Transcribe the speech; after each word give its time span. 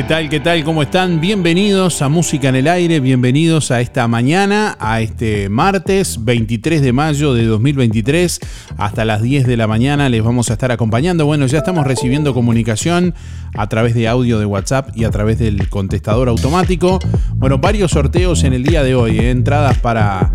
¿Qué 0.00 0.06
tal? 0.06 0.30
¿Qué 0.30 0.40
tal? 0.40 0.64
¿Cómo 0.64 0.82
están? 0.82 1.20
Bienvenidos 1.20 2.00
a 2.00 2.08
Música 2.08 2.48
en 2.48 2.56
el 2.56 2.68
Aire, 2.68 3.00
bienvenidos 3.00 3.70
a 3.70 3.82
esta 3.82 4.08
mañana, 4.08 4.74
a 4.80 5.02
este 5.02 5.50
martes 5.50 6.24
23 6.24 6.80
de 6.80 6.94
mayo 6.94 7.34
de 7.34 7.44
2023. 7.44 8.40
Hasta 8.78 9.04
las 9.04 9.20
10 9.20 9.46
de 9.46 9.58
la 9.58 9.66
mañana 9.66 10.08
les 10.08 10.22
vamos 10.22 10.48
a 10.48 10.54
estar 10.54 10.72
acompañando. 10.72 11.26
Bueno, 11.26 11.46
ya 11.46 11.58
estamos 11.58 11.86
recibiendo 11.86 12.32
comunicación 12.32 13.14
a 13.54 13.68
través 13.68 13.94
de 13.94 14.08
audio 14.08 14.38
de 14.38 14.46
WhatsApp 14.46 14.88
y 14.96 15.04
a 15.04 15.10
través 15.10 15.38
del 15.38 15.68
contestador 15.68 16.30
automático. 16.30 16.98
Bueno, 17.34 17.58
varios 17.58 17.90
sorteos 17.90 18.42
en 18.44 18.54
el 18.54 18.62
día 18.62 18.82
de 18.82 18.94
hoy, 18.94 19.18
¿eh? 19.18 19.30
entradas 19.30 19.76
para 19.80 20.32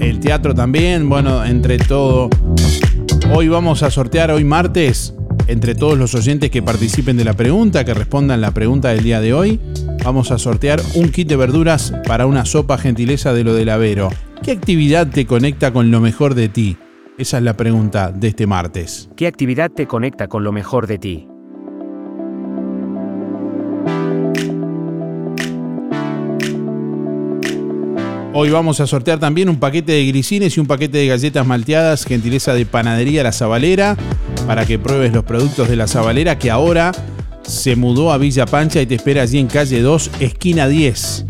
el 0.00 0.20
teatro 0.20 0.54
también, 0.54 1.06
bueno, 1.06 1.44
entre 1.44 1.76
todo. 1.76 2.30
Hoy 3.34 3.48
vamos 3.48 3.82
a 3.82 3.90
sortear, 3.90 4.30
hoy 4.30 4.44
martes, 4.44 5.12
entre 5.50 5.74
todos 5.74 5.98
los 5.98 6.14
oyentes 6.14 6.48
que 6.48 6.62
participen 6.62 7.16
de 7.16 7.24
la 7.24 7.34
pregunta, 7.34 7.84
que 7.84 7.92
respondan 7.92 8.40
la 8.40 8.52
pregunta 8.52 8.90
del 8.90 9.02
día 9.02 9.20
de 9.20 9.34
hoy, 9.34 9.58
vamos 10.04 10.30
a 10.30 10.38
sortear 10.38 10.80
un 10.94 11.10
kit 11.10 11.28
de 11.28 11.34
verduras 11.34 11.92
para 12.06 12.26
una 12.26 12.44
sopa 12.44 12.78
gentileza 12.78 13.32
de 13.32 13.42
lo 13.42 13.52
del 13.52 13.68
Avero. 13.68 14.10
¿Qué 14.44 14.52
actividad 14.52 15.08
te 15.08 15.26
conecta 15.26 15.72
con 15.72 15.90
lo 15.90 16.00
mejor 16.00 16.34
de 16.34 16.48
ti? 16.48 16.76
Esa 17.18 17.38
es 17.38 17.42
la 17.42 17.56
pregunta 17.56 18.12
de 18.12 18.28
este 18.28 18.46
martes. 18.46 19.10
¿Qué 19.16 19.26
actividad 19.26 19.72
te 19.72 19.88
conecta 19.88 20.28
con 20.28 20.44
lo 20.44 20.52
mejor 20.52 20.86
de 20.86 20.98
ti? 20.98 21.26
Hoy 28.32 28.48
vamos 28.50 28.78
a 28.78 28.86
sortear 28.86 29.18
también 29.18 29.48
un 29.48 29.58
paquete 29.58 29.90
de 29.90 30.06
grisines 30.06 30.56
y 30.56 30.60
un 30.60 30.68
paquete 30.68 30.98
de 30.98 31.08
galletas 31.08 31.44
malteadas, 31.44 32.04
gentileza 32.04 32.54
de 32.54 32.64
Panadería 32.64 33.24
La 33.24 33.32
Zabalera, 33.32 33.96
para 34.50 34.66
que 34.66 34.80
pruebes 34.80 35.12
los 35.12 35.22
productos 35.22 35.68
de 35.68 35.76
La 35.76 35.86
Zabalera, 35.86 36.36
que 36.36 36.50
ahora 36.50 36.90
se 37.42 37.76
mudó 37.76 38.12
a 38.12 38.18
Villa 38.18 38.46
Pancha 38.46 38.82
y 38.82 38.86
te 38.86 38.96
espera 38.96 39.22
allí 39.22 39.38
en 39.38 39.46
calle 39.46 39.80
2, 39.80 40.10
esquina 40.18 40.66
10. 40.66 41.24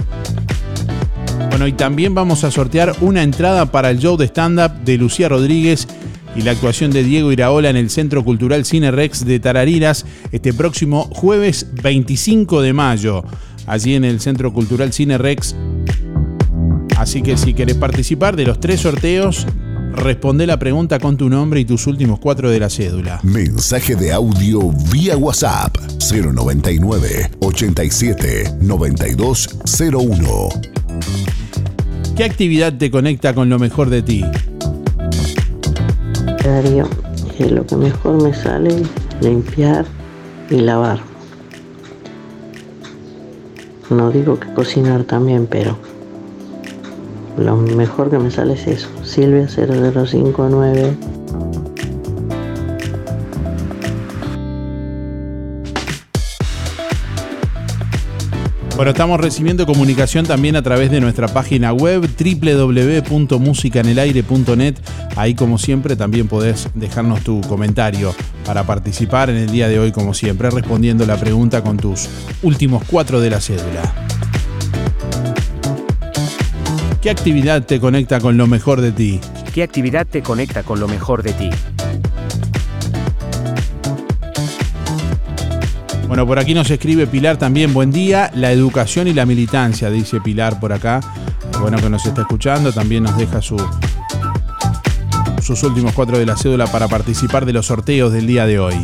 Bueno, 1.50 1.66
y 1.66 1.74
también 1.74 2.14
vamos 2.14 2.44
a 2.44 2.50
sortear 2.50 2.96
una 3.02 3.22
entrada 3.22 3.66
para 3.66 3.90
el 3.90 3.98
show 3.98 4.16
de 4.16 4.24
stand-up 4.24 4.72
de 4.86 4.96
Lucía 4.96 5.28
Rodríguez 5.28 5.86
y 6.34 6.40
la 6.40 6.52
actuación 6.52 6.92
de 6.92 7.04
Diego 7.04 7.30
Iraola 7.30 7.68
en 7.68 7.76
el 7.76 7.90
Centro 7.90 8.24
Cultural 8.24 8.64
Cine 8.64 8.90
Rex 8.90 9.26
de 9.26 9.38
Tarariras 9.38 10.06
este 10.32 10.54
próximo 10.54 11.04
jueves 11.12 11.66
25 11.82 12.62
de 12.62 12.72
mayo, 12.72 13.22
allí 13.66 13.96
en 13.96 14.06
el 14.06 14.20
Centro 14.20 14.50
Cultural 14.54 14.94
Cine 14.94 15.18
Rex 15.18 15.54
Así 17.00 17.22
que 17.22 17.38
si 17.38 17.54
querés 17.54 17.76
participar 17.76 18.36
de 18.36 18.44
los 18.44 18.60
tres 18.60 18.80
sorteos, 18.80 19.46
responde 19.94 20.46
la 20.46 20.58
pregunta 20.58 20.98
con 20.98 21.16
tu 21.16 21.28
nombre 21.28 21.60
y 21.60 21.64
tus 21.64 21.86
últimos 21.86 22.18
cuatro 22.18 22.50
de 22.50 22.60
la 22.60 22.68
cédula. 22.70 23.20
Mensaje 23.22 23.94
de 23.96 24.12
audio 24.12 24.72
vía 24.92 25.16
WhatsApp 25.16 25.76
099 26.10 27.30
87 27.40 28.56
9201. 28.60 30.48
¿Qué 32.16 32.24
actividad 32.24 32.74
te 32.76 32.90
conecta 32.90 33.34
con 33.34 33.48
lo 33.48 33.58
mejor 33.58 33.88
de 33.88 34.02
ti? 34.02 34.24
Darío, 36.44 36.88
eh, 37.38 37.50
lo 37.50 37.66
que 37.66 37.76
mejor 37.76 38.22
me 38.22 38.34
sale 38.34 38.80
es 38.80 38.88
limpiar 39.20 39.86
y 40.50 40.56
lavar. 40.56 41.00
No 43.88 44.10
digo 44.10 44.38
que 44.38 44.52
cocinar 44.52 45.04
también, 45.04 45.46
pero 45.46 45.78
lo 47.40 47.56
mejor 47.56 48.10
que 48.10 48.18
me 48.18 48.30
sale 48.30 48.54
es 48.54 48.66
eso. 48.66 48.88
Silvia 49.02 49.48
0059. 49.48 51.20
Bueno, 58.80 58.92
estamos 58.92 59.20
recibiendo 59.20 59.66
comunicación 59.66 60.24
también 60.24 60.56
a 60.56 60.62
través 60.62 60.90
de 60.90 61.02
nuestra 61.02 61.28
página 61.28 61.74
web 61.74 62.08
www.musicanelaire.net. 62.18 64.76
Ahí 65.16 65.34
como 65.34 65.58
siempre 65.58 65.96
también 65.96 66.28
podés 66.28 66.66
dejarnos 66.74 67.20
tu 67.20 67.42
comentario 67.42 68.14
para 68.46 68.64
participar 68.64 69.28
en 69.28 69.36
el 69.36 69.50
día 69.50 69.68
de 69.68 69.78
hoy 69.78 69.92
como 69.92 70.14
siempre, 70.14 70.48
respondiendo 70.48 71.04
la 71.04 71.18
pregunta 71.18 71.62
con 71.62 71.76
tus 71.76 72.08
últimos 72.42 72.82
cuatro 72.86 73.20
de 73.20 73.28
la 73.28 73.42
cédula. 73.42 73.82
¿Qué 77.00 77.08
actividad 77.08 77.64
te 77.64 77.80
conecta 77.80 78.20
con 78.20 78.36
lo 78.36 78.46
mejor 78.46 78.82
de 78.82 78.92
ti? 78.92 79.20
¿Qué 79.54 79.62
actividad 79.62 80.06
te 80.06 80.20
conecta 80.20 80.62
con 80.62 80.80
lo 80.80 80.86
mejor 80.86 81.22
de 81.22 81.32
ti? 81.32 81.48
Bueno, 86.08 86.26
por 86.26 86.38
aquí 86.38 86.52
nos 86.52 86.70
escribe 86.70 87.06
Pilar 87.06 87.38
también, 87.38 87.72
buen 87.72 87.90
día, 87.90 88.30
la 88.34 88.52
educación 88.52 89.08
y 89.08 89.14
la 89.14 89.24
militancia, 89.24 89.88
dice 89.88 90.20
Pilar 90.20 90.60
por 90.60 90.74
acá. 90.74 91.00
Bueno, 91.58 91.78
que 91.78 91.88
nos 91.88 92.04
está 92.04 92.20
escuchando, 92.20 92.70
también 92.70 93.04
nos 93.04 93.16
deja 93.16 93.40
su, 93.40 93.56
sus 95.40 95.62
últimos 95.62 95.94
cuatro 95.94 96.18
de 96.18 96.26
la 96.26 96.36
cédula 96.36 96.66
para 96.66 96.86
participar 96.86 97.46
de 97.46 97.54
los 97.54 97.64
sorteos 97.64 98.12
del 98.12 98.26
día 98.26 98.44
de 98.44 98.58
hoy. 98.58 98.76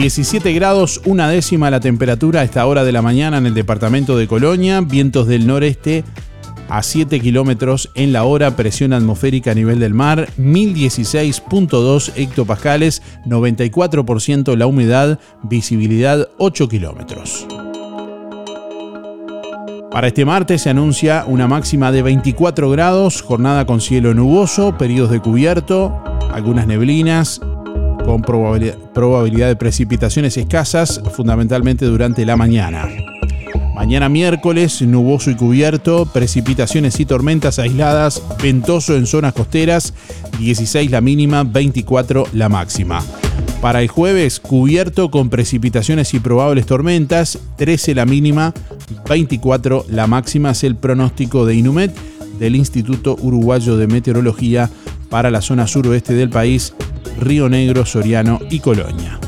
...17 0.00 0.54
grados, 0.54 1.02
una 1.04 1.28
décima 1.28 1.70
la 1.70 1.78
temperatura 1.78 2.40
a 2.40 2.44
esta 2.44 2.64
hora 2.64 2.84
de 2.84 2.92
la 2.92 3.02
mañana 3.02 3.36
en 3.36 3.44
el 3.44 3.52
departamento 3.52 4.16
de 4.16 4.26
Colonia... 4.26 4.80
...vientos 4.80 5.26
del 5.26 5.46
noreste 5.46 6.04
a 6.70 6.82
7 6.82 7.20
kilómetros 7.20 7.90
en 7.94 8.14
la 8.14 8.24
hora, 8.24 8.56
presión 8.56 8.94
atmosférica 8.94 9.50
a 9.50 9.54
nivel 9.54 9.78
del 9.78 9.92
mar, 9.92 10.30
1016.2 10.38 12.12
hectopascales, 12.16 13.02
94% 13.26 14.56
la 14.56 14.66
humedad, 14.66 15.18
visibilidad 15.42 16.28
8 16.38 16.68
kilómetros. 16.68 17.46
Para 19.90 20.06
este 20.06 20.24
martes 20.24 20.62
se 20.62 20.70
anuncia 20.70 21.24
una 21.26 21.46
máxima 21.46 21.92
de 21.92 22.00
24 22.00 22.70
grados, 22.70 23.20
jornada 23.20 23.66
con 23.66 23.82
cielo 23.82 24.14
nuboso, 24.14 24.78
periodos 24.78 25.10
de 25.10 25.20
cubierto, 25.20 26.02
algunas 26.32 26.66
neblinas, 26.66 27.42
con 28.04 28.22
probabilidad, 28.22 29.48
de 29.48 29.56
precipitaciones 29.56 30.36
escasas, 30.36 31.00
fundamentalmente 31.12 31.84
durante 31.86 32.24
la 32.24 32.36
mañana. 32.36 32.88
Mañana 33.74 34.08
miércoles, 34.08 34.82
nuboso 34.82 35.30
y 35.30 35.36
cubierto, 35.36 36.06
precipitaciones 36.06 37.00
y 37.00 37.06
tormentas 37.06 37.58
aisladas, 37.58 38.22
ventoso 38.42 38.94
en 38.96 39.06
zonas 39.06 39.32
costeras, 39.32 39.94
16 40.38 40.90
la 40.90 41.00
mínima, 41.00 41.44
24 41.44 42.26
la 42.32 42.48
máxima. 42.48 43.02
Para 43.62 43.82
el 43.82 43.88
jueves, 43.88 44.40
cubierto 44.40 45.10
con 45.10 45.30
precipitaciones 45.30 46.14
y 46.14 46.20
probables 46.20 46.66
tormentas, 46.66 47.38
13 47.56 47.94
la 47.94 48.06
mínima, 48.06 48.54
24 49.08 49.86
la 49.88 50.06
máxima, 50.06 50.50
es 50.50 50.64
el 50.64 50.76
pronóstico 50.76 51.46
de 51.46 51.54
Inumet 51.54 51.94
del 52.38 52.56
Instituto 52.56 53.16
Uruguayo 53.20 53.76
de 53.76 53.86
Meteorología 53.86 54.70
para 55.10 55.30
la 55.30 55.42
zona 55.42 55.66
suroeste 55.66 56.14
del 56.14 56.30
país, 56.30 56.72
Río 57.18 57.48
Negro, 57.48 57.84
Soriano 57.84 58.38
y 58.50 58.60
Colonia. 58.60 59.18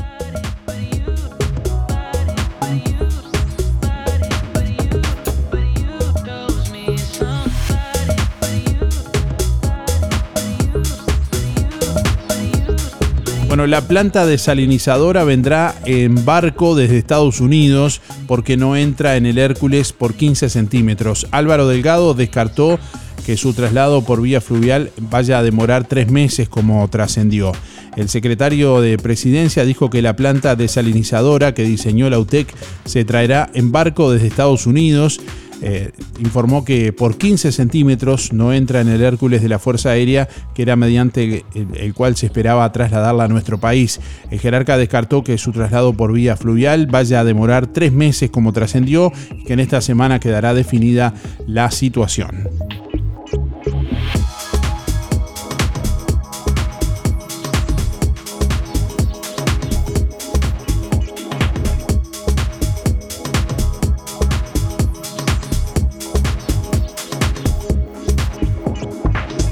Bueno, 13.53 13.67
la 13.67 13.81
planta 13.81 14.25
desalinizadora 14.25 15.23
vendrá 15.25 15.75
en 15.85 16.25
barco 16.25 16.73
desde 16.73 16.97
Estados 16.97 17.39
Unidos 17.39 18.01
porque 18.25 18.57
no 18.57 18.75
entra 18.75 19.15
en 19.15 19.27
el 19.27 19.37
Hércules 19.37 19.93
por 19.93 20.15
15 20.15 20.49
centímetros. 20.49 21.27
Álvaro 21.29 21.67
Delgado 21.67 22.15
descartó 22.15 22.79
que 23.27 23.37
su 23.37 23.53
traslado 23.53 24.01
por 24.03 24.23
vía 24.23 24.41
fluvial 24.41 24.91
vaya 24.97 25.37
a 25.37 25.43
demorar 25.43 25.87
tres 25.87 26.09
meses 26.09 26.49
como 26.49 26.87
trascendió. 26.87 27.51
El 27.95 28.09
secretario 28.09 28.81
de 28.81 28.97
Presidencia 28.97 29.65
dijo 29.65 29.89
que 29.89 30.01
la 30.01 30.15
planta 30.15 30.55
desalinizadora 30.55 31.53
que 31.53 31.63
diseñó 31.63 32.09
la 32.09 32.19
UTEC 32.19 32.53
se 32.85 33.05
traerá 33.05 33.49
en 33.53 33.71
barco 33.71 34.11
desde 34.11 34.27
Estados 34.27 34.65
Unidos 34.65 35.19
eh, 35.65 35.91
informó 36.19 36.65
que 36.65 36.91
por 36.91 37.17
15 37.17 37.53
centímetros 37.53 38.33
no 38.33 38.51
entra 38.51 38.81
en 38.81 38.89
el 38.89 39.01
Hércules 39.01 39.41
de 39.41 39.47
la 39.47 39.59
Fuerza 39.59 39.91
Aérea, 39.91 40.27
que 40.53 40.61
era 40.61 40.75
mediante 40.75 41.45
el, 41.55 41.67
el, 41.75 41.93
cual 41.93 42.17
se 42.17 42.25
esperaba 42.25 42.69
trasladarla 42.73 43.23
a 43.23 43.27
nuestro 43.29 43.59
país. 43.61 44.01
El 44.29 44.41
jerarca 44.41 44.77
descartó 44.77 45.23
que 45.23 45.37
su 45.37 45.53
traslado 45.53 45.93
por 45.93 46.11
vía 46.11 46.35
fluvial 46.35 46.87
vaya 46.87 47.21
a 47.21 47.23
demorar 47.23 47.67
tres 47.67 47.93
meses 47.93 48.29
como 48.29 48.51
trascendió 48.51 49.13
y 49.37 49.45
que 49.45 49.53
en 49.53 49.61
esta 49.61 49.79
semana 49.79 50.19
quedará 50.19 50.53
definida 50.53 51.13
la 51.47 51.71
situación. 51.71 52.49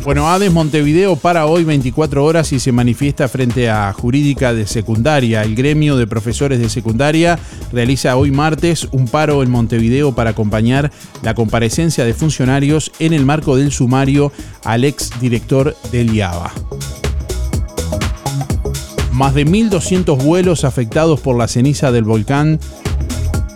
Bueno, 0.04 0.28
ADES 0.28 0.52
Montevideo 0.52 1.16
para 1.16 1.46
hoy 1.46 1.64
24 1.64 2.26
horas 2.26 2.52
y 2.54 2.60
se 2.60 2.72
manifiesta 2.72 3.28
frente 3.28 3.70
a 3.70 3.94
Jurídica 3.94 4.52
de 4.52 4.66
Secundaria. 4.66 5.44
El 5.44 5.56
gremio 5.56 5.96
de 5.96 6.08
profesores 6.08 6.60
de 6.60 6.70
secundaria 6.70 7.38
realiza 7.72 8.16
hoy 8.16 8.32
martes 8.32 8.88
un 8.92 9.08
paro 9.08 9.44
en 9.44 9.52
Montevideo 9.52 10.16
para 10.16 10.32
acompañar 10.32 10.92
la 11.22 11.36
comparecencia 11.36 12.04
de 12.04 12.16
funcionarios 12.16 12.92
en 12.98 13.14
el 13.14 13.26
marco 13.26 13.56
del 13.56 13.72
sumario 13.72 14.32
al 14.64 14.86
ex 14.86 15.12
director 15.22 15.76
del 15.92 16.16
IABA. 16.16 16.52
Más 19.12 19.36
de 19.36 19.46
1.200 19.46 20.18
vuelos 20.24 20.64
afectados 20.64 21.20
por 21.20 21.38
la 21.38 21.48
ceniza 21.48 21.92
del 21.92 22.06
volcán 22.06 22.60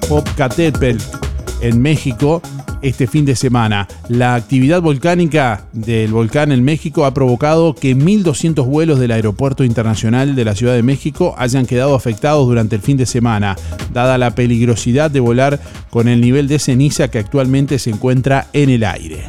Popocatépetl 0.07 1.24
en 1.61 1.81
México 1.81 2.41
este 2.81 3.07
fin 3.07 3.25
de 3.25 3.35
semana. 3.35 3.87
La 4.09 4.35
actividad 4.35 4.81
volcánica 4.81 5.65
del 5.73 6.11
volcán 6.11 6.51
en 6.51 6.63
México 6.63 7.05
ha 7.05 7.13
provocado 7.13 7.73
que 7.73 7.95
1.200 7.95 8.65
vuelos 8.65 8.99
del 8.99 9.11
Aeropuerto 9.11 9.63
Internacional 9.63 10.35
de 10.35 10.45
la 10.45 10.55
Ciudad 10.55 10.73
de 10.73 10.83
México 10.83 11.35
hayan 11.37 11.65
quedado 11.65 11.95
afectados 11.95 12.47
durante 12.47 12.75
el 12.75 12.81
fin 12.81 12.97
de 12.97 13.05
semana, 13.05 13.55
dada 13.93 14.17
la 14.17 14.35
peligrosidad 14.35 15.09
de 15.11 15.19
volar 15.19 15.59
con 15.89 16.07
el 16.07 16.21
nivel 16.21 16.47
de 16.47 16.59
ceniza 16.59 17.09
que 17.09 17.19
actualmente 17.19 17.79
se 17.79 17.89
encuentra 17.89 18.47
en 18.53 18.69
el 18.69 18.83
aire. 18.83 19.25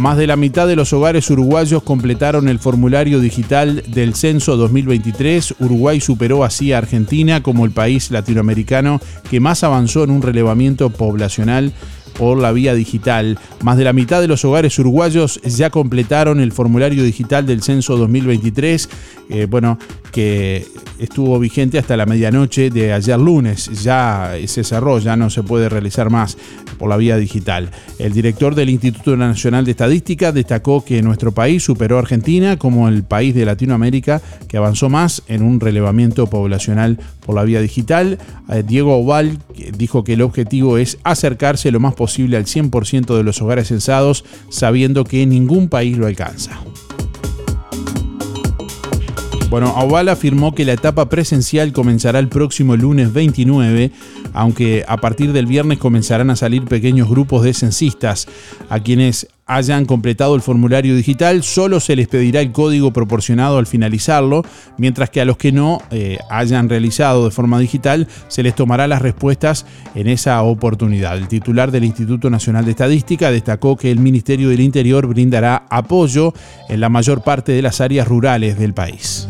Más 0.00 0.16
de 0.16 0.26
la 0.26 0.36
mitad 0.36 0.66
de 0.66 0.76
los 0.76 0.94
hogares 0.94 1.28
uruguayos 1.28 1.82
completaron 1.82 2.48
el 2.48 2.58
formulario 2.58 3.20
digital 3.20 3.82
del 3.86 4.14
censo 4.14 4.56
2023. 4.56 5.56
Uruguay 5.60 6.00
superó 6.00 6.42
así 6.42 6.72
a 6.72 6.78
Argentina 6.78 7.42
como 7.42 7.66
el 7.66 7.72
país 7.72 8.10
latinoamericano 8.10 8.98
que 9.28 9.40
más 9.40 9.62
avanzó 9.62 10.02
en 10.02 10.12
un 10.12 10.22
relevamiento 10.22 10.88
poblacional 10.88 11.74
por 12.16 12.38
la 12.38 12.50
vía 12.50 12.72
digital. 12.72 13.38
Más 13.62 13.76
de 13.76 13.84
la 13.84 13.92
mitad 13.92 14.22
de 14.22 14.28
los 14.28 14.42
hogares 14.42 14.78
uruguayos 14.78 15.38
ya 15.42 15.68
completaron 15.68 16.40
el 16.40 16.52
formulario 16.52 17.02
digital 17.04 17.44
del 17.44 17.62
censo 17.62 17.98
2023, 17.98 18.88
eh, 19.28 19.46
bueno, 19.50 19.78
que 20.10 20.66
estuvo 20.98 21.38
vigente 21.38 21.78
hasta 21.78 21.96
la 21.96 22.06
medianoche 22.06 22.70
de 22.70 22.92
ayer 22.92 23.18
lunes. 23.18 23.82
Ya 23.82 24.32
se 24.46 24.64
cerró, 24.64 24.98
ya 24.98 25.16
no 25.16 25.30
se 25.30 25.42
puede 25.42 25.68
realizar 25.68 26.10
más 26.10 26.36
por 26.78 26.88
la 26.88 26.96
vía 26.96 27.16
digital. 27.16 27.70
El 27.98 28.12
director 28.12 28.54
del 28.54 28.70
Instituto 28.70 29.16
Nacional 29.16 29.64
de 29.64 29.72
Estadística 29.72 30.32
destacó 30.32 30.84
que 30.84 31.02
nuestro 31.02 31.32
país 31.32 31.62
superó 31.62 31.96
a 31.96 32.00
Argentina 32.00 32.56
como 32.56 32.88
el 32.88 33.02
país 33.02 33.34
de 33.34 33.44
Latinoamérica 33.44 34.20
que 34.48 34.56
avanzó 34.56 34.88
más 34.88 35.22
en 35.28 35.42
un 35.42 35.60
relevamiento 35.60 36.26
poblacional 36.28 36.98
por 37.24 37.34
la 37.34 37.44
vía 37.44 37.60
digital. 37.60 38.18
Eh, 38.48 38.62
Diego 38.66 38.96
Oval 38.96 39.38
dijo 39.76 40.04
que 40.04 40.14
el 40.14 40.22
objetivo 40.22 40.78
es 40.78 40.98
acercarse 41.04 41.70
lo 41.70 41.80
más 41.80 41.94
posible 41.94 42.36
al 42.36 42.46
100% 42.46 43.16
de 43.16 43.22
los 43.22 43.40
hogares 43.42 43.68
censados, 43.68 44.24
sabiendo 44.48 45.04
que 45.04 45.26
ningún 45.26 45.68
país 45.68 45.96
lo 45.96 46.06
alcanza. 46.06 46.58
Bueno, 49.50 49.74
Oval 49.74 50.08
afirmó 50.08 50.54
que 50.54 50.64
la 50.64 50.74
etapa 50.74 51.08
presencial 51.08 51.72
comenzará 51.72 52.20
el 52.20 52.28
próximo 52.28 52.76
lunes 52.76 53.12
29, 53.12 53.90
aunque 54.32 54.84
a 54.86 54.98
partir 54.98 55.32
del 55.32 55.46
viernes 55.46 55.78
comenzarán 55.78 56.30
a 56.30 56.36
salir 56.36 56.66
pequeños 56.66 57.10
grupos 57.10 57.42
de 57.42 57.52
censistas. 57.52 58.28
A 58.68 58.78
quienes 58.78 59.26
hayan 59.50 59.84
completado 59.84 60.36
el 60.36 60.42
formulario 60.42 60.94
digital 60.94 61.42
solo 61.42 61.80
se 61.80 61.96
les 61.96 62.06
pedirá 62.06 62.40
el 62.40 62.52
código 62.52 62.92
proporcionado 62.92 63.58
al 63.58 63.66
finalizarlo, 63.66 64.44
mientras 64.78 65.10
que 65.10 65.20
a 65.20 65.24
los 65.24 65.36
que 65.36 65.50
no 65.50 65.82
eh, 65.90 66.18
hayan 66.30 66.68
realizado 66.68 67.24
de 67.24 67.32
forma 67.32 67.58
digital 67.58 68.06
se 68.28 68.44
les 68.44 68.54
tomará 68.54 68.86
las 68.86 69.02
respuestas 69.02 69.66
en 69.96 70.06
esa 70.06 70.40
oportunidad. 70.42 71.18
El 71.18 71.26
titular 71.26 71.72
del 71.72 71.84
Instituto 71.84 72.30
Nacional 72.30 72.64
de 72.64 72.70
Estadística 72.70 73.32
destacó 73.32 73.76
que 73.76 73.90
el 73.90 73.98
Ministerio 73.98 74.50
del 74.50 74.60
Interior 74.60 75.08
brindará 75.08 75.64
apoyo 75.68 76.32
en 76.68 76.78
la 76.80 76.88
mayor 76.88 77.24
parte 77.24 77.50
de 77.50 77.62
las 77.62 77.80
áreas 77.80 78.06
rurales 78.06 78.56
del 78.56 78.72
país. 78.72 79.28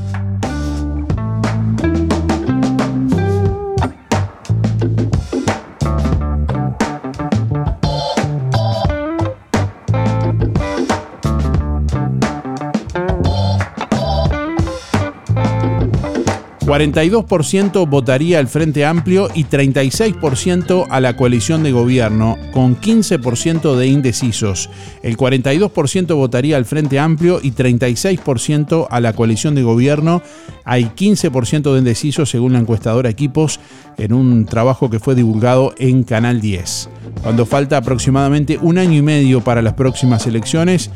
...42% 16.71 17.89
votaría 17.89 18.39
al 18.39 18.47
Frente 18.47 18.85
Amplio 18.85 19.29
y 19.35 19.45
36% 19.45 20.87
a 20.89 21.01
la 21.01 21.17
coalición 21.17 21.65
de 21.65 21.73
gobierno, 21.73 22.39
con 22.53 22.81
15% 22.81 23.75
de 23.75 23.89
indecisos. 23.89 24.71
El 25.03 25.17
42% 25.17 26.15
votaría 26.15 26.57
al 26.57 26.67
Frente 26.67 27.01
Amplio 27.01 27.41
y 27.43 27.51
36% 27.51 28.87
a 28.89 29.01
la 29.01 29.15
coalición 29.15 29.57
de 29.57 29.65
gobierno. 29.65 30.23
Hay 30.65 30.85
15% 30.85 31.73
de 31.73 31.79
indecisos 31.81 32.31
según 32.31 32.53
la 32.53 32.61
encuestadora 32.61 33.11
Equipos 33.11 33.59
en 33.99 34.13
un 34.13 34.47
trabajo 34.47 34.91
que 34.91 35.01
fue 35.01 35.17
divulgado 35.17 35.75
en 35.77 36.05
Canal 36.05 36.41
10. 36.41 36.89
Cuando 37.25 37.47
falta 37.47 37.79
aproximadamente 37.79 38.61
un 38.63 38.79
año 38.79 38.97
y 38.97 39.03
medio 39.03 39.41
para 39.41 39.61
las 39.61 39.75
próximas 39.75 40.25
elecciones, 40.29 40.93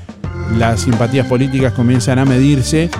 las 0.56 0.82
simpatías 0.82 1.26
políticas 1.26 1.72
comienzan 1.72 2.20
a 2.20 2.24
medirse 2.24 2.90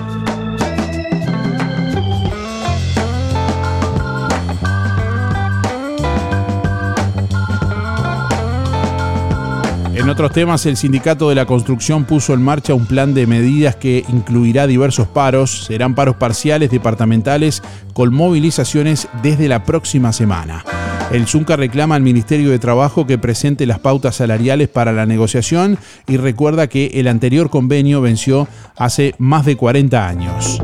En 10.05 10.11
otros 10.11 10.33
temas, 10.33 10.63
el 10.67 10.77
sindicato 10.77 11.29
de 11.29 11.35
la 11.35 11.47
construcción 11.47 12.05
puso 12.05 12.35
en 12.35 12.43
marcha 12.43 12.75
un 12.75 12.85
plan 12.85 13.15
de 13.15 13.25
medidas 13.25 13.75
que 13.75 14.05
incluirá 14.07 14.67
diversos 14.67 15.07
paros. 15.07 15.65
Serán 15.65 15.95
paros 15.95 16.17
parciales 16.17 16.69
departamentales 16.69 17.63
con 17.93 18.13
movilizaciones 18.13 19.07
desde 19.23 19.47
la 19.47 19.63
próxima 19.63 20.13
semana. 20.13 20.63
El 21.11 21.25
Zunca 21.25 21.55
reclama 21.55 21.95
al 21.95 22.03
Ministerio 22.03 22.51
de 22.51 22.59
Trabajo 22.59 23.07
que 23.07 23.17
presente 23.17 23.65
las 23.65 23.79
pautas 23.79 24.17
salariales 24.17 24.69
para 24.69 24.93
la 24.93 25.07
negociación 25.07 25.79
y 26.07 26.17
recuerda 26.17 26.67
que 26.67 26.91
el 26.93 27.07
anterior 27.07 27.49
convenio 27.49 27.99
venció 27.99 28.47
hace 28.77 29.15
más 29.17 29.43
de 29.43 29.57
40 29.57 30.07
años. 30.07 30.61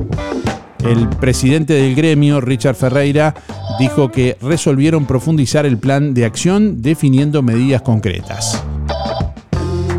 El 0.86 1.10
presidente 1.10 1.74
del 1.74 1.96
gremio, 1.96 2.42
Richard 2.42 2.76
Ferreira, 2.76 3.34
dijo 3.80 4.12
que 4.12 4.38
resolvieron 4.40 5.08
profundizar 5.08 5.66
el 5.66 5.80
plan 5.80 6.14
de 6.14 6.26
acción 6.26 6.84
definiendo 6.84 7.42
medidas 7.42 7.82
concretas. 7.82 8.64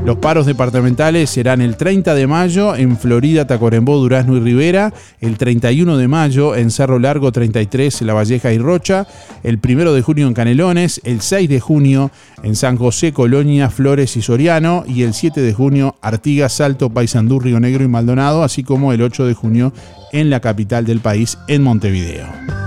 Los 0.04 0.16
paros 0.16 0.46
departamentales 0.46 1.30
serán 1.30 1.60
el 1.60 1.76
30 1.76 2.14
de 2.14 2.26
mayo 2.26 2.74
en 2.74 2.98
Florida, 2.98 3.46
Tacuarembó, 3.46 3.98
Durazno 3.98 4.36
y 4.36 4.40
Rivera, 4.40 4.92
el 5.20 5.38
31 5.38 5.96
de 5.96 6.08
mayo 6.08 6.56
en 6.56 6.72
Cerro 6.72 6.98
Largo 6.98 7.30
33, 7.30 8.02
La 8.02 8.12
Valleja 8.12 8.52
y 8.52 8.58
Rocha, 8.58 9.06
el 9.44 9.60
1 9.64 9.92
de 9.92 10.02
junio 10.02 10.26
en 10.26 10.34
Canelones, 10.34 11.00
el 11.04 11.20
6 11.20 11.48
de 11.48 11.60
junio 11.60 12.10
en 12.42 12.56
San 12.56 12.76
José, 12.78 13.12
Colonia, 13.12 13.70
Flores 13.70 14.16
y 14.16 14.22
Soriano 14.22 14.82
y 14.88 15.02
el 15.04 15.14
7 15.14 15.40
de 15.40 15.52
junio 15.54 15.94
Artigas, 16.00 16.54
Salto, 16.54 16.90
Paysandú, 16.90 17.38
Río 17.38 17.60
Negro 17.60 17.84
y 17.84 17.88
Maldonado, 17.88 18.42
así 18.42 18.64
como 18.64 18.92
el 18.92 19.02
8 19.02 19.26
de 19.26 19.34
junio 19.34 19.72
en 20.10 20.30
la 20.30 20.40
capital 20.40 20.84
del 20.84 20.98
país, 20.98 21.38
en 21.46 21.62
Montevideo. 21.62 22.61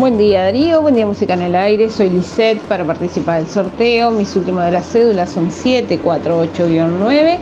Buen 0.00 0.16
día 0.16 0.44
Darío, 0.44 0.80
buen 0.80 0.94
día 0.94 1.04
Música 1.04 1.34
en 1.34 1.42
el 1.42 1.54
Aire, 1.54 1.90
soy 1.90 2.08
Lisette 2.08 2.58
para 2.62 2.86
participar 2.86 3.42
del 3.42 3.50
sorteo, 3.52 4.10
mis 4.10 4.34
últimos 4.34 4.64
de 4.64 4.70
las 4.70 4.86
cédulas 4.90 5.28
son 5.28 5.50
748-9 5.50 7.38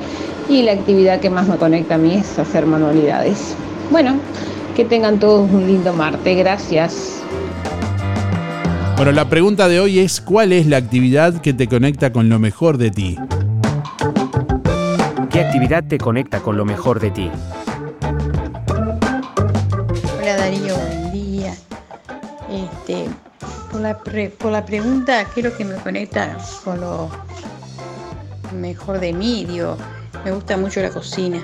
y 0.48 0.62
la 0.62 0.72
actividad 0.72 1.20
que 1.20 1.30
más 1.30 1.46
me 1.46 1.56
conecta 1.56 1.94
a 1.94 1.98
mí 1.98 2.14
es 2.14 2.36
hacer 2.36 2.66
manualidades. 2.66 3.54
Bueno, 3.92 4.16
que 4.74 4.84
tengan 4.84 5.20
todos 5.20 5.48
un 5.48 5.68
lindo 5.68 5.92
martes, 5.92 6.36
gracias. 6.36 7.22
Bueno, 8.96 9.12
la 9.12 9.28
pregunta 9.28 9.68
de 9.68 9.78
hoy 9.78 10.00
es 10.00 10.20
¿cuál 10.20 10.52
es 10.52 10.66
la 10.66 10.78
actividad 10.78 11.40
que 11.40 11.54
te 11.54 11.68
conecta 11.68 12.12
con 12.12 12.28
lo 12.28 12.40
mejor 12.40 12.76
de 12.76 12.90
ti? 12.90 13.16
¿Qué 15.30 15.42
actividad 15.42 15.84
te 15.84 15.98
conecta 15.98 16.40
con 16.40 16.56
lo 16.56 16.64
mejor 16.64 16.98
de 16.98 17.12
ti? 17.12 17.30
Este, 22.88 23.04
por, 23.70 23.80
la 23.82 23.98
pre- 23.98 24.30
por 24.30 24.50
la 24.50 24.64
pregunta, 24.64 25.26
¿qué 25.34 25.40
es 25.40 25.46
lo 25.46 25.56
que 25.56 25.64
me 25.64 25.74
conecta 25.74 26.38
con 26.64 26.80
lo 26.80 27.10
mejor 28.58 28.98
de 28.98 29.12
mí? 29.12 29.44
Digo, 29.44 29.76
me 30.24 30.32
gusta 30.32 30.56
mucho 30.56 30.80
la 30.80 30.88
cocina. 30.88 31.42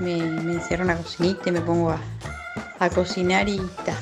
Me, 0.00 0.16
me 0.16 0.54
encierro 0.54 0.82
en 0.82 0.88
la 0.88 0.96
cocinita 0.96 1.50
y 1.50 1.52
me 1.52 1.60
pongo 1.60 1.90
a, 2.78 2.88
cocinar 2.90 3.48
y 3.50 3.58
ta. 3.84 3.94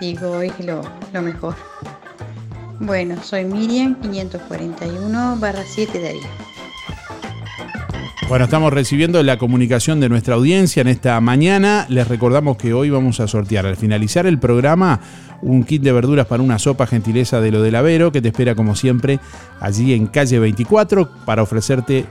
Digo, 0.00 0.40
es 0.40 0.52
lo, 0.64 0.82
lo 1.12 1.22
mejor. 1.22 1.54
Bueno, 2.80 3.22
soy 3.22 3.44
Miriam 3.44 3.94
541 4.00 5.36
barra 5.38 5.62
7 5.64 6.00
Darío. 6.00 6.46
Bueno, 8.28 8.46
estamos 8.46 8.72
recibiendo 8.72 9.22
la 9.22 9.38
comunicación 9.38 10.00
de 10.00 10.08
nuestra 10.08 10.34
audiencia 10.34 10.80
en 10.80 10.88
esta 10.88 11.20
mañana. 11.20 11.86
Les 11.88 12.08
recordamos 12.08 12.56
que 12.56 12.74
hoy 12.74 12.90
vamos 12.90 13.20
a 13.20 13.28
sortear 13.28 13.66
al 13.66 13.76
finalizar 13.76 14.26
el 14.26 14.40
programa 14.40 14.98
un 15.42 15.64
kit 15.64 15.82
de 15.82 15.92
verduras 15.92 16.26
para 16.26 16.42
una 16.42 16.58
sopa 16.58 16.86
gentileza 16.86 17.40
de 17.40 17.50
lo 17.50 17.62
del 17.62 17.76
Avero 17.76 18.12
que 18.12 18.22
te 18.22 18.28
espera 18.28 18.54
como 18.54 18.74
siempre 18.74 19.20
allí 19.60 19.92
en 19.94 20.06
calle 20.06 20.38
24 20.38 21.08
para 21.24 21.42
ofrecerte 21.42 22.06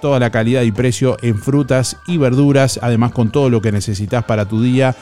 toda 0.00 0.18
la 0.18 0.30
calidad 0.30 0.62
y 0.62 0.72
precio 0.72 1.16
en 1.22 1.38
frutas 1.38 1.98
y 2.06 2.16
verduras, 2.16 2.80
además 2.82 3.12
con 3.12 3.30
todo 3.30 3.50
lo 3.50 3.60
que 3.60 3.72
necesitas 3.72 4.24
para 4.24 4.46
tu 4.46 4.62
día 4.62 4.96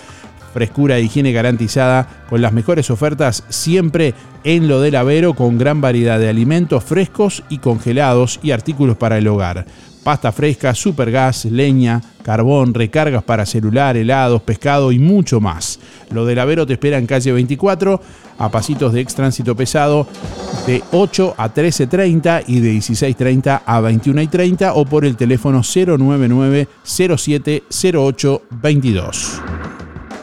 frescura 0.52 0.96
e 0.96 1.02
higiene 1.02 1.32
garantizada 1.32 2.24
con 2.28 2.42
las 2.42 2.52
mejores 2.52 2.90
ofertas 2.90 3.44
siempre 3.48 4.14
en 4.44 4.66
lo 4.66 4.80
del 4.80 4.96
Avero 4.96 5.34
con 5.34 5.58
gran 5.58 5.80
variedad 5.80 6.18
de 6.18 6.28
alimentos 6.28 6.84
frescos 6.84 7.44
y 7.48 7.58
congelados 7.58 8.40
y 8.42 8.50
artículos 8.50 8.96
para 8.96 9.18
el 9.18 9.28
hogar. 9.28 9.66
Pasta 10.02 10.32
fresca, 10.32 10.74
supergas, 10.74 11.44
leña, 11.44 12.00
carbón, 12.22 12.74
recargas 12.74 13.22
para 13.22 13.46
celular, 13.46 13.96
helados, 13.96 14.42
pescado 14.42 14.92
y 14.92 14.98
mucho 14.98 15.40
más. 15.40 15.78
Lo 16.10 16.24
del 16.24 16.38
Avero 16.38 16.66
te 16.66 16.74
espera 16.74 16.98
en 16.98 17.06
calle 17.06 17.32
24 17.32 18.00
a 18.38 18.50
pasitos 18.50 18.92
de 18.92 19.00
ex 19.00 19.14
tránsito 19.14 19.56
pesado 19.56 20.06
de 20.66 20.82
8 20.92 21.34
a 21.36 21.52
13.30 21.52 22.44
y 22.46 22.60
de 22.60 22.74
16.30 22.74 23.62
a 23.64 23.80
21.30 23.80 24.72
o 24.74 24.84
por 24.84 25.04
el 25.04 25.16
teléfono 25.16 25.62
099 25.62 26.68
0708 26.84 28.42
22. 28.50 29.40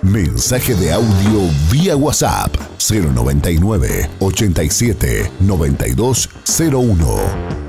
Mensaje 0.03 0.75
de 0.75 0.93
audio 0.93 1.49
vía 1.71 1.97
WhatsApp 1.97 2.55
099 2.77 4.09
87 4.19 5.31
9201. 5.39 7.64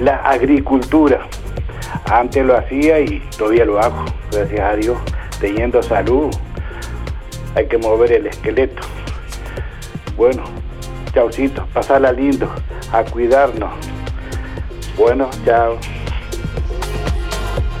la 0.00 0.16
agricultura. 0.18 1.26
Antes 2.04 2.46
lo 2.46 2.56
hacía 2.56 3.00
y 3.00 3.20
todavía 3.36 3.64
lo 3.64 3.80
hago, 3.80 4.04
gracias 4.30 4.60
a 4.60 4.76
Dios. 4.76 4.98
Teniendo 5.40 5.82
salud, 5.82 6.30
hay 7.56 7.66
que 7.66 7.76
mover 7.78 8.12
el 8.12 8.26
esqueleto. 8.28 8.82
Bueno, 10.16 10.44
chaucito, 11.12 11.66
pasarla 11.74 12.12
lindo, 12.12 12.48
a 12.92 13.02
cuidarnos. 13.02 13.72
Bueno, 14.96 15.28
chao. 15.44 15.76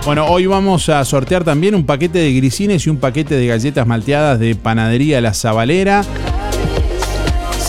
Bueno, 0.04 0.26
hoy 0.26 0.46
vamos 0.46 0.88
a 0.88 1.04
sortear 1.04 1.44
también 1.44 1.76
un 1.76 1.86
paquete 1.86 2.18
de 2.18 2.32
grisines 2.32 2.86
y 2.86 2.90
un 2.90 2.96
paquete 2.96 3.36
de 3.36 3.46
galletas 3.46 3.86
malteadas 3.86 4.40
de 4.40 4.56
Panadería 4.56 5.20
La 5.20 5.34
Zabalera. 5.34 6.02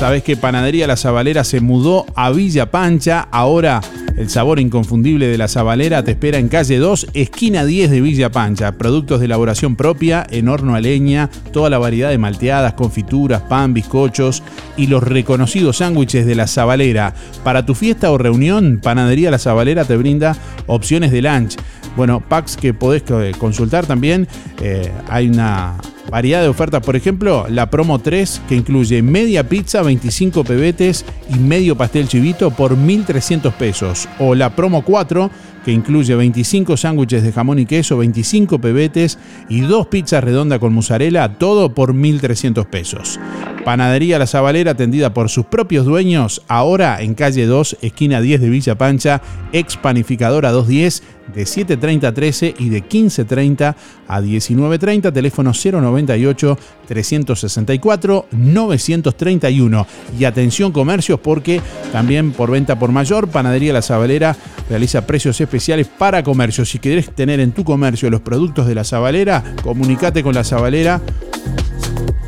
Sabes 0.02 0.24
que 0.24 0.36
Panadería 0.36 0.88
La 0.88 0.98
Zabalera 0.98 1.44
se 1.44 1.62
mudó 1.62 2.08
a 2.16 2.32
Villa 2.32 2.72
Pancha. 2.72 3.28
Ahora 3.30 3.82
el 4.18 4.32
sabor 4.32 4.60
inconfundible 4.60 5.28
de 5.28 5.38
La 5.38 5.48
Zabalera 5.48 6.04
te 6.04 6.10
espera 6.10 6.40
en 6.40 6.48
calle 6.48 6.80
2, 6.80 7.10
esquina 7.14 7.66
10 7.66 7.92
de 7.92 8.02
Villa 8.02 8.32
Pancha. 8.32 8.72
Productos 8.72 9.20
de 9.20 9.28
elaboración 9.28 9.76
propia, 9.76 10.26
en 10.32 10.50
horno 10.50 10.74
a 10.74 10.82
leña, 10.82 11.30
toda 11.54 11.70
la 11.70 11.78
variedad 11.78 12.10
de 12.10 12.18
malteadas, 12.18 12.74
confituras, 12.74 13.44
pan, 13.44 13.76
bizcochos 13.76 14.42
y 14.76 14.88
los 14.88 15.04
reconocidos 15.04 15.78
sándwiches 15.78 16.26
de 16.26 16.34
La 16.34 16.48
Zabalera. 16.48 17.14
Para 17.44 17.68
tu 17.68 17.76
fiesta 17.76 18.10
o 18.10 18.18
reunión, 18.18 18.80
Panadería 18.82 19.30
La 19.30 19.38
Zabalera 19.38 19.86
te 19.86 19.98
brinda 19.98 20.36
opciones 20.66 21.12
de 21.12 21.22
lunch. 21.22 21.58
Bueno, 21.96 22.24
packs 22.28 22.58
que 22.58 22.74
podés 22.74 23.04
eh, 23.08 23.34
consultar 23.38 23.86
también. 23.86 24.28
Eh, 24.62 24.92
hay 25.10 25.30
una 25.30 25.78
variedad 26.10 26.42
de 26.42 26.48
ofertas. 26.48 26.82
Por 26.82 26.96
ejemplo, 26.96 27.46
la 27.50 27.70
promo 27.70 28.00
3 28.00 28.42
que 28.48 28.56
incluye 28.56 29.02
media 29.02 29.48
pizza, 29.48 29.82
25 29.82 30.44
pebetes 30.44 31.06
y 31.30 31.40
medio 31.40 31.78
pastel 31.78 32.08
chivito 32.08 32.52
por 32.52 32.76
1.300 32.76 33.54
pesos. 33.54 34.08
O 34.20 34.36
la 34.36 34.56
promo 34.56 34.84
4 34.84 35.30
que 35.64 35.72
incluye 35.72 36.16
25 36.16 36.78
sándwiches 36.78 37.24
de 37.24 37.32
jamón 37.32 37.60
y 37.60 37.66
queso, 37.66 37.98
25 37.98 38.60
pebetes 38.60 39.20
y 39.50 39.62
dos 39.62 39.88
pizzas 39.88 40.24
redondas 40.24 40.60
con 40.60 40.74
mozzarella, 40.74 41.38
todo 41.38 41.74
por 41.74 41.94
1.300 41.94 42.66
pesos. 42.66 43.20
Panadería 43.64 44.18
La 44.18 44.28
Zabalera, 44.28 44.72
atendida 44.72 45.14
por 45.14 45.30
sus 45.30 45.46
propios 45.46 45.86
dueños, 45.86 46.42
ahora 46.48 47.02
en 47.02 47.14
calle 47.14 47.46
2, 47.46 47.78
esquina 47.82 48.22
10 48.22 48.42
de 48.42 48.50
Villa 48.50 48.78
Pancha, 48.78 49.22
ex 49.54 49.78
panificadora 49.78 50.52
210, 50.52 51.04
de 51.34 51.44
7.30 51.44 52.04
a 52.06 52.14
13 52.14 52.56
y 52.58 52.70
de 52.70 52.84
15.30 52.84 53.76
a 54.08 54.22
19.30, 54.22 55.14
teléfono 55.14 55.52
098 55.54 56.58
364 56.88 58.26
931. 58.32 59.88
Y 60.20 60.26
atención 60.26 60.72
comercios 60.72 61.20
porque 61.20 61.62
también 61.92 62.32
por 62.32 62.52
venta 62.52 62.78
por 62.78 62.92
mayor, 62.92 63.28
Panadería 63.28 63.74
La 63.74 63.82
Zabalera 63.82 64.36
realiza 64.70 65.06
precios 65.06 65.40
especiales 65.40 65.88
para 65.88 66.24
comercios. 66.24 66.70
Si 66.70 66.80
querés 66.80 67.14
tener 67.14 67.40
en 67.40 67.52
tu 67.52 67.64
comercio 67.64 68.10
los 68.10 68.22
productos 68.22 68.68
de 68.68 68.76
La 68.76 68.84
Zabalera, 68.84 69.56
comunicate 69.64 70.24
con 70.24 70.34
La 70.34 70.44
Zabalera 70.44 71.02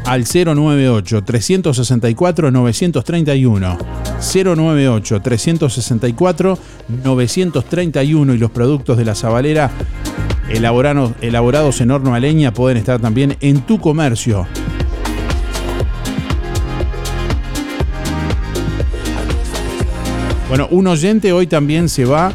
al 0.06 0.26
098 0.26 1.24
364 1.24 2.52
931. 2.52 3.78
098 4.20 5.22
364 5.22 6.58
931 7.04 8.34
y 8.34 8.38
los 8.38 8.52
productos 8.52 8.98
de 8.98 9.06
la 9.06 9.16
Zabalera 9.16 9.72
elaborados, 10.50 11.13
elaborados 11.22 11.82
en 11.82 11.92
horno 11.92 12.13
a 12.13 12.20
leña 12.20 12.54
pueden 12.54 12.78
estar 12.78 13.00
también 13.00 13.38
en 13.42 13.62
tu 13.62 13.80
comercio. 13.80 14.48
Bueno, 20.50 20.68
un 20.70 20.86
oyente 20.88 21.34
hoy 21.34 21.48
también 21.48 21.89
se 21.89 22.06
va 22.06 22.32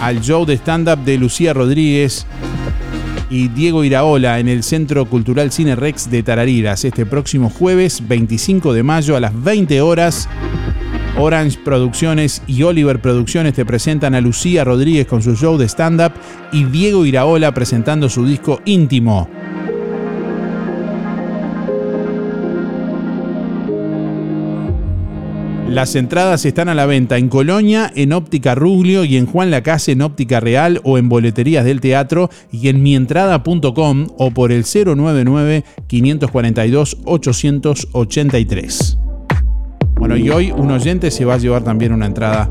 al 0.00 0.22
show 0.22 0.46
de 0.46 0.54
stand-up 0.54 1.04
de 1.04 1.18
Lucía 1.18 1.52
Rodríguez 1.52 2.26
y 3.30 3.48
Diego 3.48 3.84
Iraola 3.84 4.40
en 4.40 4.48
el 4.48 4.62
Centro 4.62 5.06
Cultural 5.06 5.52
Cine 5.52 5.76
Rex 5.76 6.10
de 6.10 6.22
Tarariras 6.22 6.84
este 6.84 7.06
próximo 7.06 7.48
jueves 7.48 8.06
25 8.06 8.74
de 8.74 8.82
mayo 8.82 9.16
a 9.16 9.20
las 9.20 9.42
20 9.42 9.80
horas. 9.80 10.28
Orange 11.16 11.58
Producciones 11.64 12.42
y 12.46 12.62
Oliver 12.64 13.00
Producciones 13.00 13.54
te 13.54 13.64
presentan 13.64 14.14
a 14.14 14.20
Lucía 14.20 14.64
Rodríguez 14.64 15.06
con 15.06 15.22
su 15.22 15.36
show 15.36 15.56
de 15.56 15.68
stand-up 15.68 16.12
y 16.52 16.64
Diego 16.64 17.06
Iraola 17.06 17.54
presentando 17.54 18.08
su 18.08 18.26
disco 18.26 18.60
íntimo. 18.64 19.28
Las 25.70 25.94
entradas 25.94 26.44
están 26.46 26.68
a 26.68 26.74
la 26.74 26.84
venta 26.84 27.16
en 27.16 27.28
Colonia, 27.28 27.92
en 27.94 28.12
Óptica 28.12 28.56
Ruglio 28.56 29.04
y 29.04 29.16
en 29.16 29.26
Juan 29.26 29.52
Lacase 29.52 29.92
en 29.92 30.02
Óptica 30.02 30.40
Real 30.40 30.80
o 30.82 30.98
en 30.98 31.08
boleterías 31.08 31.64
del 31.64 31.80
teatro 31.80 32.28
y 32.50 32.70
en 32.70 32.82
mientrada.com 32.82 34.08
o 34.18 34.32
por 34.32 34.50
el 34.50 34.64
099 34.64 35.64
542 35.86 36.96
883. 37.04 38.98
Bueno, 39.94 40.16
y 40.16 40.28
hoy 40.30 40.50
un 40.50 40.72
oyente 40.72 41.08
se 41.12 41.24
va 41.24 41.34
a 41.34 41.38
llevar 41.38 41.62
también 41.62 41.92
una 41.92 42.06
entrada 42.06 42.50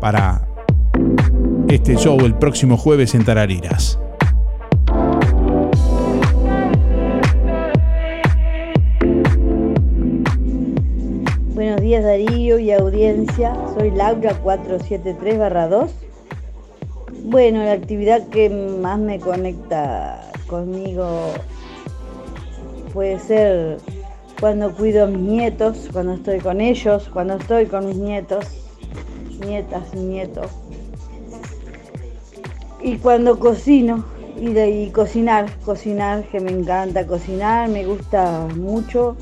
para 0.00 0.46
este 1.68 1.96
show 1.96 2.20
el 2.20 2.36
próximo 2.36 2.76
jueves 2.76 3.16
en 3.16 3.24
Tarariras. 3.24 3.98
Buenos 11.74 11.88
días 11.88 12.04
Darío 12.04 12.58
y 12.60 12.70
audiencia, 12.70 13.52
soy 13.76 13.90
Laura 13.90 14.40
473-2. 14.44 15.90
Bueno, 17.24 17.64
la 17.64 17.72
actividad 17.72 18.28
que 18.28 18.48
más 18.48 18.96
me 19.00 19.18
conecta 19.18 20.30
conmigo 20.46 21.32
puede 22.92 23.18
ser 23.18 23.78
cuando 24.38 24.72
cuido 24.72 25.02
a 25.02 25.06
mis 25.08 25.18
nietos, 25.18 25.88
cuando 25.92 26.12
estoy 26.12 26.38
con 26.38 26.60
ellos, 26.60 27.10
cuando 27.12 27.34
estoy 27.38 27.66
con 27.66 27.88
mis 27.88 27.96
nietos, 27.96 28.46
nietas, 29.44 29.92
nietos. 29.94 30.52
Y 32.80 32.98
cuando 32.98 33.40
cocino, 33.40 34.04
y, 34.40 34.56
y 34.56 34.90
cocinar, 34.90 35.50
cocinar, 35.64 36.22
que 36.28 36.38
me 36.38 36.52
encanta 36.52 37.04
cocinar, 37.04 37.68
me 37.68 37.84
gusta 37.84 38.46
mucho 38.54 39.16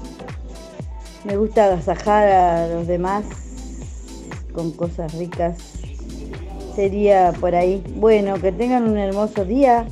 Me 1.25 1.37
gusta 1.37 1.67
agasajar 1.67 2.29
a 2.29 2.69
los 2.69 2.89
demás 2.89 3.25
con 4.53 4.73
cosas 4.73 5.15
ricas. 5.15 5.57
Sería 6.75 7.33
por 7.39 7.55
ahí. 7.55 7.83
Bueno, 7.95 8.35
que 8.41 8.51
tengan 8.51 8.89
un 8.89 8.99
hermoso 8.99 9.45
día. 9.45 9.87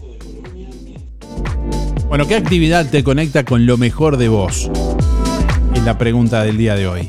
Bueno, 2.09 2.27
¿qué 2.27 2.35
actividad 2.35 2.87
te 2.91 3.05
conecta 3.05 3.45
con 3.45 3.65
lo 3.65 3.77
mejor 3.77 4.17
de 4.17 4.29
vos? 4.29 4.69
Es 5.75 5.85
la 5.85 5.97
pregunta 5.99 6.43
del 6.43 6.59
día 6.59 6.75
de 6.75 6.89
hoy. 6.89 7.09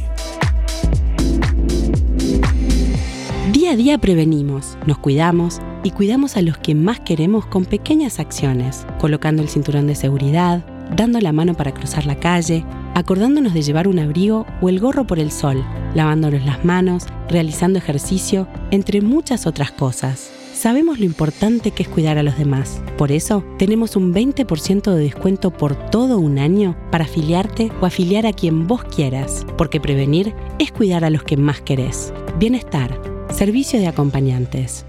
Día 3.52 3.72
a 3.72 3.76
día 3.76 3.98
prevenimos, 3.98 4.78
nos 4.86 5.00
cuidamos 5.00 5.60
y 5.84 5.92
cuidamos 5.92 6.38
a 6.38 6.44
los 6.44 6.60
que 6.60 6.76
más 6.76 7.00
queremos 7.00 7.48
con 7.48 7.66
pequeñas 7.66 8.20
acciones, 8.20 8.86
colocando 9.00 9.42
el 9.42 9.50
cinturón 9.50 9.88
de 9.88 9.96
seguridad, 9.96 10.64
dando 10.96 11.20
la 11.20 11.32
mano 11.32 11.56
para 11.56 11.74
cruzar 11.74 12.06
la 12.06 12.20
calle, 12.20 12.64
acordándonos 12.96 13.54
de 13.54 13.62
llevar 13.62 13.88
un 13.88 14.00
abrigo 14.00 14.46
o 14.62 14.70
el 14.70 14.80
gorro 14.80 15.06
por 15.06 15.20
el 15.20 15.32
sol, 15.32 15.64
lavándonos 15.96 16.46
las 16.46 16.64
manos, 16.66 17.06
realizando 17.30 17.80
ejercicio, 17.80 18.48
entre 18.72 19.02
muchas 19.02 19.48
otras 19.48 19.72
cosas. 19.72 20.32
Sabemos 20.54 21.00
lo 21.00 21.06
importante 21.06 21.72
que 21.72 21.84
es 21.84 21.90
cuidar 21.90 22.18
a 22.18 22.24
los 22.24 22.38
demás. 22.38 22.84
Por 22.98 23.12
eso, 23.12 23.44
tenemos 23.58 23.96
un 23.96 24.14
20% 24.14 24.94
de 24.94 25.04
descuento 25.04 25.52
por 25.52 25.76
todo 25.90 26.20
un 26.20 26.38
año 26.38 26.78
para 26.92 27.06
afiliarte 27.06 27.72
o 27.82 27.86
afiliar 27.86 28.28
a 28.28 28.34
quien 28.34 28.68
vos 28.68 28.84
quieras, 28.84 29.46
porque 29.58 29.82
prevenir 29.82 30.36
es 30.60 30.72
cuidar 30.72 31.04
a 31.04 31.10
los 31.10 31.24
que 31.24 31.38
más 31.38 31.62
querés. 31.62 32.14
Bienestar, 32.38 33.02
servicio 33.32 33.80
de 33.80 33.88
acompañantes. 33.88 34.86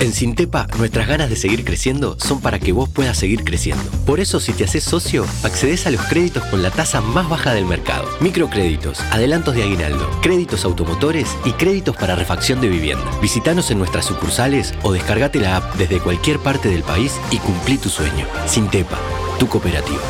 En 0.00 0.14
Sintepa, 0.14 0.66
nuestras 0.78 1.06
ganas 1.06 1.28
de 1.28 1.36
seguir 1.36 1.62
creciendo 1.62 2.16
son 2.18 2.40
para 2.40 2.58
que 2.58 2.72
vos 2.72 2.88
puedas 2.88 3.18
seguir 3.18 3.44
creciendo. 3.44 3.84
Por 4.06 4.18
eso, 4.18 4.40
si 4.40 4.54
te 4.54 4.64
haces 4.64 4.82
socio, 4.82 5.26
accedes 5.42 5.86
a 5.86 5.90
los 5.90 6.00
créditos 6.06 6.42
con 6.46 6.62
la 6.62 6.70
tasa 6.70 7.02
más 7.02 7.28
baja 7.28 7.52
del 7.52 7.66
mercado. 7.66 8.08
Microcréditos, 8.20 8.98
adelantos 9.12 9.54
de 9.54 9.62
aguinaldo, 9.62 10.08
créditos 10.22 10.64
automotores 10.64 11.36
y 11.44 11.52
créditos 11.52 11.96
para 11.96 12.16
refacción 12.16 12.62
de 12.62 12.70
vivienda. 12.70 13.04
Visítanos 13.20 13.70
en 13.70 13.76
nuestras 13.76 14.06
sucursales 14.06 14.72
o 14.82 14.90
descargate 14.90 15.38
la 15.38 15.56
app 15.56 15.74
desde 15.74 16.00
cualquier 16.00 16.38
parte 16.38 16.70
del 16.70 16.82
país 16.82 17.20
y 17.30 17.36
cumplí 17.36 17.76
tu 17.76 17.90
sueño. 17.90 18.26
Sintepa, 18.46 18.98
tu 19.38 19.48
cooperativa. 19.48 20.00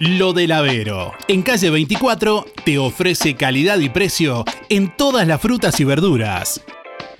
Lo 0.00 0.34
del 0.34 0.52
Avero. 0.52 1.12
En 1.28 1.40
calle 1.40 1.70
24 1.70 2.44
te 2.66 2.78
ofrece 2.78 3.36
calidad 3.36 3.78
y 3.78 3.88
precio 3.88 4.44
en 4.68 4.94
todas 4.94 5.26
las 5.26 5.40
frutas 5.40 5.80
y 5.80 5.84
verduras. 5.84 6.60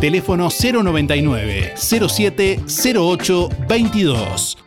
Teléfono 0.00 0.48
099 0.48 1.74
07 1.76 2.60
08 2.96 3.48
22. 3.68 4.58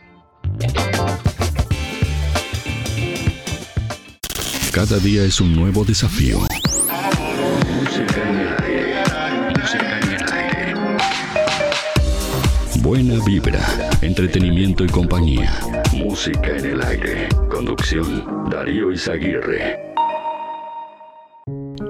Cada 4.70 4.98
día 4.98 5.24
es 5.24 5.40
un 5.40 5.56
nuevo 5.56 5.84
desafío. 5.84 6.38
Buena 12.76 13.24
vibra, 13.24 13.90
entretenimiento 14.02 14.84
y 14.84 14.88
compañía. 14.88 15.58
Música 15.94 16.56
en 16.56 16.64
el 16.64 16.82
aire. 16.82 17.28
Conducción, 17.50 18.48
Darío 18.50 18.92
Izaguirre. 18.92 19.93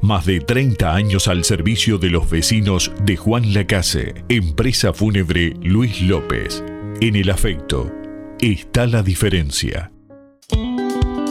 Más 0.00 0.26
de 0.26 0.40
30 0.40 0.94
años 0.94 1.26
al 1.26 1.44
servicio 1.44 1.98
de 1.98 2.10
los 2.10 2.28
vecinos 2.30 2.92
de 3.02 3.16
Juan 3.16 3.54
Lacase. 3.54 4.14
Empresa 4.28 4.92
Fúnebre 4.92 5.54
Luis 5.62 6.02
López. 6.02 6.62
En 7.00 7.16
el 7.16 7.30
afecto 7.30 7.90
está 8.40 8.86
la 8.86 9.02
diferencia. 9.02 9.90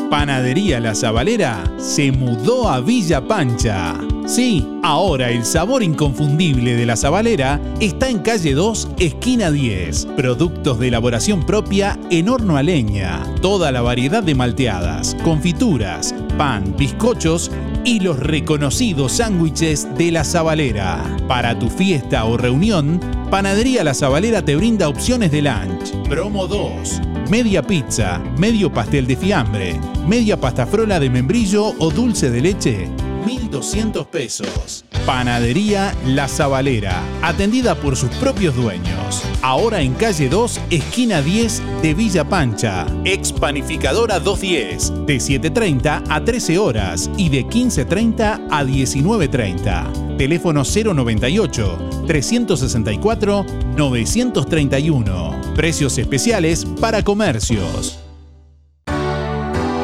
Panadería 0.09 0.79
La 0.79 0.95
Zabalera 0.95 1.63
se 1.77 2.11
mudó 2.11 2.69
a 2.69 2.79
Villa 2.79 3.27
Pancha. 3.27 3.95
Sí, 4.25 4.65
ahora 4.83 5.29
el 5.29 5.45
sabor 5.45 5.83
inconfundible 5.83 6.75
de 6.75 6.85
La 6.85 6.95
Zabalera 6.95 7.59
está 7.79 8.09
en 8.09 8.19
calle 8.19 8.53
2, 8.53 8.89
esquina 8.99 9.51
10. 9.51 10.07
Productos 10.17 10.79
de 10.79 10.87
elaboración 10.87 11.45
propia 11.45 11.99
en 12.09 12.29
horno 12.29 12.57
a 12.57 12.63
leña. 12.63 13.23
Toda 13.41 13.71
la 13.71 13.81
variedad 13.81 14.23
de 14.23 14.35
malteadas, 14.35 15.15
confituras, 15.23 16.15
pan, 16.37 16.75
bizcochos 16.77 17.51
y 17.85 17.99
los 17.99 18.19
reconocidos 18.19 19.13
sándwiches 19.13 19.87
de 19.95 20.11
La 20.11 20.23
Zabalera. 20.23 21.03
Para 21.27 21.57
tu 21.57 21.69
fiesta 21.69 22.25
o 22.25 22.35
reunión, 22.35 22.99
Panadería 23.29 23.83
La 23.83 23.93
Zabalera 23.93 24.43
te 24.43 24.55
brinda 24.55 24.89
opciones 24.89 25.31
de 25.31 25.43
lunch. 25.43 25.91
Promo 26.09 26.47
2. 26.47 27.01
Media 27.29 27.61
pizza, 27.61 28.19
medio 28.37 28.73
pastel 28.73 29.05
de 29.05 29.15
fiambre, 29.15 29.79
media 30.07 30.39
pasta 30.39 30.65
frola 30.65 30.99
de 30.99 31.11
membrillo 31.11 31.73
o 31.77 31.91
dulce 31.91 32.31
de 32.31 32.41
leche, 32.41 32.89
1.200 33.25 34.07
pesos. 34.07 34.85
Panadería 35.05 35.93
La 36.05 36.27
Zabalera, 36.27 37.01
atendida 37.21 37.75
por 37.75 37.95
sus 37.95 38.09
propios 38.15 38.55
dueños. 38.55 39.23
Ahora 39.41 39.81
en 39.81 39.93
calle 39.93 40.29
2, 40.29 40.61
esquina 40.69 41.21
10 41.21 41.61
de 41.81 41.93
Villa 41.93 42.27
Pancha. 42.27 42.85
Ex 43.03 43.31
Panificadora 43.33 44.19
210, 44.19 45.05
de 45.05 45.17
7.30 45.17 46.03
a 46.09 46.23
13 46.23 46.57
horas 46.57 47.09
y 47.17 47.29
de 47.29 47.45
15.30 47.45 48.47
a 48.49 48.63
19.30. 48.63 50.17
Teléfono 50.17 50.63
098 50.63 52.05
364 52.07 53.45
931. 53.75 55.41
Precios 55.55 55.97
especiales 55.97 56.65
para 56.79 57.03
comercios. 57.03 57.99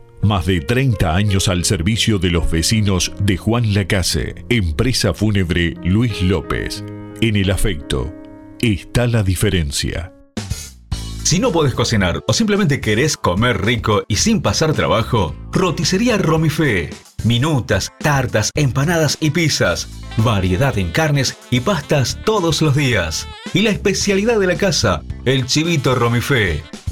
Más 0.23 0.45
de 0.45 0.61
30 0.61 1.15
años 1.15 1.47
al 1.47 1.65
servicio 1.65 2.19
de 2.19 2.29
los 2.29 2.49
vecinos 2.51 3.11
de 3.23 3.37
Juan 3.37 3.73
Lacase. 3.73 4.45
Empresa 4.49 5.15
Fúnebre 5.15 5.73
Luis 5.83 6.21
López. 6.21 6.83
En 7.21 7.35
el 7.35 7.49
afecto 7.49 8.13
está 8.61 9.07
la 9.07 9.23
diferencia. 9.23 10.13
Si 11.23 11.39
no 11.39 11.51
podés 11.51 11.73
cocinar 11.73 12.23
o 12.27 12.33
simplemente 12.33 12.79
querés 12.81 13.17
comer 13.17 13.65
rico 13.65 14.03
y 14.07 14.17
sin 14.17 14.43
pasar 14.43 14.73
trabajo, 14.73 15.35
roticería 15.51 16.19
Romifé. 16.19 16.91
Minutas, 17.23 17.91
tartas, 17.99 18.51
empanadas 18.53 19.17
y 19.21 19.31
pizzas. 19.31 19.87
Variedad 20.17 20.77
en 20.77 20.91
carnes 20.91 21.35
y 21.49 21.61
pastas 21.61 22.19
todos 22.25 22.61
los 22.61 22.75
días. 22.75 23.27
Y 23.55 23.61
la 23.61 23.71
especialidad 23.71 24.39
de 24.39 24.47
la 24.47 24.55
casa, 24.55 25.01
el 25.25 25.47
chivito 25.47 25.95
Romifé. 25.95 26.63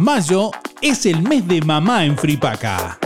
Mayo 0.00 0.50
es 0.80 1.04
el 1.04 1.20
mes 1.20 1.46
de 1.46 1.60
mamá 1.60 2.06
en 2.06 2.16
Fripaca. 2.16 2.98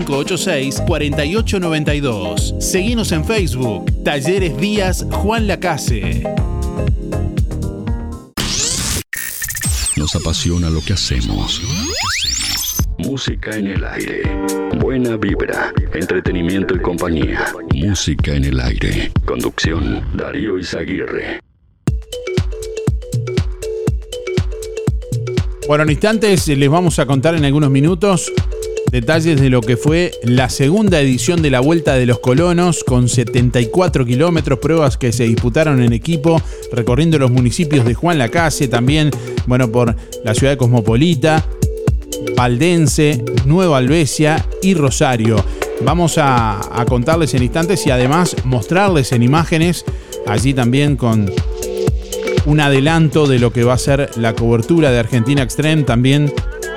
4586-4892. 0.00 2.60
Seguimos 2.60 3.12
en 3.12 3.24
Facebook. 3.24 3.86
Talleres 4.04 4.56
Díaz 4.56 5.06
Juan 5.10 5.46
Lacase. 5.46 6.24
Nos 9.96 10.16
apasiona 10.16 10.70
lo 10.70 10.82
que 10.82 10.94
hacemos. 10.94 11.60
Música 12.98 13.56
en 13.56 13.68
el 13.68 13.84
aire. 13.84 14.22
Buena 14.78 15.16
vibra, 15.16 15.72
entretenimiento 15.92 16.74
y 16.74 16.80
compañía. 16.80 17.52
Música 17.74 18.34
en 18.34 18.44
el 18.44 18.58
aire. 18.60 19.12
Conducción, 19.26 20.02
Darío 20.14 20.58
Izaguirre. 20.58 21.40
Bueno, 25.68 25.84
en 25.84 25.90
instantes 25.90 26.48
les 26.48 26.68
vamos 26.68 26.98
a 26.98 27.06
contar 27.06 27.36
en 27.36 27.44
algunos 27.44 27.70
minutos 27.70 28.32
detalles 28.92 29.40
de 29.40 29.48
lo 29.48 29.62
que 29.62 29.78
fue 29.78 30.12
la 30.22 30.50
segunda 30.50 31.00
edición 31.00 31.40
de 31.40 31.50
la 31.50 31.60
Vuelta 31.60 31.94
de 31.94 32.04
los 32.04 32.18
Colonos 32.18 32.84
con 32.84 33.08
74 33.08 34.04
kilómetros, 34.04 34.58
pruebas 34.58 34.98
que 34.98 35.12
se 35.12 35.24
disputaron 35.24 35.82
en 35.82 35.94
equipo, 35.94 36.40
recorriendo 36.72 37.18
los 37.18 37.30
municipios 37.30 37.86
de 37.86 37.94
Juan 37.94 38.18
Lacase, 38.18 38.68
también, 38.68 39.10
bueno, 39.46 39.72
por 39.72 39.96
la 40.22 40.34
ciudad 40.34 40.52
de 40.52 40.58
Cosmopolita, 40.58 41.42
Valdense, 42.36 43.24
Nueva 43.46 43.78
Albesia 43.78 44.46
y 44.60 44.74
Rosario. 44.74 45.42
Vamos 45.86 46.18
a, 46.18 46.60
a 46.78 46.84
contarles 46.84 47.32
en 47.32 47.44
instantes 47.44 47.86
y 47.86 47.90
además 47.90 48.36
mostrarles 48.44 49.12
en 49.12 49.22
imágenes, 49.22 49.86
allí 50.26 50.52
también 50.52 50.96
con 50.96 51.32
un 52.44 52.60
adelanto 52.60 53.26
de 53.26 53.38
lo 53.38 53.54
que 53.54 53.64
va 53.64 53.72
a 53.72 53.78
ser 53.78 54.10
la 54.16 54.34
cobertura 54.34 54.90
de 54.90 54.98
Argentina 54.98 55.42
Extreme 55.42 55.84
también 55.84 56.30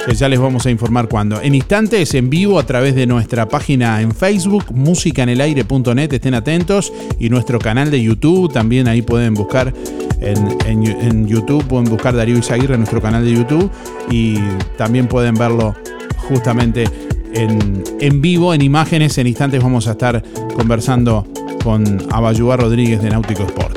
que 0.06 0.14
ya 0.16 0.30
les 0.30 0.40
vamos 0.40 0.66
a 0.66 0.70
informar 0.72 1.08
cuándo. 1.08 1.42
En 1.42 1.56
instantes, 1.56 2.14
en 2.14 2.30
vivo, 2.30 2.60
a 2.60 2.66
través 2.66 2.94
de 2.96 3.08
nuestra 3.08 3.48
página 3.48 4.02
en 4.02 4.12
Facebook, 4.14 4.66
musicanelaire.net, 4.72 6.14
estén 6.14 6.34
atentos, 6.36 6.94
y 7.20 7.30
nuestro 7.30 7.60
canal 7.60 7.90
de 7.92 8.02
YouTube, 8.04 8.52
también 8.54 8.88
ahí 8.88 9.02
pueden 9.02 9.34
buscar 9.34 9.74
en, 10.22 10.58
en- 10.66 11.28
YouTube, 11.28 11.64
pueden 11.66 11.86
buscar 11.90 12.16
Darío 12.16 12.38
Izaguirre 12.38 12.76
en 12.76 12.82
nuestro 12.82 13.02
canal 13.02 13.26
de 13.26 13.34
YouTube, 13.34 13.72
y 14.12 14.36
también 14.78 15.08
pueden 15.08 15.36
verlo 15.36 15.76
justamente 16.18 16.86
en, 17.34 17.84
en 18.00 18.22
vivo, 18.22 18.54
en 18.54 18.62
imágenes. 18.62 19.18
En 19.18 19.28
instantes 19.28 19.62
vamos 19.62 19.88
a 19.88 19.92
estar 19.92 20.24
conversando 20.56 21.26
con 21.64 21.84
Abayuá 22.12 22.58
Rodríguez 22.58 23.02
de 23.02 23.10
Náutico 23.10 23.44
Sport. 23.44 23.75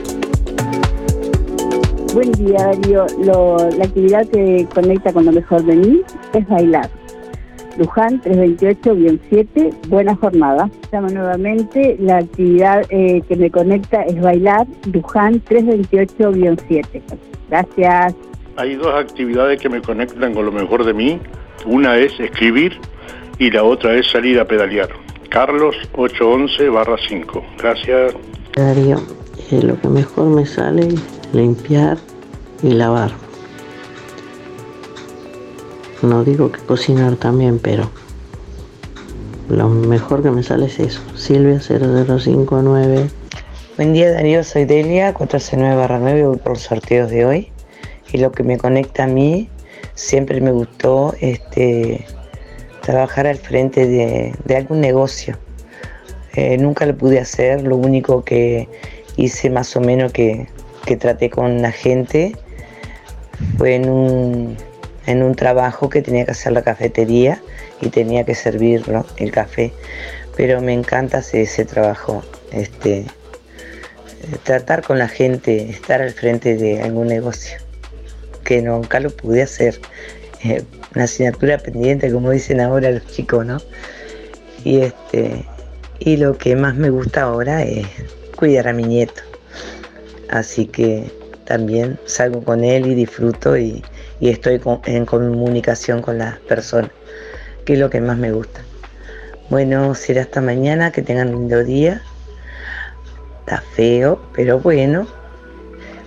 Buen 2.14 2.33
día, 2.33 2.59
Darío. 2.59 3.07
Lo- 3.23 3.57
la 3.77 3.85
actividad 3.85 4.27
que 4.29 4.66
conecta 4.75 5.12
con 5.12 5.25
lo 5.27 5.33
mejor 5.33 5.62
de 5.64 5.77
mí 5.77 6.01
es 6.33 6.49
bailar. 6.49 6.88
Luján 7.77 8.21
328-7, 8.23 9.73
buena 9.88 10.16
jornada. 10.16 10.68
Llamo 10.92 11.09
nuevamente, 11.11 11.97
la 12.01 12.18
actividad 12.18 12.83
eh, 12.90 13.23
que 13.29 13.37
me 13.37 13.51
conecta 13.51 14.03
es 14.03 14.21
bailar, 14.21 14.66
Luján 14.92 15.40
328-7. 15.44 16.85
Gracias. 17.49 18.14
Hay 18.57 18.75
dos 18.75 18.92
actividades 18.94 19.61
que 19.61 19.68
me 19.68 19.81
conectan 19.81 20.35
con 20.35 20.44
lo 20.47 20.51
mejor 20.53 20.85
de 20.85 20.92
mí. 20.92 21.21
Una 21.66 21.97
es 21.99 22.18
escribir 22.18 22.73
y 23.38 23.51
la 23.53 23.62
otra 23.62 23.94
es 23.94 24.11
salir 24.11 24.40
a 24.40 24.44
pedalear. 24.44 24.88
Carlos 25.29 25.77
811 25.94 26.68
barra 26.71 26.97
5. 27.09 27.44
Gracias. 27.62 28.14
Darío, 28.57 28.97
eh, 29.53 29.62
lo 29.62 29.81
que 29.81 29.87
mejor 29.88 30.27
me 30.31 30.44
sale 30.47 30.88
es 30.88 31.17
limpiar 31.32 31.98
y 32.62 32.70
lavar. 32.70 33.12
No 36.02 36.24
digo 36.24 36.52
que 36.52 36.60
cocinar 36.60 37.16
también, 37.16 37.58
pero 37.58 37.90
lo 39.48 39.68
mejor 39.68 40.22
que 40.22 40.30
me 40.30 40.42
sale 40.42 40.66
es 40.66 40.78
eso. 40.78 41.00
Silvia 41.14 41.60
0059. 41.60 43.10
Buen 43.76 43.92
día 43.92 44.12
Darío, 44.12 44.42
soy 44.44 44.64
Delia, 44.64 45.14
469-9, 45.14 46.26
voy 46.26 46.36
por 46.38 46.52
los 46.52 46.62
sorteos 46.62 47.10
de 47.10 47.24
hoy. 47.24 47.52
Y 48.12 48.18
lo 48.18 48.32
que 48.32 48.42
me 48.42 48.58
conecta 48.58 49.04
a 49.04 49.06
mí, 49.06 49.48
siempre 49.94 50.40
me 50.40 50.50
gustó 50.50 51.14
este, 51.20 52.06
trabajar 52.80 53.26
al 53.26 53.36
frente 53.36 53.86
de, 53.86 54.34
de 54.44 54.56
algún 54.56 54.80
negocio. 54.80 55.36
Eh, 56.34 56.56
nunca 56.58 56.86
lo 56.86 56.96
pude 56.96 57.18
hacer, 57.18 57.62
lo 57.62 57.76
único 57.76 58.22
que 58.24 58.68
hice 59.16 59.50
más 59.50 59.74
o 59.76 59.80
menos 59.80 60.12
que, 60.12 60.46
que 60.88 60.96
traté 60.96 61.29
con 61.29 61.61
la 61.61 61.70
gente 61.70 62.35
fue 63.59 63.74
en 63.74 63.90
un, 63.90 64.57
en 65.05 65.22
un 65.22 65.35
trabajo 65.35 65.90
que 65.90 66.01
tenía 66.01 66.24
que 66.24 66.31
hacer 66.31 66.53
la 66.53 66.62
cafetería 66.62 67.42
y 67.83 67.90
tenía 67.90 68.24
que 68.24 68.35
servir 68.35 68.88
¿no? 68.88 69.05
el 69.18 69.31
café. 69.31 69.70
Pero 70.35 70.62
me 70.62 70.72
encanta 70.72 71.18
ese, 71.18 71.42
ese 71.42 71.66
trabajo, 71.66 72.24
este, 72.53 73.05
tratar 74.44 74.83
con 74.83 74.98
la 74.98 75.09
gente, 75.09 75.68
estar 75.68 76.01
al 76.01 76.12
frente 76.12 76.57
de 76.57 76.81
algún 76.81 77.09
negocio, 77.09 77.59
que 78.42 78.62
nunca 78.62 78.98
lo 78.98 79.11
pude 79.11 79.42
hacer. 79.42 79.79
Eh, 80.42 80.62
una 80.94 81.05
asignatura 81.05 81.59
pendiente, 81.59 82.11
como 82.11 82.31
dicen 82.31 82.61
ahora 82.61 82.90
los 82.90 83.07
chicos, 83.09 83.44
¿no? 83.44 83.59
Y 84.64 84.81
este, 84.81 85.44
y 85.98 86.16
lo 86.16 86.38
que 86.38 86.57
más 86.57 86.77
me 86.77 86.88
gusta 86.88 87.24
ahora 87.24 87.62
es 87.62 87.87
cuidar 88.37 88.68
a 88.68 88.72
mi 88.72 88.85
nieto. 88.85 89.27
Así 90.30 90.66
que 90.66 91.10
también 91.44 91.98
salgo 92.04 92.42
con 92.44 92.62
él 92.62 92.86
y 92.86 92.94
disfruto 92.94 93.56
y, 93.56 93.82
estoy 94.20 94.60
en 94.86 95.06
comunicación 95.06 96.02
con 96.02 96.18
las 96.18 96.38
personas, 96.40 96.90
que 97.64 97.74
es 97.74 97.78
lo 97.78 97.88
que 97.88 98.00
más 98.00 98.18
me 98.18 98.32
gusta. 98.32 98.60
Bueno, 99.48 99.94
será 99.94 100.22
hasta 100.22 100.42
mañana, 100.42 100.92
que 100.92 101.00
tengan 101.00 101.28
un 101.28 101.40
lindo 101.40 101.64
día. 101.64 102.02
Está 103.40 103.62
feo, 103.74 104.20
pero 104.34 104.58
bueno. 104.58 105.06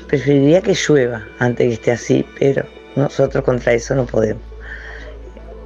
Preferiría 0.07 0.62
que 0.62 0.75
llueva 0.75 1.25
antes 1.39 1.67
que 1.67 1.73
esté 1.73 1.91
así, 1.91 2.25
pero 2.38 2.65
nosotros 2.95 3.43
contra 3.43 3.73
eso 3.73 3.95
no 3.95 4.05
podemos. 4.05 4.43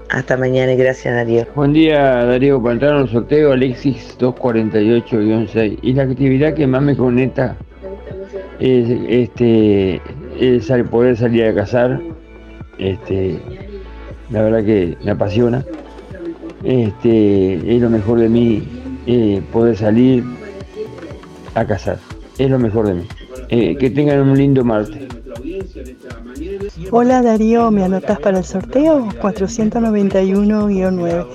Hasta 0.10 0.38
mañana 0.38 0.72
y 0.72 0.78
gracias 0.78 1.16
Darío. 1.16 1.48
Buen 1.56 1.74
día 1.74 2.24
Darío, 2.24 2.62
para 2.62 2.74
entrar 2.74 2.94
al 2.94 3.10
sorteo 3.10 3.52
Alexis 3.52 4.16
248-6 4.20 5.80
y 5.82 5.94
la 5.94 6.04
actividad 6.04 6.54
que 6.54 6.68
más 6.68 6.84
me 6.84 6.96
conecta 6.96 7.58
es 8.60 8.90
este 9.10 10.02
es 10.40 10.72
poder 10.90 11.18
salir 11.18 11.46
a 11.46 11.56
cazar. 11.56 12.02
Este, 12.78 13.40
la 14.30 14.42
verdad 14.42 14.64
que 14.64 14.98
me 15.04 15.12
apasiona. 15.12 15.66
Este, 16.64 17.76
es 17.76 17.82
lo 17.82 17.90
mejor 17.90 18.20
de 18.20 18.30
mí 18.30 18.64
eh, 19.06 19.42
poder 19.52 19.78
salir 19.78 20.24
a 21.54 21.66
cazar. 21.66 22.00
Es 22.38 22.50
lo 22.50 22.60
mejor 22.60 22.88
de 22.88 22.94
mí. 22.96 23.08
Eh, 23.50 23.78
que 23.78 23.90
tengan 23.90 24.22
un 24.22 24.38
lindo 24.38 24.64
martes. 24.64 25.04
Hola 26.92 27.22
Darío, 27.22 27.72
¿me 27.72 27.84
anotas 27.84 28.20
para 28.20 28.40
el 28.40 28.44
sorteo? 28.44 29.08
491-9. 29.22 31.28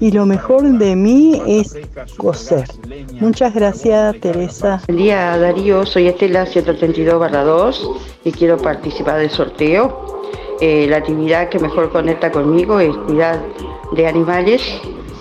Y 0.00 0.10
lo 0.12 0.24
mejor 0.26 0.62
de 0.62 0.96
mí 0.96 1.40
es 1.46 1.76
coser. 2.16 2.64
Muchas 3.20 3.54
gracias 3.54 4.18
Teresa. 4.20 4.82
Buen 4.86 4.98
día 4.98 5.38
Darío, 5.38 5.86
soy 5.86 6.08
Estela 6.08 6.46
132-2 6.46 7.96
y 8.24 8.32
quiero 8.32 8.58
participar 8.58 9.20
del 9.20 9.30
sorteo. 9.30 10.22
Eh, 10.60 10.86
la 10.88 10.96
actividad 10.98 11.48
que 11.48 11.58
mejor 11.58 11.90
conecta 11.90 12.30
conmigo 12.32 12.80
es 12.80 12.94
cuidar 13.06 13.40
de 13.92 14.06
animales 14.06 14.62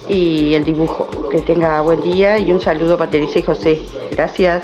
y 0.10 0.53
el 0.53 0.63
dibujo. 0.63 1.08
Que 1.30 1.41
tenga 1.41 1.82
buen 1.82 2.01
día 2.01 2.39
y 2.39 2.51
un 2.51 2.62
saludo 2.62 2.97
para 2.97 3.12
Teresa 3.12 3.39
y 3.39 3.43
José. 3.43 3.82
Gracias. 4.12 4.63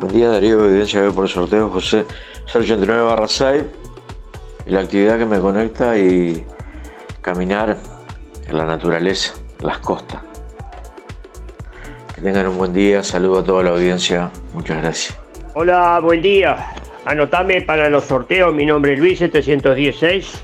Buen 0.00 0.12
día 0.12 0.28
Darío, 0.28 0.64
evidencia 0.64 1.02
hoy 1.02 1.12
por 1.12 1.24
el 1.24 1.30
sorteo 1.30 1.70
José 1.70 2.04
089 2.46 3.02
barra 3.02 3.28
6 3.28 3.62
y 4.66 4.70
la 4.70 4.80
actividad 4.80 5.18
que 5.18 5.24
me 5.24 5.38
conecta 5.38 5.96
y 5.96 6.44
caminar 7.20 7.76
en 8.48 8.58
la 8.58 8.64
naturaleza, 8.64 9.34
las 9.60 9.78
costas. 9.78 10.20
Que 12.14 12.20
tengan 12.20 12.48
un 12.48 12.58
buen 12.58 12.72
día, 12.72 13.02
saludo 13.02 13.38
a 13.38 13.44
toda 13.44 13.62
la 13.62 13.70
audiencia, 13.70 14.30
muchas 14.52 14.82
gracias. 14.82 15.18
Hola, 15.54 16.00
buen 16.00 16.20
día. 16.20 16.56
Anotame 17.04 17.62
para 17.62 17.88
los 17.88 18.04
sorteos, 18.04 18.52
mi 18.52 18.66
nombre 18.66 18.94
es 18.94 18.98
Luis 18.98 19.18
716. 19.20 20.42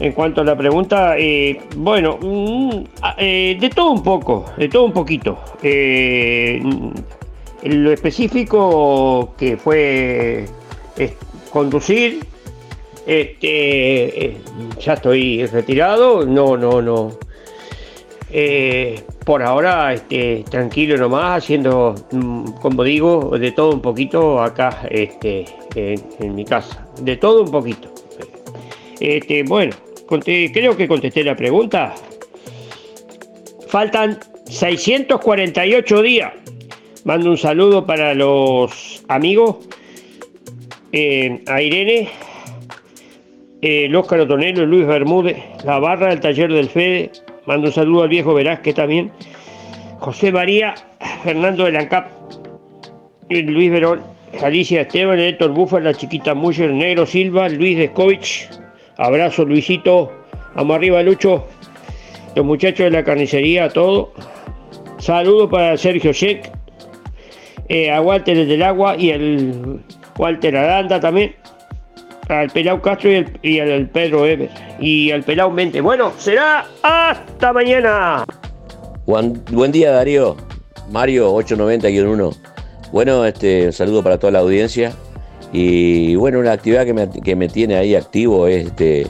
En 0.00 0.12
cuanto 0.12 0.40
a 0.40 0.44
la 0.44 0.56
pregunta, 0.56 1.16
eh, 1.18 1.60
bueno, 1.76 2.18
mm, 2.20 2.84
ah, 3.02 3.14
eh, 3.18 3.56
de 3.58 3.70
todo 3.70 3.92
un 3.92 4.02
poco, 4.02 4.46
de 4.56 4.68
todo 4.68 4.84
un 4.84 4.92
poquito. 4.92 5.38
Eh, 5.62 6.62
lo 7.68 7.92
específico 7.92 9.34
que 9.36 9.56
fue 9.56 10.46
eh, 10.96 11.14
conducir, 11.50 12.24
este, 13.06 14.26
eh, 14.26 14.36
ya 14.80 14.94
estoy 14.94 15.46
retirado, 15.46 16.26
no, 16.26 16.56
no, 16.56 16.82
no. 16.82 17.18
Eh, 18.30 19.02
por 19.24 19.42
ahora, 19.42 19.94
este, 19.94 20.44
tranquilo 20.50 20.96
nomás, 20.96 21.44
haciendo, 21.44 21.94
mm, 22.10 22.52
como 22.60 22.82
digo, 22.82 23.38
de 23.38 23.52
todo 23.52 23.72
un 23.72 23.80
poquito 23.80 24.40
acá, 24.42 24.86
este, 24.90 25.44
en, 25.74 26.34
mi 26.34 26.44
casa. 26.44 26.86
De 27.00 27.16
todo 27.16 27.42
un 27.42 27.50
poquito. 27.50 27.88
Este, 28.98 29.42
bueno, 29.44 29.74
creo 30.08 30.76
que 30.76 30.88
contesté 30.88 31.22
la 31.22 31.36
pregunta. 31.36 31.94
Faltan 33.68 34.18
648 34.48 36.02
días. 36.02 36.32
Mando 37.06 37.30
un 37.30 37.38
saludo 37.38 37.86
para 37.86 38.14
los 38.14 39.04
amigos. 39.06 39.58
eh, 40.90 41.40
a 41.46 41.62
Irene, 41.62 42.08
eh, 43.62 43.84
el 43.84 43.94
Óscar 43.94 44.18
Otonelo, 44.18 44.66
Luis 44.66 44.88
Bermúdez, 44.88 45.36
la 45.64 45.78
barra 45.78 46.08
del 46.08 46.18
taller 46.18 46.52
del 46.52 46.68
Fede. 46.68 47.12
Mando 47.46 47.68
un 47.68 47.72
saludo 47.72 48.02
al 48.02 48.08
viejo 48.08 48.34
Velázquez 48.34 48.74
también. 48.74 49.12
José 50.00 50.32
María, 50.32 50.74
Fernando 51.22 51.66
de 51.66 51.72
Lancap, 51.72 52.08
Luis 53.30 53.70
Verón, 53.70 54.02
Alicia 54.42 54.80
Esteban, 54.80 55.20
Héctor 55.20 55.52
Bufa, 55.52 55.78
la 55.78 55.94
chiquita 55.94 56.34
Muller, 56.34 56.72
Negro 56.72 57.06
Silva, 57.06 57.48
Luis 57.48 57.78
Descovich. 57.78 58.48
Abrazo 58.96 59.44
Luisito, 59.44 60.10
vamos 60.56 60.74
arriba 60.74 61.04
Lucho. 61.04 61.46
Los 62.34 62.44
muchachos 62.44 62.86
de 62.86 62.90
la 62.90 63.04
carnicería, 63.04 63.68
todo. 63.68 64.12
Saludo 64.98 65.48
para 65.48 65.76
Sergio 65.76 66.12
Sheck, 66.12 66.55
eh, 67.68 67.90
a 67.90 68.00
Walter 68.00 68.36
el 68.36 68.48
del 68.48 68.62
Agua 68.62 68.96
y 68.96 69.10
el 69.10 69.80
Walter 70.18 70.56
Aranda 70.56 71.00
también. 71.00 71.34
Al 72.28 72.50
Pelao 72.50 72.82
Castro 72.82 73.10
y, 73.10 73.14
el- 73.14 73.38
y 73.42 73.60
al 73.60 73.88
Pedro 73.88 74.26
Ever. 74.26 74.50
Y 74.80 75.10
al 75.12 75.22
Pelao 75.22 75.50
Mente. 75.50 75.80
Bueno, 75.80 76.12
será 76.18 76.66
hasta 76.82 77.52
mañana. 77.52 78.24
Buen, 79.06 79.40
buen 79.52 79.70
día 79.70 79.92
Darío, 79.92 80.36
Mario 80.90 81.32
890-1. 81.34 82.36
Bueno, 82.92 83.24
este, 83.24 83.66
un 83.66 83.72
saludo 83.72 84.02
para 84.02 84.18
toda 84.18 84.32
la 84.32 84.38
audiencia. 84.40 84.92
Y 85.52 86.16
bueno, 86.16 86.40
una 86.40 86.52
actividad 86.52 86.84
que 86.84 86.92
me, 86.94 87.08
que 87.08 87.36
me 87.36 87.48
tiene 87.48 87.76
ahí 87.76 87.94
activo 87.94 88.48
es 88.48 88.66
este, 88.66 89.06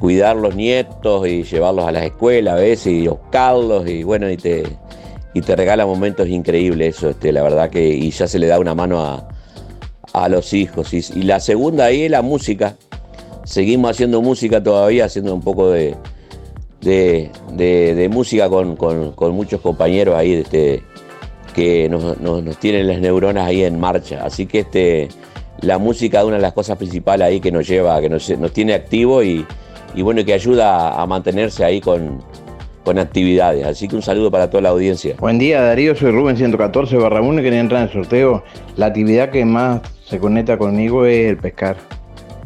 cuidar 0.00 0.36
los 0.36 0.54
nietos 0.56 1.28
y 1.28 1.42
llevarlos 1.44 1.86
a 1.86 1.92
las 1.92 2.04
escuelas 2.04 2.54
a 2.54 2.56
veces 2.60 2.86
y 2.92 3.06
buscarlos 3.06 3.86
y 3.88 4.02
bueno, 4.02 4.30
y 4.30 4.36
te, 4.38 4.62
y 5.34 5.40
te 5.40 5.56
regala 5.56 5.86
momentos 5.86 6.28
increíbles 6.28 6.96
eso, 6.96 7.10
este, 7.10 7.32
la 7.32 7.42
verdad 7.42 7.70
que 7.70 7.88
y 7.88 8.10
ya 8.10 8.26
se 8.28 8.38
le 8.38 8.46
da 8.46 8.58
una 8.58 8.74
mano 8.74 9.00
a, 9.00 9.28
a 10.12 10.28
los 10.28 10.52
hijos. 10.52 10.92
Y, 10.92 11.22
la 11.22 11.40
segunda 11.40 11.86
ahí 11.86 12.02
es 12.02 12.10
la 12.10 12.22
música. 12.22 12.76
Seguimos 13.44 13.90
haciendo 13.92 14.20
música 14.22 14.62
todavía, 14.62 15.06
haciendo 15.06 15.34
un 15.34 15.40
poco 15.40 15.70
de, 15.70 15.96
de, 16.80 17.30
de- 17.52 18.08
música 18.08 18.48
con, 18.48 18.76
con- 18.76 19.12
con 19.12 19.32
muchos 19.34 19.60
compañeros 19.60 20.14
ahí 20.16 20.34
este, 20.34 20.82
que 21.54 21.88
nos, 21.88 22.20
nos- 22.20 22.42
nos 22.42 22.56
tienen 22.58 22.86
las 22.86 23.00
neuronas 23.00 23.46
ahí 23.46 23.64
en 23.64 23.80
marcha. 23.80 24.24
Así 24.24 24.46
que 24.46 24.60
este, 24.60 25.08
la 25.60 25.78
música 25.78 26.20
es 26.20 26.24
una 26.26 26.36
de 26.36 26.42
las 26.42 26.52
cosas 26.52 26.76
principales 26.76 27.26
ahí 27.26 27.40
que 27.40 27.50
nos 27.52 27.66
lleva, 27.66 28.00
que 28.00 28.08
nos, 28.08 28.28
nos 28.38 28.52
tiene 28.52 28.74
activo 28.74 29.22
y, 29.22 29.46
y 29.94 30.02
bueno, 30.02 30.24
que 30.24 30.34
ayuda 30.34 31.00
a 31.00 31.06
mantenerse 31.06 31.64
ahí 31.64 31.80
con, 31.80 32.22
con 32.84 32.98
actividades. 32.98 33.66
Así 33.66 33.88
que 33.88 33.96
un 33.96 34.02
saludo 34.02 34.30
para 34.30 34.50
toda 34.50 34.62
la 34.62 34.68
audiencia. 34.70 35.14
Buen 35.18 35.38
día 35.38 35.62
Darío, 35.62 35.94
soy 35.94 36.10
Rubén 36.10 36.36
114 36.36 36.96
barra 36.96 37.20
1 37.20 37.40
y 37.40 37.42
quería 37.42 37.60
entrar 37.60 37.82
en 37.82 37.88
el 37.88 37.92
sorteo. 37.92 38.42
La 38.76 38.86
actividad 38.86 39.30
que 39.30 39.44
más 39.44 39.80
se 40.06 40.18
conecta 40.18 40.58
conmigo 40.58 41.06
es 41.06 41.30
el 41.30 41.36
pescar. 41.36 41.76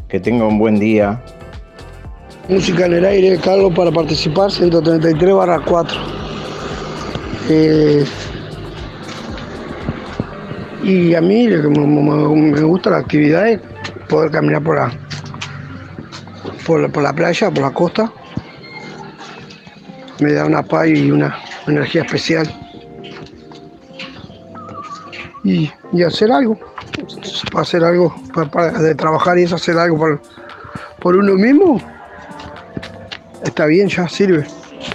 Que 0.07 0.19
tenga 0.19 0.45
un 0.45 0.57
buen 0.57 0.79
día. 0.79 1.21
Música 2.47 2.85
en 2.85 2.93
el 2.93 3.05
aire, 3.05 3.37
Carlos, 3.37 3.73
para 3.75 3.91
participar, 3.91 4.51
133 4.51 5.33
barra 5.33 5.59
4. 5.65 5.99
Eh, 7.49 8.05
y 10.83 11.13
a 11.13 11.21
mí 11.21 11.47
lo 11.47 11.61
que 11.61 11.79
me, 11.79 12.61
gusta 12.61 12.89
la 12.91 12.97
actividad 12.99 13.49
es 13.49 13.59
poder 14.07 14.31
caminar 14.31 14.63
por 14.63 14.77
la, 14.77 14.91
por 16.65 16.79
la, 16.79 16.87
por 16.87 17.03
la 17.03 17.13
playa, 17.13 17.51
por 17.51 17.63
la 17.63 17.71
costa. 17.71 18.11
Me 20.19 20.33
da 20.33 20.45
una 20.45 20.63
paz 20.63 20.87
y 20.87 21.11
una 21.11 21.37
energía 21.67 22.01
especial. 22.03 22.47
Y, 25.43 25.71
y 25.93 26.03
hacer 26.03 26.31
algo, 26.31 26.57
hacer 27.55 27.83
algo, 27.83 28.13
para, 28.33 28.49
para- 28.51 28.71
de 28.79 28.95
trabajar 28.95 29.37
y 29.39 29.43
eso, 29.43 29.55
hacer 29.55 29.77
algo 29.77 29.97
por, 29.97 30.21
por 30.99 31.15
uno 31.15 31.33
mismo, 31.35 31.79
está 33.43 33.65
bien, 33.67 33.87
ya 33.87 34.09
sirve. 34.09 34.45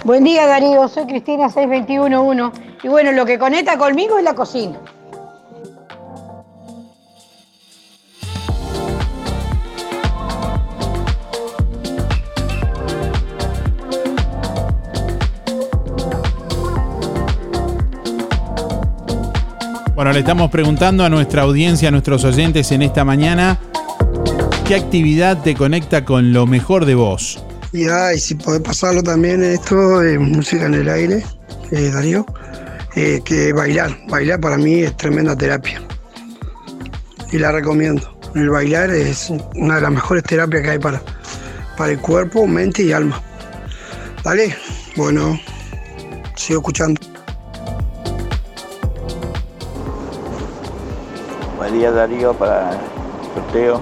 Buen 0.03 0.23
día 0.23 0.45
Darío, 0.45 0.87
soy 0.87 1.07
Cristina 1.07 1.49
6211 1.49 2.61
y 2.83 2.87
bueno, 2.87 3.11
lo 3.13 3.25
que 3.25 3.39
conecta 3.39 3.77
conmigo 3.77 4.17
es 4.19 4.23
la 4.23 4.35
cocina. 4.35 4.77
Le 20.13 20.19
estamos 20.19 20.51
preguntando 20.51 21.03
a 21.03 21.09
nuestra 21.09 21.41
audiencia, 21.41 21.87
a 21.87 21.91
nuestros 21.91 22.23
oyentes 22.23 22.71
en 22.71 22.83
esta 22.83 23.03
mañana, 23.03 23.59
¿qué 24.63 24.75
actividad 24.75 25.41
te 25.41 25.55
conecta 25.55 26.05
con 26.05 26.33
lo 26.33 26.45
mejor 26.45 26.85
de 26.85 26.93
vos? 26.93 27.43
Y, 27.71 27.87
ay, 27.89 28.19
si 28.19 28.35
podés 28.35 28.61
pasarlo 28.61 29.01
también 29.01 29.43
esto 29.43 30.01
de 30.01 30.19
música 30.19 30.67
en 30.67 30.75
el 30.75 30.87
aire, 30.87 31.23
eh, 31.71 31.89
Darío, 31.91 32.27
eh, 32.95 33.21
que 33.25 33.53
bailar, 33.53 33.97
bailar 34.07 34.39
para 34.39 34.55
mí 34.55 34.81
es 34.81 34.95
tremenda 34.97 35.35
terapia. 35.35 35.81
Y 37.31 37.39
la 37.39 37.51
recomiendo. 37.51 38.15
El 38.35 38.51
bailar 38.51 38.91
es 38.91 39.31
una 39.55 39.77
de 39.77 39.81
las 39.81 39.91
mejores 39.91 40.23
terapias 40.25 40.61
que 40.61 40.69
hay 40.69 40.79
para, 40.79 41.01
para 41.75 41.91
el 41.91 41.97
cuerpo, 41.97 42.45
mente 42.45 42.83
y 42.83 42.91
alma. 42.91 43.19
Dale, 44.23 44.55
bueno, 44.95 45.39
sigo 46.35 46.59
escuchando. 46.59 47.12
Buen 51.73 51.81
día 51.81 51.91
Darío 51.91 52.33
para 52.35 52.69
el 52.69 52.77
sorteo. 53.33 53.81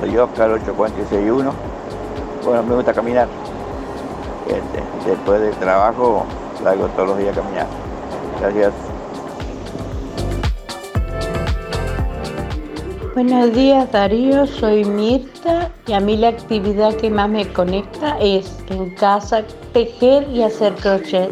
Soy 0.00 0.18
Oscar 0.18 0.50
8461. 0.50 1.52
Bueno, 2.44 2.62
me 2.64 2.74
gusta 2.74 2.92
caminar. 2.92 3.28
Este, 4.48 5.08
después 5.08 5.40
del 5.40 5.54
trabajo 5.54 6.26
salgo 6.60 6.88
todos 6.88 7.10
los 7.10 7.18
días 7.18 7.36
caminar. 7.36 7.68
Gracias. 8.40 8.72
Buenos 13.14 13.54
días 13.54 13.92
Darío, 13.92 14.48
soy 14.48 14.84
Mirta 14.84 15.70
y 15.86 15.92
a 15.92 16.00
mí 16.00 16.16
la 16.16 16.30
actividad 16.30 16.96
que 16.96 17.10
más 17.10 17.30
me 17.30 17.46
conecta 17.52 18.18
es 18.18 18.58
en 18.70 18.92
casa 18.96 19.44
tejer 19.72 20.28
y 20.30 20.42
hacer 20.42 20.74
crochet. 20.74 21.30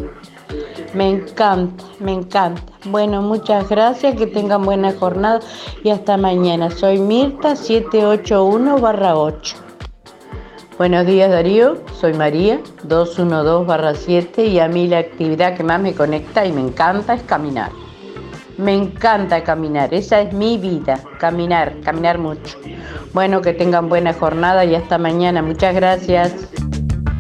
Me 0.95 1.11
encanta, 1.11 1.85
me 2.01 2.13
encanta. 2.13 2.63
Bueno, 2.87 3.21
muchas 3.21 3.69
gracias, 3.69 4.17
que 4.17 4.27
tengan 4.27 4.65
buena 4.65 4.93
jornada 4.93 5.41
y 5.85 5.91
hasta 5.91 6.17
mañana. 6.17 6.71
Soy 6.71 6.99
Mirta 6.99 7.57
781 7.57 8.77
8. 8.81 9.57
Buenos 10.79 11.07
días 11.07 11.31
Darío, 11.31 11.79
soy 12.01 12.15
María 12.15 12.61
212 12.85 14.01
7 14.01 14.47
y 14.47 14.61
a 14.61 14.69
mí 14.69 14.87
la 14.87 14.99
actividad 14.99 15.57
que 15.57 15.65
más 15.65 15.81
me 15.81 15.93
conecta 15.93 16.47
y 16.47 16.53
me 16.53 16.61
encanta 16.61 17.15
es 17.15 17.23
caminar. 17.25 17.73
Me 18.57 18.75
encanta 18.75 19.43
caminar, 19.45 19.93
esa 19.93 20.21
es 20.21 20.33
mi 20.33 20.57
vida, 20.57 21.01
caminar, 21.19 21.81
caminar 21.85 22.19
mucho. 22.19 22.57
Bueno, 23.13 23.41
que 23.41 23.53
tengan 23.53 23.89
buena 23.89 24.13
jornada 24.15 24.65
y 24.65 24.75
hasta 24.75 24.99
mañana. 24.99 25.43
Muchas 25.43 25.75
gracias. 25.75 26.35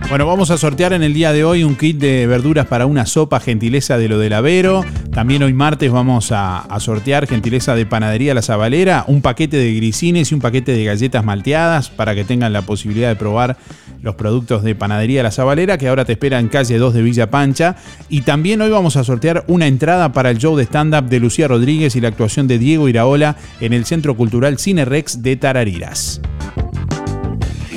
Bueno, 0.08 0.24
vamos 0.24 0.50
a 0.50 0.56
sortear 0.56 0.94
en 0.94 1.02
el 1.02 1.12
día 1.12 1.34
de 1.34 1.44
hoy 1.44 1.64
un 1.64 1.76
kit 1.76 1.98
de 1.98 2.26
verduras 2.26 2.64
para 2.64 2.86
una 2.86 3.04
sopa, 3.04 3.40
gentileza 3.40 3.98
de 3.98 4.08
lo 4.08 4.18
del 4.18 4.32
Avero. 4.32 4.82
También 5.12 5.42
hoy 5.42 5.52
martes 5.52 5.92
vamos 5.92 6.32
a, 6.32 6.66
sortear, 6.80 7.26
gentileza 7.26 7.74
de 7.74 7.84
Panadería 7.84 8.32
La 8.32 8.40
Zabalera, 8.40 9.04
un 9.06 9.20
paquete 9.20 9.58
de 9.58 9.74
grisines 9.74 10.32
y 10.32 10.34
un 10.34 10.40
paquete 10.40 10.72
de 10.72 10.82
galletas 10.82 11.22
malteadas 11.26 11.90
para 11.90 12.14
que 12.14 12.24
tengan 12.24 12.54
la 12.54 12.62
posibilidad 12.62 13.10
de 13.10 13.16
probar 13.16 13.58
los 14.00 14.14
productos 14.14 14.62
de 14.62 14.74
Panadería 14.74 15.22
La 15.22 15.30
Zabalera, 15.30 15.76
que 15.76 15.88
ahora 15.88 16.06
te 16.06 16.12
espera 16.12 16.38
en 16.38 16.48
calle 16.48 16.78
2 16.78 16.94
de 16.94 17.02
Villa 17.02 17.30
Pancha. 17.30 17.76
Y 18.08 18.22
también 18.22 18.62
hoy 18.62 18.70
vamos 18.70 18.96
a 18.96 19.04
sortear 19.04 19.44
una 19.46 19.66
entrada 19.66 20.14
para 20.14 20.30
el 20.30 20.38
show 20.38 20.56
de 20.56 20.64
stand-up 20.64 21.10
de 21.10 21.20
Lucía 21.20 21.48
Rodríguez 21.48 21.96
y 21.96 22.00
la 22.00 22.08
actuación 22.08 22.48
de 22.48 22.58
Diego 22.58 22.88
Iraola 22.88 23.36
en 23.60 23.74
el 23.74 23.84
Centro 23.84 24.16
Cultural 24.16 24.58
Cine 24.58 24.86
Rex 24.86 25.22
de 25.22 25.36
Tarariras. 25.36 26.22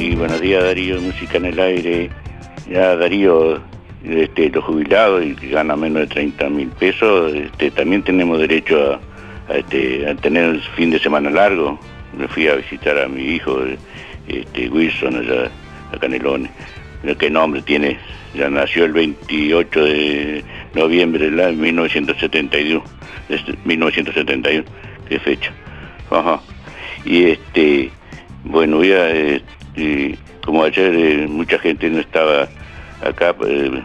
Sí, 0.02 0.16
buenos 0.16 0.42
días 0.42 0.64
Darío, 0.64 1.00
música 1.00 1.38
en 1.38 1.46
el 1.46 1.60
aire. 1.60 2.10
Ya 2.68 2.96
Darío, 2.96 3.62
este, 4.04 4.50
los 4.50 4.64
jubilados 4.64 5.24
y 5.24 5.36
que 5.36 5.50
ganan 5.50 5.80
menos 5.80 6.00
de 6.00 6.08
30 6.08 6.50
mil 6.50 6.70
pesos, 6.70 7.32
este, 7.36 7.70
también 7.70 8.02
tenemos 8.02 8.40
derecho 8.40 9.00
a, 9.48 9.54
este, 9.54 10.10
a 10.10 10.16
tener 10.16 10.46
el 10.46 10.62
fin 10.76 10.90
de 10.90 10.98
semana 10.98 11.30
largo. 11.30 11.80
Me 12.18 12.28
fui 12.28 12.48
a 12.48 12.56
visitar 12.56 12.98
a 12.98 13.08
mi 13.08 13.22
hijo, 13.22 13.60
este, 14.28 14.70
Wilson, 14.70 15.18
allá 15.18 15.52
a 15.94 16.00
Canelones. 16.00 16.50
¿Qué 17.20 17.30
nombre 17.30 17.62
tiene? 17.62 18.00
Ya 18.34 18.50
nació 18.50 18.86
el 18.86 18.94
28 18.94 19.84
de 19.86 20.44
noviembre 20.74 21.30
de 21.30 21.52
1971. 21.52 22.84
Este, 23.30 23.54
1971, 23.66 24.64
qué 25.08 25.20
fecha. 25.20 25.54
Ajá. 26.10 26.42
Y 27.06 27.26
este, 27.26 27.92
bueno, 28.46 28.78
voy 28.78 28.94
a, 28.94 29.40
este, 29.76 30.18
como 30.46 30.64
ayer 30.64 30.94
eh, 30.94 31.28
mucha 31.28 31.58
gente 31.60 31.90
no 31.90 32.00
estaba 32.00 32.48
acá, 33.06 33.36
eh, 33.48 33.82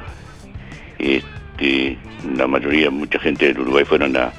este, 0.99 1.99
la 2.37 2.47
mayoría, 2.47 2.91
mucha 2.91 3.18
gente 3.18 3.47
del 3.47 3.61
Uruguay 3.61 3.84
fueron 3.84 4.16
a 4.16 4.32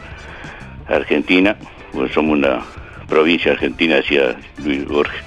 Argentina, 0.88 1.56
pues 1.94 2.12
somos 2.14 2.38
una 2.38 2.62
provincia 3.08 3.54
argentina, 3.54 3.96
decía 3.96 4.36
Luis 4.64 4.86
Borges. 4.86 5.22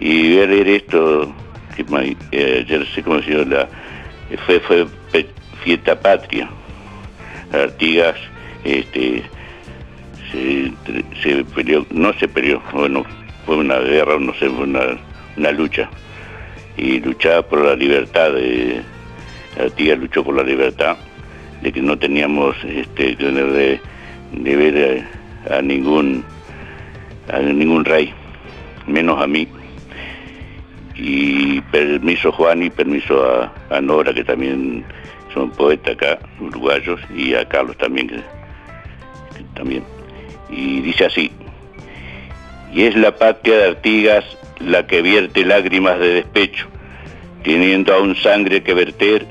Y 0.00 0.36
ver, 0.36 0.68
esto, 0.68 1.32
que 1.76 1.84
eh, 2.32 2.64
ayer 2.64 2.86
se 2.94 3.02
conoció 3.02 3.44
la, 3.44 3.68
fue, 4.46 4.86
fiesta 5.62 5.98
patria. 5.98 6.48
Artigas, 7.52 8.16
este, 8.64 9.22
se, 10.30 10.72
se 11.22 11.44
peleó, 11.44 11.86
no 11.90 12.12
se 12.14 12.28
peleó, 12.28 12.60
bueno, 12.72 13.04
fue 13.46 13.56
una 13.56 13.78
guerra, 13.78 14.18
no 14.18 14.34
sé, 14.34 14.48
fue 14.50 14.64
una, 14.64 14.98
una 15.36 15.52
lucha. 15.52 15.88
Y 16.76 17.00
luchaba 17.00 17.42
por 17.42 17.64
la 17.64 17.76
libertad, 17.76 18.32
de, 18.32 18.82
Artigas 19.58 19.98
luchó 19.98 20.24
por 20.24 20.34
la 20.34 20.42
libertad, 20.42 20.96
de 21.62 21.72
que 21.72 21.80
no 21.80 21.96
teníamos 21.96 22.56
este, 22.64 23.14
tener 23.16 23.46
de, 23.52 23.80
de 24.32 24.56
ver 24.56 25.04
a, 25.50 25.62
ningún 25.62 26.24
a 27.32 27.38
ningún 27.38 27.84
rey, 27.84 28.12
menos 28.86 29.22
a 29.22 29.26
mí. 29.26 29.48
Y 30.96 31.60
permiso 31.60 32.30
Juan 32.32 32.62
y 32.62 32.70
permiso 32.70 33.50
a, 33.70 33.80
Nora, 33.80 34.12
que 34.12 34.24
también 34.24 34.84
son 35.32 35.50
poetas 35.50 35.94
acá, 35.94 36.18
uruguayos, 36.40 37.00
y 37.14 37.34
a 37.34 37.44
Carlos 37.48 37.76
también, 37.78 38.22
también. 39.54 39.84
Y 40.48 40.80
dice 40.80 41.06
así, 41.06 41.32
y 42.72 42.82
es 42.82 42.96
la 42.96 43.16
patria 43.16 43.56
de 43.56 43.68
Artigas 43.68 44.24
la 44.58 44.86
que 44.86 45.02
vierte 45.02 45.44
lágrimas 45.44 45.98
de 45.98 46.14
despecho, 46.14 46.66
teniendo 47.42 47.94
aún 47.94 48.16
sangre 48.16 48.62
que 48.62 48.74
verter, 48.74 49.26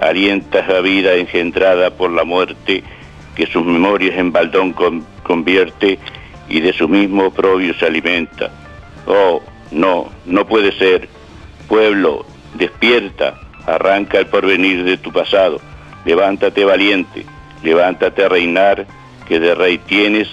alienta 0.00 0.66
la 0.66 0.80
vida 0.80 1.14
engendrada 1.14 1.90
por 1.90 2.10
la 2.10 2.24
muerte, 2.24 2.82
que 3.34 3.46
sus 3.46 3.64
memorias 3.64 4.16
en 4.16 4.32
baldón 4.32 4.72
con- 4.72 5.04
convierte 5.22 5.98
y 6.48 6.60
de 6.60 6.72
su 6.72 6.88
mismo 6.88 7.26
oprobio 7.26 7.74
se 7.74 7.86
alimenta. 7.86 8.50
Oh, 9.06 9.40
no, 9.70 10.10
no 10.26 10.46
puede 10.46 10.72
ser. 10.72 11.08
Pueblo, 11.68 12.26
despierta, 12.54 13.40
arranca 13.66 14.18
el 14.18 14.26
porvenir 14.26 14.84
de 14.84 14.98
tu 14.98 15.10
pasado, 15.12 15.60
levántate 16.04 16.64
valiente, 16.64 17.24
levántate 17.62 18.24
a 18.24 18.28
reinar, 18.28 18.86
que 19.26 19.40
de 19.40 19.54
rey 19.54 19.78
tienes 19.78 20.28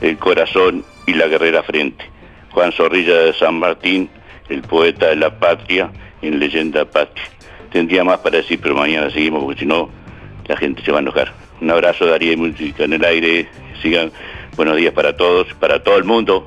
el 0.00 0.18
corazón 0.18 0.84
y 1.06 1.14
la 1.14 1.28
guerrera 1.28 1.62
frente. 1.62 2.04
Juan 2.52 2.72
Zorrilla 2.72 3.18
de 3.18 3.32
San 3.34 3.58
Martín, 3.58 4.08
el 4.48 4.62
poeta 4.62 5.08
de 5.08 5.16
la 5.16 5.38
patria, 5.38 5.90
en 6.20 6.38
Leyenda 6.38 6.84
Patria. 6.84 7.24
Tendría 7.70 8.04
más 8.04 8.18
para 8.18 8.38
decir, 8.38 8.60
pero 8.62 8.74
mañana 8.74 9.10
seguimos 9.10 9.44
porque 9.44 9.60
si 9.60 9.66
no, 9.66 9.88
la 10.46 10.56
gente 10.56 10.82
se 10.82 10.92
va 10.92 10.98
a 10.98 11.00
enojar. 11.00 11.32
Un 11.60 11.70
abrazo, 11.70 12.06
Darío 12.06 12.32
y 12.32 12.36
Música 12.36 12.84
en 12.84 12.92
el 12.92 13.04
aire. 13.04 13.48
Sigan. 13.80 14.12
Buenos 14.56 14.76
días 14.76 14.92
para 14.92 15.16
todos, 15.16 15.46
para 15.54 15.82
todo 15.82 15.96
el 15.96 16.04
mundo. 16.04 16.46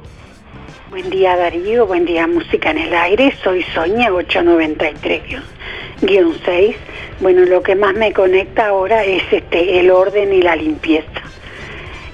Buen 0.92 1.10
día 1.10 1.36
Darío, 1.36 1.88
buen 1.88 2.06
día 2.06 2.28
Música 2.28 2.70
en 2.70 2.78
el 2.78 2.94
Aire, 2.94 3.34
soy 3.44 3.64
Soña 3.74 4.12
893-6. 4.12 6.76
Bueno, 7.20 7.44
lo 7.46 7.64
que 7.64 7.76
más 7.76 7.96
me 7.96 8.14
conecta 8.14 8.68
ahora 8.68 9.04
es 9.04 9.24
este 9.32 9.80
el 9.80 9.90
orden 9.90 10.32
y 10.32 10.42
la 10.42 10.56
limpieza. 10.56 11.10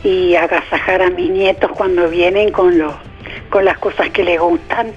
Y 0.03 0.35
agasajar 0.35 1.01
a 1.01 1.09
mis 1.09 1.29
nietos 1.29 1.71
cuando 1.73 2.09
vienen 2.09 2.51
con, 2.51 2.79
los, 2.79 2.95
con 3.51 3.65
las 3.65 3.77
cosas 3.77 4.09
que 4.09 4.23
les 4.23 4.39
gustan. 4.39 4.93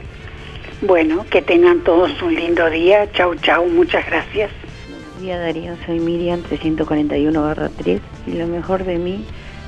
Bueno, 0.81 1.27
que 1.29 1.43
tengan 1.43 1.81
todos 1.81 2.23
un 2.23 2.35
lindo 2.35 2.71
día. 2.71 3.11
Chau, 3.13 3.35
chau, 3.35 3.67
muchas 3.69 4.07
gracias. 4.07 4.51
Buen 4.89 5.23
día 5.23 5.39
Darío, 5.39 5.77
soy 5.85 5.99
Miriam 6.01 6.43
341-3 6.45 8.01
y 8.27 8.33
lo 8.33 8.47
mejor 8.47 8.85
de 8.85 8.97
mí 8.97 9.27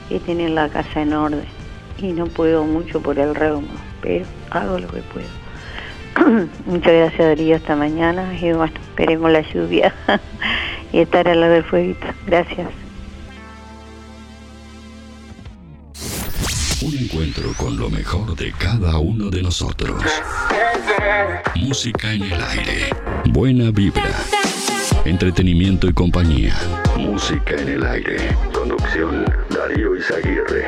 es 0.08 0.22
tener 0.22 0.50
la 0.50 0.68
casa 0.70 1.02
en 1.02 1.12
orden. 1.12 1.44
Y 1.98 2.12
no 2.12 2.26
puedo 2.26 2.64
mucho 2.64 3.02
por 3.02 3.18
el 3.18 3.34
reuma, 3.34 3.68
pero 4.00 4.24
hago 4.50 4.78
lo 4.78 4.88
que 4.88 5.02
puedo. 5.02 6.46
Muchas 6.66 6.92
gracias 6.92 7.18
Darío 7.18 7.56
esta 7.56 7.76
mañana 7.76 8.34
y 8.40 8.52
bueno, 8.52 8.72
esperemos 8.90 9.30
la 9.30 9.40
lluvia 9.40 9.94
y 10.92 11.00
estar 11.00 11.28
al 11.28 11.40
lado 11.40 11.54
del 11.54 11.64
fueguito. 11.64 12.06
Gracias. 12.26 12.85
Encuentro 17.06 17.52
con 17.56 17.76
lo 17.76 17.88
mejor 17.88 18.34
de 18.34 18.52
cada 18.52 18.98
uno 18.98 19.30
de 19.30 19.40
nosotros. 19.40 20.02
Música 21.54 22.12
en 22.12 22.24
el 22.24 22.32
aire. 22.32 22.90
Buena 23.26 23.70
vibra. 23.70 24.10
Entretenimiento 25.04 25.86
y 25.86 25.92
compañía. 25.92 26.56
Música 26.98 27.54
en 27.56 27.68
el 27.68 27.86
aire. 27.86 28.36
Conducción 28.52 29.24
Darío 29.50 29.96
Izaguirre. 29.96 30.66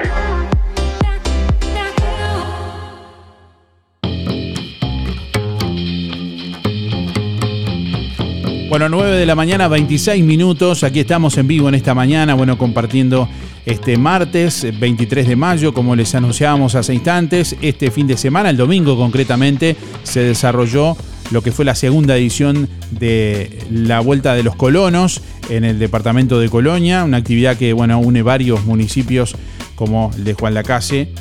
Bueno, 8.69 8.89
9 8.91 9.17
de 9.17 9.27
la 9.27 9.35
mañana, 9.35 9.67
26 9.67 10.23
minutos. 10.23 10.85
Aquí 10.85 11.01
estamos 11.01 11.37
en 11.37 11.49
vivo 11.49 11.69
en 11.69 11.75
esta 11.75 11.95
mañana, 11.95 12.35
bueno, 12.35 12.57
compartiendo 12.57 13.29
este 13.69 13.99
martes 13.99 14.67
23 14.81 15.29
de 15.29 15.37
mayo, 15.37 15.75
como 15.75 15.95
les 15.95 16.15
anunciábamos 16.15 16.75
hace 16.75 16.95
instantes. 16.95 17.55
Este 17.61 17.91
fin 17.91 18.07
de 18.07 18.17
semana, 18.17 18.49
el 18.49 18.57
domingo 18.57 18.97
concretamente, 18.97 19.77
se 20.05 20.21
desarrolló 20.21 20.97
lo 21.31 21.43
que 21.43 21.53
fue 21.53 21.67
la 21.67 21.75
segunda 21.75 22.17
edición 22.17 22.67
de 22.91 23.59
la 23.71 24.01
Vuelta 24.01 24.35
de 24.35 24.43
los 24.43 24.57
Colonos 24.57 25.21
en 25.51 25.65
el 25.65 25.79
departamento 25.79 26.41
de 26.41 26.49
Colonia, 26.49 27.05
una 27.05 27.19
actividad 27.19 27.59
que, 27.59 27.75
bueno, 27.75 27.99
une 27.99 28.23
varios 28.23 28.65
municipios 28.65 29.37
como 29.75 30.13
el 30.17 30.25
de 30.25 30.33
Juan 30.33 30.55
Lacase, 30.55 31.13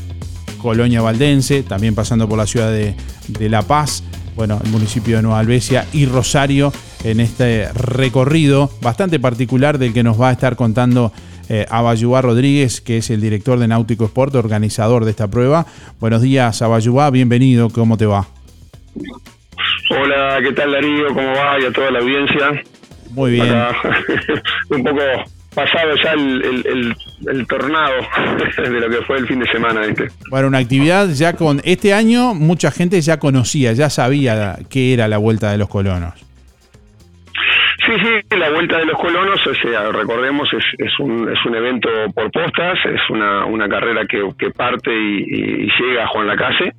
Colonia 0.62 1.02
Valdense, 1.02 1.64
también 1.64 1.96
pasando 1.96 2.30
por 2.30 2.38
la 2.38 2.48
ciudad 2.48 2.72
de, 2.72 2.96
de 3.28 3.50
La 3.50 3.62
Paz, 3.64 4.04
bueno, 4.38 4.62
el 4.64 4.72
municipio 4.72 5.18
de 5.18 5.22
Nueva 5.22 5.40
Albesia 5.40 5.86
y 5.92 6.06
Rosario 6.06 6.72
en 7.04 7.20
este 7.20 7.72
recorrido 7.74 8.72
bastante 8.82 9.20
particular 9.20 9.78
del 9.78 9.94
que 9.94 10.04
nos 10.04 10.20
va 10.20 10.30
a 10.30 10.32
estar 10.32 10.56
contando 10.56 11.12
eh, 11.50 11.66
Abayubá 11.70 12.22
Rodríguez, 12.22 12.82
que 12.82 12.98
es 12.98 13.10
el 13.10 13.22
director 13.22 13.60
de 13.60 13.68
Náutico 13.68 14.06
Sport, 14.06 14.36
organizador 14.36 15.06
de 15.06 15.12
esta 15.12 15.28
prueba. 15.28 15.66
Buenos 16.00 16.22
días, 16.22 16.62
Abayubá, 16.62 17.10
bienvenido, 17.10 17.70
¿cómo 17.70 17.98
te 17.98 18.06
va? 18.06 18.28
Hola, 19.90 20.40
¿qué 20.44 20.52
tal 20.54 20.72
Darío? 20.72 21.08
¿Cómo 21.14 21.28
va? 21.30 21.60
Y 21.62 21.66
a 21.66 21.72
toda 21.72 21.92
la 21.92 22.00
audiencia. 22.00 22.62
Muy 23.12 23.32
bien. 23.32 23.50
Acá, 23.50 23.78
un 24.70 24.84
poco 24.84 25.00
pasado 25.56 25.96
ya 26.04 26.12
el, 26.14 26.44
el- 26.46 26.68
el- 26.68 26.96
el 27.30 27.48
tornado 27.48 27.94
de 28.58 28.70
lo 28.80 28.90
que 28.90 29.04
fue 29.06 29.18
el 29.18 29.28
fin 29.28 29.40
de 29.40 29.48
semana. 29.52 29.82
¿viste? 29.88 30.08
Bueno, 30.30 30.50
una 30.50 30.60
actividad 30.60 31.10
ya 31.10 31.34
con... 31.34 31.62
Este 31.64 31.94
año 31.94 32.36
mucha 32.36 32.70
gente 32.70 33.00
ya 33.02 33.18
conocía, 33.18 33.74
ya 33.74 33.90
sabía 33.90 34.60
qué 34.70 34.94
era 34.94 35.08
la 35.08 35.18
Vuelta 35.18 35.52
de 35.52 35.58
los 35.58 35.68
Colonos. 35.70 36.14
Sí, 37.86 37.94
sí, 38.04 38.36
la 38.38 38.50
Vuelta 38.50 38.80
de 38.80 38.86
los 38.86 38.98
Colonos, 39.00 39.46
o 39.46 39.54
recordemos, 39.92 40.52
es, 40.52 40.66
es, 40.80 41.00
un, 41.00 41.30
es 41.32 41.46
un 41.46 41.56
evento 41.56 41.90
por 42.14 42.32
postas, 42.32 42.78
es 42.86 43.02
una, 43.10 43.46
una 43.46 43.70
carrera 43.70 44.06
que, 44.08 44.24
parte 44.50 44.92
y, 44.94 45.24
llega 45.80 46.04
a 46.04 46.08
Juan 46.08 46.28
Lacase 46.28 46.74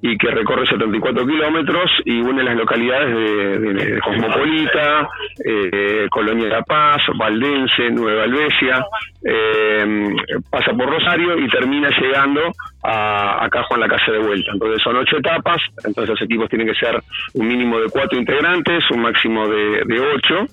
y 0.00 0.16
que 0.16 0.30
recorre 0.30 0.66
74 0.66 1.26
kilómetros 1.26 1.90
y 2.06 2.20
une 2.20 2.42
las 2.42 2.56
localidades 2.56 3.14
de, 3.14 3.58
de- 3.58 3.74
de 3.74 4.00
Cosmopolita, 4.00 5.08
eh, 5.44 6.06
Colonia 6.10 6.44
de 6.44 6.50
la 6.50 6.62
Paz, 6.62 7.02
Valdense, 7.16 7.90
Nueva 7.90 8.22
Albesia, 8.24 8.84
eh, 9.24 10.14
pasa 10.50 10.72
por 10.72 10.88
Rosario 10.88 11.38
y 11.38 11.48
termina 11.48 11.90
llegando 11.90 12.40
a, 12.82 13.44
a 13.44 13.62
Juan 13.64 13.80
Lacase 13.80 14.12
de 14.12 14.18
vuelta. 14.18 14.52
Entonces 14.52 14.82
son 14.82 14.96
ocho 14.96 15.18
etapas, 15.18 15.60
entonces 15.84 16.10
los 16.10 16.22
equipos 16.22 16.48
tienen 16.48 16.68
que 16.68 16.74
ser 16.74 17.00
un 17.34 17.48
mínimo 17.48 17.80
de 17.80 17.88
cuatro 17.90 18.18
integrantes, 18.18 18.84
un 18.90 19.00
máximo 19.00 19.48
de, 19.48 20.00
ocho 20.00 20.52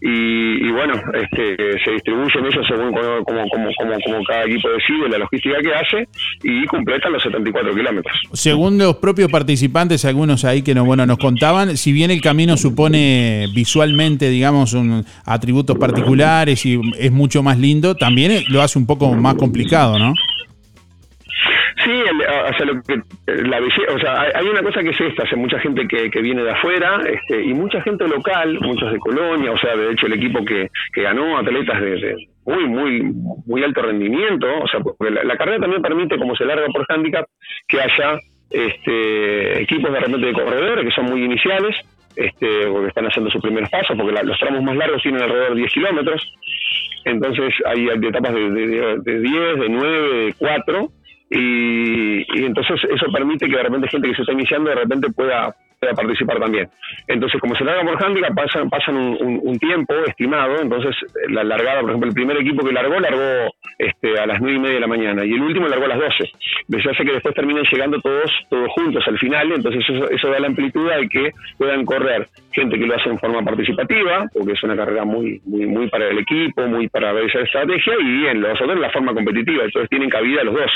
y, 0.00 0.66
y 0.66 0.70
bueno, 0.70 0.94
este, 1.14 1.56
se 1.84 1.90
distribuyen 1.92 2.46
ellos 2.46 2.64
según 2.68 2.92
como, 2.92 3.48
como, 3.48 3.68
como 3.76 4.24
cada 4.24 4.44
equipo 4.44 4.68
decide, 4.68 5.08
la 5.08 5.18
logística 5.18 5.58
que 5.58 5.74
hace 5.74 6.08
y 6.42 6.64
completan 6.66 7.12
los 7.12 7.22
74 7.22 7.74
kilómetros. 7.74 8.16
Según 8.32 8.78
los 8.78 8.96
propios 8.96 9.30
participantes, 9.30 10.04
algunos 10.04 10.44
ahí 10.44 10.62
que 10.62 10.74
nos, 10.74 10.86
bueno, 10.86 11.06
nos 11.06 11.18
contaban, 11.18 11.76
si 11.76 11.92
bien 11.92 12.10
el 12.10 12.20
camino 12.20 12.56
supone 12.56 13.46
visualmente, 13.54 14.28
digamos, 14.28 14.72
un, 14.74 15.04
atributos 15.24 15.78
particulares 15.78 16.64
y 16.64 16.80
es 16.98 17.10
mucho 17.10 17.42
más 17.42 17.58
lindo, 17.58 17.94
también 17.96 18.44
lo 18.48 18.62
hace 18.62 18.78
un 18.78 18.86
poco 18.86 19.12
más 19.14 19.34
complicado, 19.34 19.98
¿no? 19.98 20.14
Sí, 21.84 21.90
el- 21.90 22.20
o 22.22 22.56
sea, 22.56 22.66
lo 22.66 22.82
que, 22.82 22.96
la 23.48 23.58
o 23.60 23.98
sea, 23.98 24.20
hay, 24.22 24.30
hay 24.34 24.46
una 24.48 24.62
cosa 24.62 24.82
que 24.82 24.90
es 24.90 25.00
esta, 25.00 25.24
hace 25.24 25.36
mucha 25.36 25.58
gente 25.58 25.86
que, 25.86 26.10
que 26.10 26.20
viene 26.22 26.42
de 26.42 26.50
afuera 26.50 27.00
este, 27.06 27.42
y 27.44 27.52
mucha 27.54 27.80
gente 27.82 28.08
local, 28.08 28.58
muchos 28.60 28.90
de 28.92 28.98
Colonia, 28.98 29.52
o 29.52 29.58
sea, 29.58 29.76
de 29.76 29.92
hecho 29.92 30.06
el 30.06 30.14
equipo 30.14 30.44
que, 30.44 30.68
que 30.92 31.02
ganó 31.02 31.38
atletas 31.38 31.80
de, 31.80 32.16
muy, 32.46 32.64
muy, 32.66 33.02
muy 33.46 33.62
alto 33.64 33.82
rendimiento, 33.82 34.46
o 34.62 34.66
sea, 34.68 34.80
porque 34.80 35.10
la, 35.10 35.36
carrera 35.36 35.60
también 35.60 35.82
permite, 35.82 36.16
como 36.18 36.34
se 36.36 36.44
larga 36.44 36.66
por 36.68 36.86
handicap, 36.88 37.26
que 37.68 37.80
haya 37.80 38.18
este, 38.50 39.62
equipos 39.62 39.92
de 39.92 40.00
repente 40.00 40.26
de 40.26 40.32
corredores 40.32 40.84
que 40.84 40.92
son 40.94 41.06
muy 41.06 41.22
iniciales, 41.24 41.76
este, 42.16 42.66
porque 42.68 42.88
están 42.88 43.06
haciendo 43.06 43.30
sus 43.30 43.42
primeros 43.42 43.68
pasos, 43.68 43.96
porque 43.96 44.12
la- 44.12 44.22
los 44.22 44.38
tramos 44.38 44.62
más 44.62 44.76
largos 44.76 45.02
tienen 45.02 45.22
alrededor 45.22 45.50
de 45.54 45.60
10 45.60 45.72
kilómetros, 45.72 46.32
entonces 47.04 47.52
hay 47.66 47.84
de 47.98 48.08
etapas 48.08 48.34
de, 48.34 48.50
de- 48.50 48.96
de 49.02 49.20
10, 49.20 49.60
de 49.60 49.68
9, 49.68 50.24
de 50.26 50.34
4, 50.38 50.88
y, 51.30 52.25
y 52.36 52.44
entonces 52.44 52.78
eso 52.84 53.06
permite 53.10 53.46
que 53.46 53.56
de 53.56 53.62
repente 53.62 53.88
gente 53.88 54.08
que 54.08 54.14
se 54.14 54.22
está 54.22 54.32
iniciando 54.32 54.70
de 54.70 54.76
repente 54.76 55.10
pueda, 55.10 55.54
participar 55.94 56.40
también. 56.40 56.68
Entonces, 57.06 57.40
como 57.40 57.54
se 57.54 57.64
larga 57.64 57.82
por 57.84 58.02
handicap, 58.02 58.34
pasan, 58.34 58.68
pasan 58.68 58.96
un, 58.96 59.58
tiempo 59.58 59.94
estimado, 60.06 60.60
entonces 60.60 60.94
la 61.28 61.44
largada, 61.44 61.80
por 61.80 61.90
ejemplo, 61.90 62.08
el 62.08 62.14
primer 62.14 62.36
equipo 62.38 62.64
que 62.64 62.72
largó, 62.72 62.98
largó 62.98 63.54
este, 63.78 64.18
a 64.18 64.26
las 64.26 64.40
9 64.40 64.56
y 64.56 64.60
media 64.60 64.74
de 64.74 64.80
la 64.80 64.86
mañana, 64.86 65.24
y 65.24 65.32
el 65.32 65.42
último 65.42 65.68
largó 65.68 65.84
a 65.84 65.88
las 65.88 65.98
12. 65.98 66.30
Eso 66.76 66.90
hace 66.90 67.04
que 67.04 67.12
después 67.12 67.34
terminen 67.34 67.64
llegando 67.70 68.00
todos, 68.00 68.30
todos 68.50 68.68
juntos 68.72 69.04
al 69.06 69.18
final, 69.18 69.52
entonces 69.52 69.84
eso, 69.88 70.10
eso 70.10 70.28
da 70.28 70.40
la 70.40 70.48
amplitud 70.48 70.90
de 70.90 71.08
que 71.08 71.30
puedan 71.56 71.84
correr 71.84 72.28
gente 72.52 72.78
que 72.78 72.86
lo 72.86 72.96
hace 72.96 73.10
en 73.10 73.18
forma 73.18 73.42
participativa, 73.42 74.26
porque 74.32 74.52
es 74.52 74.62
una 74.62 74.76
carrera 74.76 75.04
muy, 75.04 75.40
muy, 75.44 75.66
muy 75.66 75.88
para 75.88 76.08
el 76.08 76.18
equipo, 76.18 76.66
muy 76.66 76.88
para 76.88 77.12
esa 77.20 77.40
estrategia, 77.40 77.94
y 78.00 78.26
en 78.26 78.40
los 78.40 78.60
otros 78.60 78.78
la 78.78 78.90
forma 78.90 79.14
competitiva, 79.14 79.64
entonces 79.64 79.88
tienen 79.90 80.08
cabida 80.08 80.42
los 80.42 80.54
dos. 80.54 80.70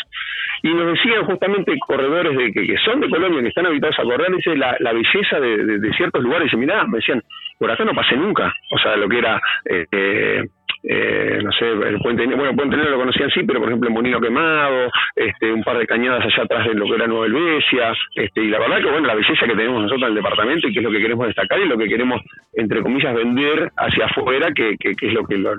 Y 0.62 0.68
nos 0.68 0.92
decían 0.92 1.24
justamente 1.24 1.49
corredores 1.86 2.36
de 2.36 2.52
que, 2.52 2.66
que 2.66 2.76
son 2.78 3.00
de 3.00 3.08
Colonia, 3.08 3.42
que 3.42 3.48
están 3.48 3.66
habituados 3.66 3.98
a 3.98 4.02
correr, 4.02 4.34
dice 4.34 4.56
la, 4.56 4.76
la 4.80 4.92
belleza 4.92 5.40
de, 5.40 5.92
ciertos 5.96 6.22
lugares, 6.22 6.46
dice, 6.46 6.56
mirá, 6.56 6.86
me 6.86 6.98
decían, 6.98 7.22
por 7.58 7.70
acá 7.70 7.84
no 7.84 7.94
pasé 7.94 8.16
nunca, 8.16 8.52
o 8.70 8.78
sea, 8.78 8.96
lo 8.96 9.08
que 9.08 9.18
era... 9.18 9.40
eh, 9.64 10.44
eh, 10.82 11.38
no 11.42 11.52
sé, 11.52 11.66
el 11.66 11.98
Puente 11.98 12.26
bueno, 12.26 12.54
Puente 12.56 12.76
Negro 12.76 12.92
lo 12.92 12.98
conocían 12.98 13.30
sí, 13.30 13.40
pero 13.46 13.60
por 13.60 13.68
ejemplo 13.68 13.88
en 13.88 13.94
Molino 13.94 14.20
Quemado, 14.20 14.90
este, 15.14 15.52
un 15.52 15.62
par 15.62 15.78
de 15.78 15.86
cañadas 15.86 16.24
allá 16.24 16.44
atrás 16.44 16.66
de 16.68 16.74
lo 16.74 16.86
que 16.86 16.94
era 16.94 17.06
Nueva 17.06 17.26
Helvecia, 17.26 17.92
este, 18.14 18.42
y 18.44 18.48
la 18.48 18.58
verdad 18.58 18.78
que 18.78 18.90
bueno, 18.90 19.06
la 19.06 19.14
belleza 19.14 19.46
que 19.46 19.54
tenemos 19.56 19.82
nosotros 19.82 20.02
en 20.02 20.08
el 20.08 20.14
departamento 20.14 20.68
y 20.68 20.72
que 20.72 20.78
es 20.80 20.84
lo 20.84 20.90
que 20.90 21.00
queremos 21.00 21.26
destacar 21.26 21.60
y 21.60 21.68
lo 21.68 21.76
que 21.78 21.88
queremos, 21.88 22.20
entre 22.54 22.80
comillas, 22.82 23.14
vender 23.14 23.70
hacia 23.76 24.06
afuera, 24.06 24.48
que, 24.54 24.76
que, 24.78 24.90
es 25.06 25.12
lo 25.12 25.24
que 25.26 25.36
lo- 25.36 25.50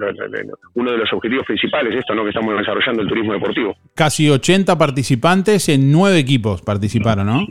uno 0.75 0.91
de 0.91 0.97
los 0.97 1.13
objetivos 1.13 1.45
principales, 1.45 1.95
esto, 1.95 2.15
¿no? 2.15 2.23
que 2.23 2.29
estamos 2.29 2.57
desarrollando 2.57 3.01
el 3.03 3.07
turismo 3.07 3.33
deportivo. 3.33 3.75
Casi 3.95 4.29
80 4.29 4.77
participantes 4.77 5.69
en 5.69 5.91
nueve 5.91 6.17
equipos 6.19 6.61
participaron, 6.61 7.27
¿no? 7.27 7.45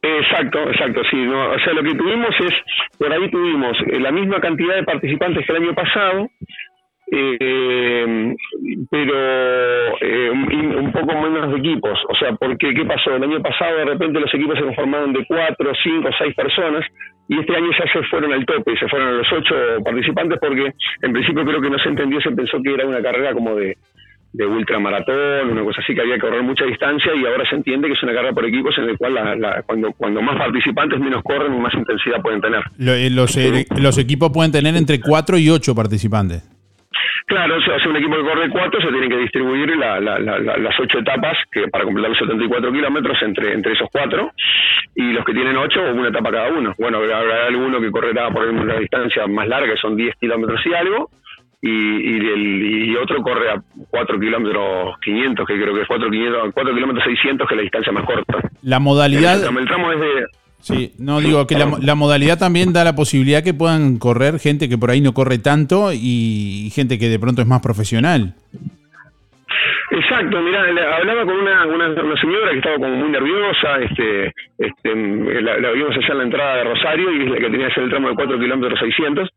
Exacto, 0.00 0.60
exacto, 0.70 1.02
sí. 1.10 1.16
no, 1.16 1.50
o 1.50 1.58
sea, 1.58 1.72
lo 1.72 1.82
que 1.82 1.94
tuvimos 1.94 2.34
es, 2.40 2.54
por 2.98 3.12
ahí 3.12 3.28
tuvimos 3.30 3.76
eh, 3.88 3.98
la 3.98 4.12
misma 4.12 4.40
cantidad 4.40 4.76
de 4.76 4.84
participantes 4.84 5.44
que 5.44 5.52
el 5.52 5.62
año 5.62 5.74
pasado, 5.74 6.28
eh, 7.10 8.34
pero 8.90 9.98
eh, 10.00 10.30
un, 10.30 10.76
un 10.76 10.92
poco 10.92 11.20
menos 11.20 11.50
de 11.50 11.58
equipos. 11.58 11.98
O 12.08 12.14
sea, 12.14 12.32
porque 12.34 12.72
¿qué 12.74 12.84
pasó? 12.84 13.16
El 13.16 13.24
año 13.24 13.42
pasado 13.42 13.76
de 13.78 13.84
repente 13.86 14.20
los 14.20 14.32
equipos 14.32 14.58
se 14.58 14.64
conformaron 14.64 15.12
de 15.12 15.24
cuatro, 15.26 15.72
cinco, 15.82 16.10
seis 16.18 16.34
personas 16.34 16.84
y 17.28 17.40
este 17.40 17.56
año 17.56 17.70
ya 17.72 17.92
se 17.92 18.02
fueron 18.04 18.32
al 18.32 18.46
tope, 18.46 18.76
se 18.78 18.88
fueron 18.88 19.08
a 19.08 19.12
los 19.12 19.32
ocho 19.32 19.54
participantes 19.84 20.38
porque 20.40 20.72
en 21.02 21.12
principio 21.12 21.44
creo 21.44 21.60
que 21.60 21.70
no 21.70 21.78
se 21.78 21.88
entendió, 21.88 22.20
se 22.20 22.30
pensó 22.30 22.58
que 22.62 22.74
era 22.74 22.86
una 22.86 23.02
carrera 23.02 23.32
como 23.34 23.54
de, 23.54 23.76
de 24.32 24.46
ultramaratón, 24.46 25.50
una 25.50 25.62
cosa 25.62 25.80
así 25.82 25.94
que 25.94 26.02
había 26.02 26.14
que 26.14 26.20
correr 26.20 26.42
mucha 26.42 26.64
distancia 26.64 27.12
y 27.14 27.24
ahora 27.24 27.48
se 27.48 27.56
entiende 27.56 27.88
que 27.88 27.94
es 27.94 28.02
una 28.02 28.12
carrera 28.12 28.34
por 28.34 28.44
equipos 28.44 28.76
en 28.78 28.90
el 28.90 28.98
cual 28.98 29.14
la, 29.14 29.62
cuando, 29.62 29.92
cuando 29.92 30.22
más 30.22 30.36
participantes 30.36 31.00
menos 31.00 31.22
corren, 31.22 31.60
más 31.60 31.72
intensidad 31.74 32.20
pueden 32.20 32.40
tener. 32.40 32.62
Eh, 32.78 33.10
los, 33.10 33.36
eh, 33.36 33.66
los 33.80 33.98
equipos 33.98 34.30
pueden 34.32 34.52
tener 34.52 34.76
entre 34.76 35.00
4 35.00 35.38
y 35.38 35.48
8 35.50 35.74
participantes. 35.74 36.42
Claro, 37.28 37.56
o 37.56 37.60
sea, 37.60 37.76
un 37.86 37.96
equipo 37.96 38.16
que 38.16 38.22
corre 38.22 38.48
cuatro, 38.48 38.80
se 38.80 38.88
tienen 38.88 39.10
que 39.10 39.18
distribuir 39.18 39.76
las 39.76 40.80
ocho 40.80 40.98
etapas 40.98 41.36
que 41.52 41.68
para 41.68 41.84
completar 41.84 42.10
los 42.10 42.18
74 42.18 42.72
kilómetros 42.72 43.18
entre, 43.20 43.52
entre 43.52 43.72
esos 43.74 43.88
cuatro 43.92 44.32
y 44.94 45.12
los 45.12 45.26
que 45.26 45.34
tienen 45.34 45.54
ocho, 45.58 45.80
una 45.92 46.08
etapa 46.08 46.30
cada 46.30 46.48
uno. 46.48 46.74
Bueno, 46.78 46.98
habrá 46.98 47.46
alguno 47.46 47.82
que 47.82 47.90
correrá 47.90 48.30
por 48.30 48.48
una 48.48 48.78
distancia 48.78 49.26
más 49.26 49.46
larga, 49.46 49.74
que 49.74 49.80
son 49.80 49.94
10 49.94 50.16
kilómetros 50.16 50.60
y 50.64 50.72
algo, 50.72 51.10
y, 51.60 51.68
y, 51.70 52.16
el, 52.16 52.90
y 52.90 52.96
otro 52.96 53.22
corre 53.22 53.50
a 53.50 53.62
4 53.90 54.20
kilómetros 54.20 54.96
500, 55.02 55.46
que 55.46 55.54
creo 55.54 55.74
que 55.74 55.82
es 55.82 55.88
4, 55.88 56.10
500, 56.10 56.54
4 56.54 56.74
kilómetros 56.74 57.04
600, 57.04 57.48
que 57.48 57.54
es 57.54 57.56
la 57.56 57.62
distancia 57.62 57.92
más 57.92 58.04
corta. 58.04 58.50
La 58.62 58.78
modalidad... 58.78 59.34
El, 59.44 59.66
tramo 59.66 59.92
es 59.92 60.00
de... 60.00 60.06
Sí, 60.60 60.92
no 60.98 61.20
digo 61.20 61.46
que 61.46 61.56
la, 61.56 61.78
la, 61.80 61.94
modalidad 61.94 62.36
también 62.36 62.72
da 62.72 62.82
la 62.82 62.96
posibilidad 62.96 63.44
que 63.44 63.54
puedan 63.54 63.98
correr 63.98 64.40
gente 64.40 64.68
que 64.68 64.76
por 64.76 64.90
ahí 64.90 65.00
no 65.00 65.14
corre 65.14 65.38
tanto 65.38 65.92
y 65.92 66.70
gente 66.74 66.98
que 66.98 67.08
de 67.08 67.18
pronto 67.20 67.42
es 67.42 67.48
más 67.48 67.60
profesional. 67.60 68.34
Exacto, 69.90 70.42
mira, 70.42 70.64
hablaba 70.96 71.24
con 71.24 71.36
una, 71.36 71.66
una, 71.66 72.20
señora 72.20 72.50
que 72.50 72.58
estaba 72.58 72.76
como 72.76 72.94
muy 72.94 73.08
nerviosa, 73.08 73.78
este, 73.80 74.34
este, 74.58 74.94
la, 75.40 75.70
vimos 75.70 75.96
allá 75.96 76.08
en 76.08 76.18
la 76.18 76.24
entrada 76.24 76.56
de 76.56 76.64
Rosario 76.64 77.10
y 77.12 77.22
es 77.22 77.30
la 77.30 77.36
que 77.36 77.50
tenía 77.50 77.66
que 77.66 77.72
hacer 77.72 77.84
el 77.84 77.90
tramo 77.90 78.08
de 78.10 78.14
4 78.14 78.38
kilómetros 78.38 78.78
600 78.80 79.30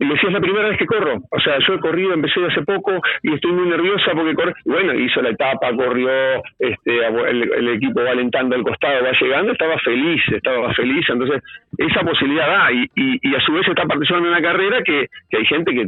y 0.00 0.04
me 0.04 0.14
decía, 0.14 0.28
es 0.30 0.34
la 0.34 0.40
primera 0.40 0.68
vez 0.68 0.78
que 0.78 0.86
corro, 0.86 1.18
o 1.30 1.40
sea, 1.40 1.58
yo 1.60 1.74
he 1.74 1.78
corrido, 1.78 2.12
empecé 2.12 2.44
hace 2.44 2.62
poco 2.62 3.00
y 3.22 3.34
estoy 3.34 3.52
muy 3.52 3.68
nerviosa 3.68 4.10
porque 4.14 4.34
corre, 4.34 4.54
bueno, 4.64 4.94
hizo 4.94 5.22
la 5.22 5.30
etapa, 5.30 5.72
corrió, 5.76 6.10
este, 6.58 7.06
el, 7.28 7.68
equipo 7.68 8.02
va 8.02 8.10
alentando 8.10 8.56
al 8.56 8.62
costado, 8.62 9.04
va 9.04 9.12
llegando, 9.20 9.52
estaba 9.52 9.78
feliz, 9.78 10.20
estaba 10.32 10.72
feliz, 10.74 11.06
entonces 11.08 11.40
esa 11.78 12.00
posibilidad 12.00 12.46
da 12.48 12.72
y, 12.72 12.88
y, 12.96 13.34
a 13.34 13.40
su 13.40 13.52
vez 13.52 13.68
está 13.68 13.84
participando 13.84 14.26
en 14.26 14.34
una 14.34 14.42
carrera 14.42 14.82
que, 14.82 15.06
que 15.30 15.36
hay 15.36 15.46
gente 15.46 15.72
que, 15.72 15.86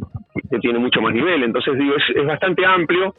que, 0.50 0.58
tiene 0.60 0.78
mucho 0.78 1.02
más 1.02 1.12
nivel, 1.12 1.42
entonces 1.42 1.76
digo, 1.76 1.96
es, 1.96 2.16
es 2.16 2.24
bastante 2.24 2.64
amplio 2.64 3.12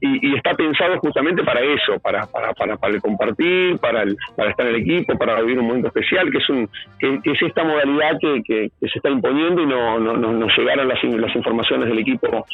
y, 0.00 0.28
y 0.28 0.34
está 0.34 0.54
pensado 0.54 0.98
justamente 0.98 1.42
para 1.42 1.60
eso, 1.60 1.98
para, 2.00 2.26
para, 2.26 2.52
para, 2.54 2.76
para 2.76 2.94
el 2.94 3.00
compartir, 3.00 3.78
para, 3.78 4.02
el, 4.02 4.16
para 4.36 4.50
estar 4.50 4.66
en 4.66 4.74
el 4.74 4.80
equipo, 4.80 5.16
para 5.18 5.40
vivir 5.42 5.58
un 5.58 5.66
momento 5.66 5.88
especial, 5.88 6.30
que 6.30 6.38
es 6.38 6.48
un 6.48 6.68
que, 6.98 7.18
es 7.24 7.42
esta 7.42 7.64
modalidad 7.64 8.18
que, 8.20 8.42
que, 8.42 8.70
se 8.80 8.98
está 8.98 9.10
imponiendo 9.10 9.62
y 9.62 9.66
no, 9.66 9.98
no, 9.98 10.16
no, 10.16 10.32
no 10.32 10.46
llegaron 10.56 10.88
las, 10.88 11.02
las 11.02 11.36
informaciones 11.36 11.88
del 11.88 11.98
equipo 11.98 12.46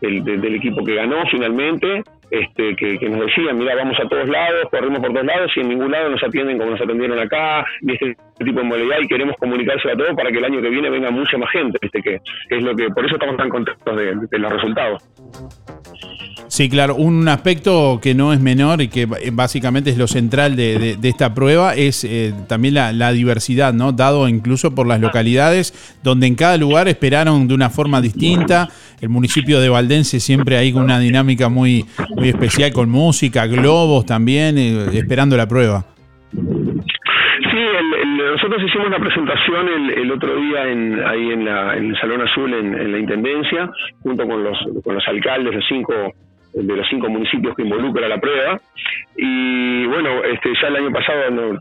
del, 0.00 0.24
del, 0.24 0.54
equipo 0.54 0.84
que 0.84 0.94
ganó 0.94 1.22
finalmente, 1.30 2.02
este, 2.30 2.74
que, 2.76 2.98
que, 2.98 3.08
nos 3.08 3.26
decían, 3.26 3.58
mira, 3.58 3.74
vamos 3.76 3.98
a 4.00 4.08
todos 4.08 4.28
lados, 4.28 4.68
corremos 4.70 5.00
por 5.00 5.12
todos 5.12 5.26
lados 5.26 5.50
y 5.56 5.60
en 5.60 5.68
ningún 5.68 5.90
lado 5.90 6.08
nos 6.08 6.22
atienden 6.22 6.58
como 6.58 6.70
nos 6.70 6.80
atendieron 6.80 7.18
acá, 7.18 7.64
y 7.82 7.92
este 7.92 8.16
tipo 8.44 8.60
de 8.60 8.66
modalidad 8.66 8.98
y 9.00 9.08
queremos 9.08 9.36
comunicárselo 9.36 9.94
a 9.94 9.96
todos 9.96 10.16
para 10.16 10.30
que 10.30 10.38
el 10.38 10.44
año 10.44 10.62
que 10.62 10.70
viene 10.70 10.90
venga 10.90 11.10
mucha 11.10 11.36
más 11.38 11.50
gente, 11.50 11.78
¿viste? 11.80 12.02
que 12.02 12.20
es 12.50 12.62
lo 12.62 12.74
que 12.74 12.88
por 12.90 13.04
eso 13.04 13.14
estamos 13.14 13.36
tan 13.36 13.48
contentos 13.48 13.96
de 13.96 14.38
los 14.38 14.52
resultados. 14.52 15.02
Sí, 16.62 16.68
claro, 16.68 16.94
un 16.94 17.26
aspecto 17.26 17.98
que 18.00 18.14
no 18.14 18.32
es 18.32 18.38
menor 18.38 18.82
y 18.82 18.86
que 18.86 19.08
básicamente 19.32 19.90
es 19.90 19.98
lo 19.98 20.06
central 20.06 20.54
de, 20.54 20.96
esta 21.02 21.34
prueba 21.34 21.74
es 21.74 22.04
eh, 22.04 22.32
también 22.48 22.74
la, 22.74 23.12
diversidad, 23.12 23.74
¿no? 23.74 23.90
Dado 23.90 24.28
incluso 24.28 24.72
por 24.72 24.86
las 24.86 25.00
localidades 25.00 25.72
donde 26.04 26.28
en 26.28 26.36
cada 26.36 26.56
lugar 26.58 26.86
esperaron 26.86 27.48
de 27.48 27.54
una 27.54 27.68
forma 27.68 28.00
distinta. 28.00 28.68
El 29.00 29.08
municipio 29.08 29.58
de 29.58 29.70
Valdense 29.70 30.20
siempre 30.20 30.56
hay 30.56 30.72
una 30.72 31.00
dinámica 31.00 31.48
muy, 31.48 31.84
muy 32.14 32.28
especial 32.28 32.72
con 32.72 32.88
música, 32.88 33.48
globos 33.48 34.06
también, 34.06 34.56
eh, 34.56 34.86
esperando 34.92 35.36
la 35.36 35.48
prueba. 35.48 35.84
Sí, 36.30 37.58
el, 37.58 38.16
nosotros 38.18 38.62
hicimos 38.64 38.86
una 38.86 39.00
presentación 39.00 39.66
el, 39.66 39.90
el 39.98 40.12
otro 40.12 40.36
día 40.36 40.68
en, 40.68 41.04
ahí 41.04 41.32
en, 41.32 41.44
la, 41.44 41.76
en 41.76 41.90
el 41.90 42.00
Salón 42.00 42.20
Azul 42.20 42.54
en, 42.54 42.72
en 42.72 42.92
la 42.92 42.98
Intendencia, 43.00 43.68
junto 44.04 44.28
con 44.28 44.44
los, 44.44 44.56
con 44.84 44.94
los 44.94 45.08
alcaldes 45.08 45.56
de 45.56 45.62
cinco 45.68 46.14
de 46.54 46.76
los 46.76 46.86
cinco 46.88 47.08
municipios 47.08 47.54
que 47.56 47.62
involucra 47.62 48.08
la 48.08 48.20
prueba. 48.20 48.60
Y 49.16 49.86
bueno, 49.86 50.22
este 50.24 50.50
ya 50.60 50.68
el 50.68 50.76
año 50.76 50.90
pasado 50.90 51.30
no, 51.30 51.58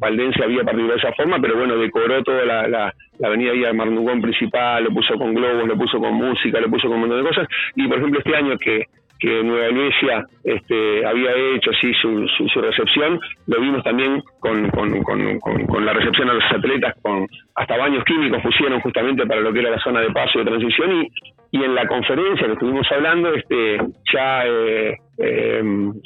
Valdense 0.00 0.42
había 0.42 0.64
participado 0.64 0.92
de 0.92 0.98
esa 0.98 1.12
forma, 1.12 1.38
pero 1.40 1.56
bueno, 1.56 1.76
decoró 1.76 2.22
toda 2.22 2.44
la, 2.44 2.66
la, 2.68 2.94
la 3.18 3.28
avenida 3.28 3.52
Vía 3.52 3.72
Marnugón 3.72 4.20
principal, 4.20 4.84
lo 4.84 4.90
puso 4.90 5.14
con 5.16 5.34
globos, 5.34 5.66
lo 5.66 5.76
puso 5.76 5.98
con 5.98 6.14
música, 6.14 6.60
lo 6.60 6.70
puso 6.70 6.88
con 6.88 6.94
un 6.96 7.00
montón 7.00 7.22
de 7.22 7.28
cosas. 7.28 7.48
Y 7.74 7.86
por 7.86 7.98
ejemplo, 7.98 8.20
este 8.20 8.36
año 8.36 8.56
que 8.58 8.86
que 9.18 9.42
Nueva 9.42 9.68
Iglesia 9.68 10.24
este, 10.44 11.06
había 11.06 11.32
hecho 11.54 11.70
sí, 11.80 11.92
su, 12.00 12.26
su, 12.28 12.48
su, 12.48 12.60
recepción, 12.60 13.18
lo 13.46 13.60
vimos 13.60 13.82
también 13.82 14.22
con, 14.40 15.84
la 15.84 15.92
recepción 15.92 16.30
a 16.30 16.34
los 16.34 16.44
atletas, 16.52 16.94
con 17.02 17.26
hasta 17.54 17.76
baños 17.76 18.04
químicos 18.04 18.42
pusieron 18.42 18.80
justamente 18.80 19.26
para 19.26 19.40
lo 19.40 19.52
que 19.52 19.60
era 19.60 19.70
la 19.70 19.80
zona 19.80 20.00
de 20.00 20.10
paso 20.10 20.38
y 20.38 20.44
de 20.44 20.50
transición. 20.50 21.02
Y, 21.02 21.08
y 21.52 21.64
en 21.64 21.74
la 21.74 21.86
conferencia 21.86 22.46
que 22.46 22.52
estuvimos 22.52 22.86
hablando, 22.90 23.32
este, 23.32 23.78
ya 24.12 24.44
eh, 24.46 24.96
eh, 25.18 25.62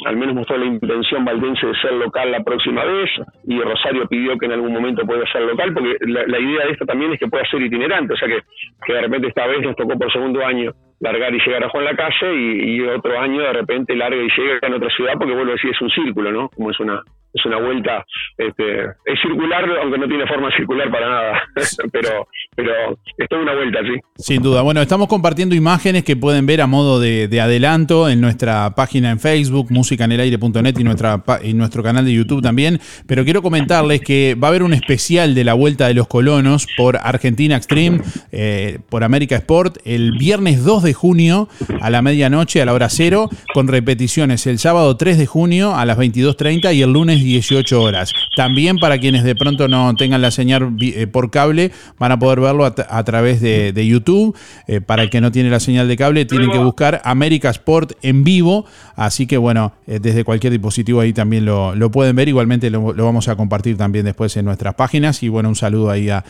al 0.07 0.17
menos 0.17 0.35
mostró 0.35 0.57
la 0.59 0.67
intención 0.67 1.25
valdense 1.25 1.67
de 1.67 1.75
ser 1.81 1.93
local 1.95 2.31
la 2.31 2.45
próxima 2.45 2.85
vez 2.85 3.11
y 3.45 3.59
Rosario 3.61 4.07
pidió 4.07 4.39
que 4.39 4.47
en 4.47 4.53
algún 4.53 4.73
momento 4.73 5.05
pueda 5.05 5.25
ser 5.33 5.43
local 5.43 5.73
porque 5.75 5.97
la, 6.07 6.25
la 6.27 6.39
idea 6.39 6.67
de 6.67 6.73
esto 6.73 6.87
también 6.87 7.13
es 7.13 7.19
que 7.19 7.27
pueda 7.27 7.45
ser 7.51 7.63
itinerante, 7.63 8.15
o 8.15 8.17
sea 8.17 8.29
que, 8.29 8.41
que 8.87 8.93
de 8.93 9.01
repente 9.01 9.29
esta 9.29 9.47
vez 9.47 9.63
nos 9.63 9.75
tocó 9.75 9.99
por 9.99 10.13
segundo 10.13 10.45
año 10.45 10.73
largar 11.01 11.35
y 11.35 11.39
llegar 11.39 11.65
a 11.65 11.69
Juan 11.71 11.85
la 11.85 11.97
Calle 11.97 12.35
y, 12.35 12.77
y, 12.77 12.81
otro 12.83 13.19
año 13.19 13.41
de 13.41 13.53
repente 13.53 13.97
larga 13.97 14.23
y 14.23 14.29
llega 14.37 14.59
en 14.63 14.75
otra 14.75 14.91
ciudad 14.91 15.15
porque 15.19 15.35
vuelvo 15.35 15.51
a 15.51 15.55
decir 15.55 15.71
es 15.71 15.81
un 15.81 15.91
círculo, 15.91 16.31
¿no? 16.31 16.49
Como 16.51 16.71
es 16.71 16.79
una 16.79 17.03
es 17.33 17.47
una 17.47 17.59
vuelta, 17.59 18.05
este, 18.37 18.85
es 19.05 19.21
circular, 19.23 19.65
aunque 19.83 19.99
no 19.99 20.09
tiene 20.09 20.27
forma 20.27 20.51
circular 20.57 20.91
para 20.91 21.09
nada, 21.09 21.43
pero, 21.93 22.27
pero 22.57 22.99
es 23.17 23.29
toda 23.29 23.43
una 23.43 23.55
vuelta, 23.55 23.81
sí. 23.83 24.01
Sin 24.17 24.43
duda. 24.43 24.63
Bueno, 24.63 24.81
estamos 24.83 25.09
compartiendo 25.09 25.55
imágenes 25.55 26.05
que 26.05 26.17
pueden 26.17 26.47
ver 26.47 26.61
a 26.61 26.67
modo 26.67 27.01
de, 27.01 27.29
de 27.29 27.41
adelanto 27.41 28.09
en 28.09 28.21
nuestra 28.21 28.75
página 28.75 29.11
en 29.11 29.21
Facebook, 29.21 29.71
musicanelaire.net 29.71 30.79
y, 30.79 30.85
nuestra, 30.85 31.23
y 31.43 31.55
nuestro 31.55 31.83
canal 31.83 32.05
de 32.05 32.13
YouTube 32.13 32.43
también, 32.43 32.81
pero 33.07 33.25
quiero 33.25 33.43
comentarles 33.43 34.01
que 34.01 34.35
va 34.35 34.49
a 34.49 34.51
haber 34.51 34.63
un 34.63 34.73
especial 34.73 35.35
de 35.35 35.45
la 35.45 35.55
Vuelta 35.55 35.87
de 35.87 35.95
los 35.95 36.09
Colonos 36.09 36.67
por 36.77 36.97
Argentina 36.97 37.57
Extreme, 37.57 38.01
eh, 38.33 38.79
por 38.89 39.05
América 39.05 39.37
Sport, 39.37 39.79
el 39.85 40.13
viernes 40.19 40.65
2 40.65 40.83
de 40.83 40.95
junio 40.95 41.49
a 41.81 41.91
la 41.91 42.03
medianoche, 42.03 42.61
a 42.61 42.65
la 42.65 42.73
hora 42.73 42.89
cero, 42.89 43.29
con 43.55 43.69
repeticiones 43.69 44.47
el 44.47 44.59
sábado 44.59 44.97
3 44.97 45.19
de 45.19 45.27
junio 45.27 45.77
a 45.77 45.85
las 45.85 45.99
22.30 45.99 46.75
y 46.75 46.83
el 46.83 46.93
lunes 46.93 47.20
18 47.23 47.83
horas. 47.83 48.13
También 48.37 48.79
para 48.79 48.99
quienes 48.99 49.25
de 49.25 49.35
pronto 49.35 49.69
no 49.69 49.95
tengan 49.97 50.23
la 50.23 50.31
señal 50.31 50.77
eh, 50.81 51.07
por 51.07 51.31
cable, 51.31 51.73
van 51.99 52.13
a 52.13 52.19
poder 52.19 52.41
verlo 52.41 52.65
a, 52.65 53.05
través 53.05 53.41
de, 53.41 53.87
YouTube. 53.87 54.37
Eh, 54.67 54.81
para 54.81 55.03
el 55.03 55.11
que 55.11 55.21
no 55.21 55.33
tiene 55.33 55.51
la 55.51 55.61
señal 55.61 55.89
de 55.89 55.97
cable, 55.97 56.25
tienen 56.25 56.51
que 56.51 56.59
buscar 56.59 57.01
América 57.05 57.51
Sport 57.51 57.93
en 58.03 58.25
vivo. 58.25 58.65
Así 58.97 59.27
que 59.27 59.37
bueno, 59.39 59.73
eh, 59.87 59.99
desde 60.01 60.25
cualquier 60.25 60.53
dispositivo 60.53 61.01
ahí 61.01 61.13
también 61.13 61.45
lo, 61.45 61.91
pueden 61.91 62.17
ver. 62.17 62.29
Igualmente 62.29 62.71
lo, 62.71 62.93
vamos 62.93 63.29
a 63.29 63.37
compartir 63.37 63.77
también 63.77 64.05
después 64.05 64.37
en 64.37 64.45
nuestras 64.45 64.75
páginas. 64.75 65.23
Y 65.23 65.29
bueno, 65.29 65.49
un 65.49 65.57
saludo 65.57 65.91
ahí 65.91 66.09
a, 66.11 66.25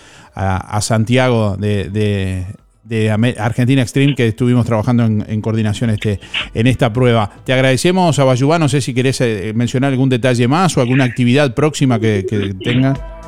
Santiago 0.80 1.56
de 1.58 2.46
de 2.90 3.08
Argentina 3.38 3.82
Extreme 3.82 4.16
que 4.16 4.26
estuvimos 4.26 4.66
trabajando 4.66 5.04
en, 5.04 5.40
coordinación 5.40 5.90
este, 5.90 6.18
en 6.52 6.66
esta 6.66 6.92
prueba. 6.92 7.30
Te 7.44 7.52
agradecemos, 7.52 8.18
a 8.18 8.24
Bayubá, 8.24 8.58
no 8.58 8.68
sé 8.68 8.80
si 8.80 8.92
querés 8.92 9.20
eh, 9.20 9.52
mencionar 9.54 9.92
algún 9.92 10.08
detalle 10.08 10.48
más 10.48 10.76
o 10.76 10.80
alguna 10.80 11.04
actividad 11.04 11.54
próxima 11.54 12.00
que, 12.00 12.26
que 12.28 12.52
tenga. 12.54 13.19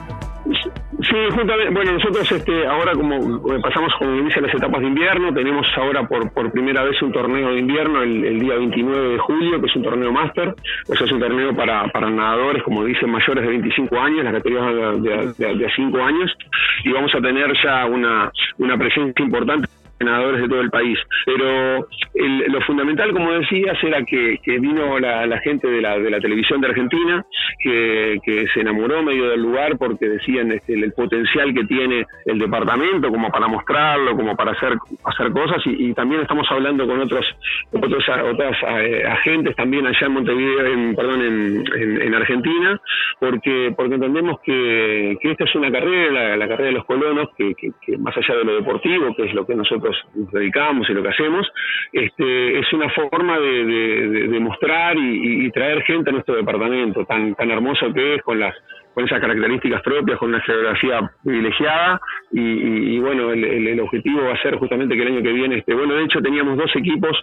Sí, 1.12 1.18
justamente, 1.30 1.74
bueno, 1.74 1.92
nosotros 1.92 2.32
este, 2.32 2.66
ahora 2.66 2.92
como 2.92 3.16
eh, 3.52 3.60
pasamos 3.62 3.92
con 3.98 4.16
inicia 4.16 4.40
las 4.40 4.54
etapas 4.54 4.80
de 4.80 4.86
invierno, 4.86 5.30
tenemos 5.34 5.66
ahora 5.76 6.08
por, 6.08 6.50
primera 6.52 6.84
vez 6.84 7.02
un 7.02 7.12
torneo 7.12 7.50
de 7.50 7.58
invierno 7.58 8.00
el, 8.02 8.40
día 8.40 8.54
29 8.54 9.08
de 9.10 9.18
julio, 9.18 9.60
que 9.60 9.66
es 9.66 9.76
un 9.76 9.82
torneo 9.82 10.10
máster, 10.10 10.54
o 10.88 10.94
sea, 10.94 11.06
es 11.06 11.12
un 11.12 11.20
torneo 11.20 11.54
para, 11.54 11.86
para 11.88 12.08
nadadores, 12.08 12.62
como 12.62 12.86
dicen, 12.86 13.10
mayores 13.10 13.44
de 13.44 13.50
25 13.50 14.00
años, 14.00 14.24
las 14.24 14.32
categorías 14.32 15.02
de, 15.02 15.10
de, 15.10 15.48
de, 15.48 15.54
de 15.58 15.72
5 15.76 16.02
años, 16.02 16.34
y 16.82 16.92
vamos 16.92 17.14
a 17.14 17.20
tener 17.20 17.52
ya 17.62 17.84
una 17.84 18.78
presencia 18.78 19.22
importante 19.22 19.68
de 20.04 20.48
todo 20.48 20.60
el 20.60 20.70
país. 20.70 20.98
Pero 21.24 21.86
lo 22.14 22.60
fundamental, 22.62 23.12
como 23.12 23.32
decías, 23.32 23.76
era 23.82 24.04
que, 24.04 24.38
vino 24.58 24.98
la, 24.98 25.38
gente 25.38 25.68
de 25.68 25.80
la, 25.80 25.98
de 25.98 26.10
la 26.10 26.20
televisión 26.20 26.60
de 26.60 26.68
Argentina, 26.68 27.24
que, 27.58 28.20
se 28.52 28.60
enamoró 28.60 29.02
medio 29.02 29.30
del 29.30 29.40
lugar 29.40 29.78
porque 29.78 30.08
decían 30.08 30.52
este, 30.52 30.74
el, 30.74 30.92
potencial 30.92 31.54
que 31.54 31.64
tiene 31.64 32.04
el 32.26 32.38
departamento 32.38 33.08
como 33.08 33.30
para 33.30 33.46
mostrarlo, 33.46 34.16
como 34.16 34.36
para 34.36 34.52
hacer, 34.52 34.74
hacer 35.04 35.32
cosas 35.32 35.62
y, 35.64 35.92
también 35.94 36.22
estamos 36.22 36.46
hablando 36.50 36.86
con 36.86 37.00
otros, 37.00 37.24
otros 37.70 38.04
otras 38.08 38.56
eh, 38.80 39.04
agentes 39.06 39.54
también 39.56 39.86
allá 39.86 40.06
en 40.06 40.12
Montevideo, 40.12 40.66
en, 40.66 40.94
perdón, 40.96 41.22
en, 41.22 42.02
en, 42.02 42.14
Argentina, 42.14 42.80
porque 43.20 43.72
porque 43.76 43.94
entendemos 43.94 44.40
que, 44.40 45.16
esta 45.22 45.44
es 45.44 45.54
una 45.54 45.70
carrera, 45.70 46.36
la, 46.36 46.48
carrera 46.48 46.68
de 46.68 46.72
los 46.72 46.84
colonos, 46.84 47.28
que, 47.36 47.72
más 47.98 48.16
allá 48.16 48.36
de 48.36 48.44
lo 48.44 48.54
deportivo, 48.56 49.14
que 49.14 49.24
es 49.24 49.34
lo 49.34 49.46
que 49.46 49.54
nosotros 49.54 49.91
nos 50.14 50.30
dedicamos 50.32 50.88
y 50.88 50.92
lo 50.92 51.02
que 51.02 51.08
hacemos, 51.08 51.50
este, 51.92 52.58
es 52.58 52.72
una 52.72 52.88
forma 52.90 53.38
de, 53.38 54.38
mostrar 54.40 54.96
y, 54.98 55.50
traer 55.50 55.82
gente 55.82 56.10
a 56.10 56.12
nuestro 56.12 56.34
departamento, 56.34 57.04
tan, 57.04 57.34
tan 57.34 57.50
hermoso 57.50 57.92
que 57.92 58.16
es, 58.16 58.22
con 58.22 58.40
las 58.40 58.54
con 58.94 59.04
esas 59.04 59.20
características 59.20 59.82
propias, 59.82 60.18
con 60.18 60.30
una 60.30 60.40
geografía 60.40 61.00
privilegiada 61.24 62.00
y, 62.32 62.98
bueno, 62.98 63.32
el, 63.32 63.80
objetivo 63.80 64.22
va 64.22 64.34
a 64.34 64.42
ser 64.42 64.56
justamente 64.56 64.94
que 64.94 65.02
el 65.02 65.08
año 65.08 65.22
que 65.22 65.32
viene, 65.32 65.58
este, 65.58 65.74
bueno, 65.74 65.94
de 65.94 66.04
hecho 66.04 66.20
teníamos 66.20 66.56
dos 66.56 66.70
equipos 66.76 67.16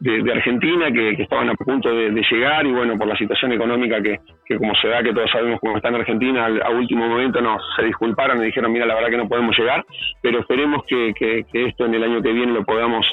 de, 0.00 0.32
Argentina 0.32 0.90
que, 0.90 1.10
estaban 1.22 1.50
a 1.50 1.54
punto 1.54 1.88
de, 1.90 2.10
llegar 2.30 2.66
y 2.66 2.72
bueno, 2.72 2.96
por 2.96 3.06
la 3.06 3.16
situación 3.16 3.52
económica 3.52 4.00
que, 4.02 4.18
como 4.56 4.74
se 4.76 4.88
da, 4.88 5.02
que 5.02 5.12
todos 5.12 5.30
sabemos 5.30 5.60
cómo 5.60 5.76
está 5.76 5.88
en 5.88 5.96
Argentina, 5.96 6.46
a 6.46 6.70
último 6.70 7.08
momento 7.08 7.40
nos 7.40 7.62
se 7.76 7.84
disculparon 7.84 8.42
y 8.42 8.46
dijeron, 8.46 8.72
mira, 8.72 8.86
la 8.86 8.94
verdad 8.94 9.10
que 9.10 9.16
no 9.16 9.28
podemos 9.28 9.56
llegar, 9.56 9.84
pero 10.22 10.40
esperemos 10.40 10.84
que, 10.86 11.12
esto 11.52 11.86
en 11.86 11.94
el 11.94 12.04
año 12.04 12.22
que 12.22 12.32
viene 12.32 12.52
lo 12.52 12.64
podamos, 12.64 13.06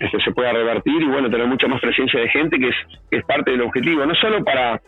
este, 0.00 0.20
se 0.20 0.32
pueda 0.32 0.52
revertir 0.52 1.02
y 1.02 1.06
bueno, 1.06 1.30
tener 1.30 1.46
mucha 1.46 1.68
más 1.68 1.80
presencia 1.80 2.20
de 2.20 2.28
gente 2.28 2.58
que 2.58 2.68
es, 2.68 2.76
que 3.10 3.18
es 3.18 3.24
parte 3.24 3.50
del 3.50 3.62
objetivo, 3.62 4.04
no 4.06 4.14
solo 4.14 4.42
para 4.42 4.80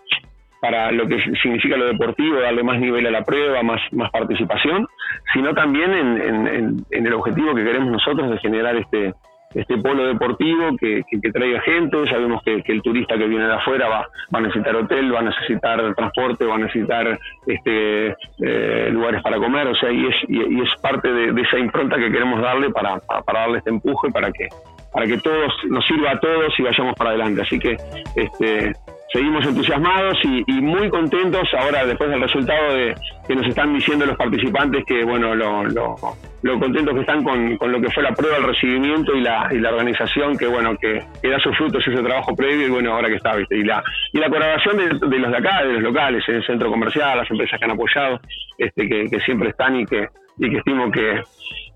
para 0.60 0.90
lo 0.92 1.06
que 1.06 1.18
significa 1.42 1.76
lo 1.76 1.86
deportivo, 1.86 2.40
darle 2.40 2.62
más 2.62 2.78
nivel 2.78 3.06
a 3.06 3.10
la 3.10 3.22
prueba, 3.22 3.62
más, 3.62 3.80
más 3.92 4.10
participación, 4.10 4.86
sino 5.32 5.54
también 5.54 5.92
en, 5.92 6.84
el 6.90 7.12
objetivo 7.12 7.54
que 7.54 7.64
queremos 7.64 7.90
nosotros 7.92 8.30
de 8.30 8.38
generar 8.38 8.76
este, 8.76 9.14
este 9.54 9.78
polo 9.78 10.06
deportivo 10.06 10.76
que, 10.78 11.02
que, 11.10 11.30
traiga 11.30 11.60
gente. 11.62 12.08
Sabemos 12.08 12.42
que, 12.42 12.62
el 12.66 12.82
turista 12.82 13.16
que 13.16 13.26
viene 13.26 13.46
de 13.46 13.54
afuera 13.54 13.88
va, 13.88 14.08
va, 14.34 14.38
a 14.38 14.42
necesitar 14.42 14.76
hotel, 14.76 15.14
va 15.14 15.20
a 15.20 15.22
necesitar 15.22 15.94
transporte, 15.94 16.44
va 16.44 16.56
a 16.56 16.58
necesitar 16.58 17.18
este, 17.46 18.16
eh, 18.42 18.88
lugares 18.90 19.22
para 19.22 19.38
comer, 19.38 19.66
o 19.68 19.74
sea, 19.74 19.90
y 19.90 20.06
es, 20.06 20.14
y, 20.28 20.60
es 20.60 20.70
parte 20.80 21.12
de, 21.12 21.40
esa 21.40 21.58
impronta 21.58 21.96
que 21.96 22.10
queremos 22.10 22.40
darle 22.40 22.70
para, 22.70 22.98
para, 22.98 23.40
darle 23.40 23.58
este 23.58 23.70
empuje, 23.70 24.10
para 24.12 24.30
que 24.32 24.48
para 24.92 25.06
que 25.06 25.18
todos 25.18 25.52
nos 25.68 25.86
sirva 25.86 26.12
a 26.12 26.20
todos 26.20 26.58
y 26.58 26.62
vayamos 26.62 26.94
para 26.94 27.10
adelante. 27.10 27.42
Así 27.42 27.58
que 27.58 27.76
este, 28.16 28.72
seguimos 29.16 29.46
entusiasmados 29.46 30.18
y, 30.24 30.52
muy 30.60 30.90
contentos 30.90 31.48
ahora 31.58 31.86
después 31.86 32.10
del 32.10 32.20
resultado 32.20 32.74
de 32.74 32.94
que 33.26 33.34
nos 33.34 33.46
están 33.46 33.72
diciendo 33.72 34.04
los 34.04 34.16
participantes 34.16 34.84
que 34.84 35.04
bueno 35.04 35.34
lo, 35.34 35.64
lo, 35.64 36.58
contentos 36.60 36.92
que 36.92 37.00
están 37.00 37.24
con, 37.24 37.56
lo 37.58 37.80
que 37.80 37.90
fue 37.92 38.02
la 38.02 38.12
prueba, 38.12 38.36
el 38.36 38.44
recibimiento 38.44 39.14
y 39.16 39.22
la, 39.22 39.48
y 39.50 39.58
la 39.58 39.70
organización 39.70 40.36
que 40.36 40.46
bueno 40.46 40.76
que, 40.76 41.02
da 41.26 41.38
sus 41.38 41.56
frutos 41.56 41.82
ese 41.86 42.02
trabajo 42.02 42.36
previo 42.36 42.66
y 42.66 42.70
bueno 42.70 42.92
ahora 42.92 43.08
que 43.08 43.14
está 43.14 43.34
¿viste? 43.36 43.56
y 43.56 43.64
la 43.64 43.82
y 44.12 44.18
la 44.18 44.28
colaboración 44.28 44.76
de, 44.76 45.18
los 45.18 45.30
de 45.30 45.36
acá 45.36 45.64
de 45.64 45.72
los 45.72 45.82
locales 45.82 46.22
el 46.28 46.44
centro 46.44 46.70
comercial 46.70 47.16
las 47.16 47.30
empresas 47.30 47.58
que 47.58 47.64
han 47.64 47.70
apoyado 47.70 48.20
este 48.58 48.86
que, 48.86 49.20
siempre 49.20 49.48
están 49.48 49.80
y 49.80 49.86
que 49.86 50.08
y 50.38 50.50
que 50.50 50.58
estimo 50.58 50.90
que, 50.90 51.22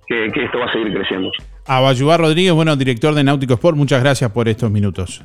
que, 0.07 0.45
esto 0.45 0.59
va 0.59 0.67
a 0.67 0.73
seguir 0.73 0.93
creciendo. 0.93 1.31
A 1.67 1.81
Rodríguez, 2.19 2.53
bueno, 2.53 2.77
director 2.77 3.15
de 3.15 3.25
Náutico 3.25 3.55
Sport, 3.55 3.79
muchas 3.79 4.03
gracias 4.03 4.31
por 4.31 4.49
estos 4.49 4.71
minutos. 4.71 5.25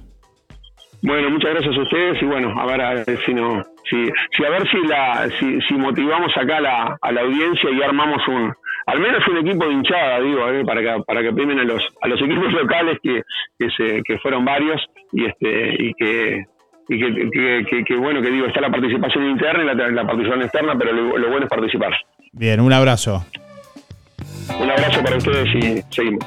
Bueno, 1.06 1.30
muchas 1.30 1.52
gracias 1.52 1.78
a 1.78 1.82
ustedes 1.82 2.20
y 2.20 2.26
bueno, 2.26 2.60
a 2.60 2.66
ver, 2.66 2.82
a 2.82 2.94
ver 2.96 3.20
si 3.26 3.34
no, 3.34 3.64
si, 3.88 4.10
si 4.36 4.44
a 4.44 4.50
ver 4.50 4.68
si 4.68 4.78
la, 4.88 5.30
si, 5.68 5.74
motivamos 5.76 6.36
acá 6.36 6.60
la, 6.60 6.98
a 7.00 7.12
la 7.12 7.22
audiencia 7.22 7.70
y 7.70 7.84
armamos 7.84 8.28
un, 8.28 8.52
al 8.88 9.00
menos 9.00 9.28
un 9.28 9.38
equipo 9.38 9.68
de 9.68 9.74
hinchada, 9.74 10.20
digo, 10.22 10.50
eh, 10.50 10.66
para 10.66 10.82
que 10.82 11.04
para 11.06 11.22
que 11.22 11.32
primen 11.32 11.60
a 11.60 11.64
los 11.64 11.88
a 12.02 12.08
los 12.08 12.20
equipos 12.20 12.52
locales 12.60 12.98
que, 13.04 13.22
que 13.60 13.70
se 13.78 14.02
que 14.02 14.18
fueron 14.18 14.46
varios 14.46 14.82
y 15.12 15.26
este 15.26 15.76
y 15.78 15.94
que 15.94 16.46
y 16.90 17.00
que, 17.00 17.84
que, 17.84 17.96
bueno 17.96 18.20
que 18.24 18.32
digo 18.32 18.48
está 18.48 18.62
la 18.62 18.72
participación 18.72 19.30
interna 19.30 19.62
y 19.64 19.76
la, 19.76 19.90
la 19.90 20.08
participación 20.08 20.42
externa, 20.42 20.76
pero 20.76 20.92
lo, 20.92 21.20
lo 21.20 21.30
bueno 21.30 21.46
es 21.46 21.50
participar. 21.50 21.94
Bien, 22.34 22.60
un 22.60 22.74
abrazo. 22.74 23.24
Un 24.60 24.72
abrazo 24.72 25.04
para 25.04 25.18
ustedes 25.18 25.54
y 25.54 25.82
seguimos. 25.94 26.26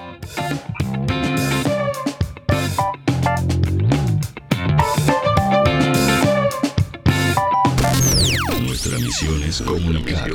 Nuestra 8.99 9.29
misión 9.29 9.43
es 9.45 9.61
comunicar. 9.63 10.31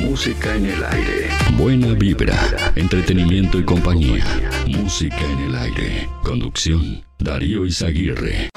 Música 0.00 0.54
en 0.54 0.66
el 0.66 0.84
aire. 0.84 1.28
Buena 1.54 1.88
vibra, 1.88 2.72
entretenimiento 2.76 3.58
y 3.58 3.64
compañía. 3.64 4.24
Música 4.66 5.20
en 5.20 5.38
el 5.40 5.54
aire. 5.54 6.08
Conducción, 6.22 7.04
Darío 7.18 7.66
Izaguirre. 7.66 8.48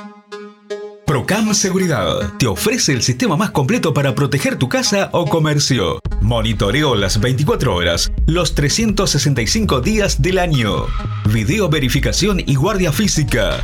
Procam 1.05 1.53
Seguridad 1.53 2.33
te 2.37 2.47
ofrece 2.47 2.93
el 2.93 3.01
sistema 3.01 3.35
más 3.35 3.51
completo 3.51 3.93
para 3.93 4.15
proteger 4.15 4.57
tu 4.57 4.69
casa 4.69 5.09
o 5.11 5.25
comercio. 5.25 5.99
Monitoreo 6.21 6.95
las 6.95 7.19
24 7.19 7.75
horas, 7.75 8.11
los 8.27 8.55
365 8.55 9.81
días 9.81 10.21
del 10.21 10.39
año. 10.39 10.85
Video 11.31 11.69
verificación 11.69 12.41
y 12.45 12.55
guardia 12.55 12.91
física. 12.91 13.63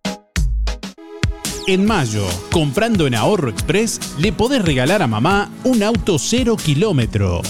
En 1.65 1.85
mayo, 1.85 2.27
comprando 2.51 3.07
en 3.07 3.15
Ahorro 3.15 3.49
Express, 3.49 4.17
le 4.19 4.33
podés 4.33 4.65
regalar 4.65 5.01
a 5.01 5.07
mamá 5.07 5.49
un 5.63 5.81
auto 5.81 6.19
cero 6.19 6.57
kilómetro. 6.57 7.41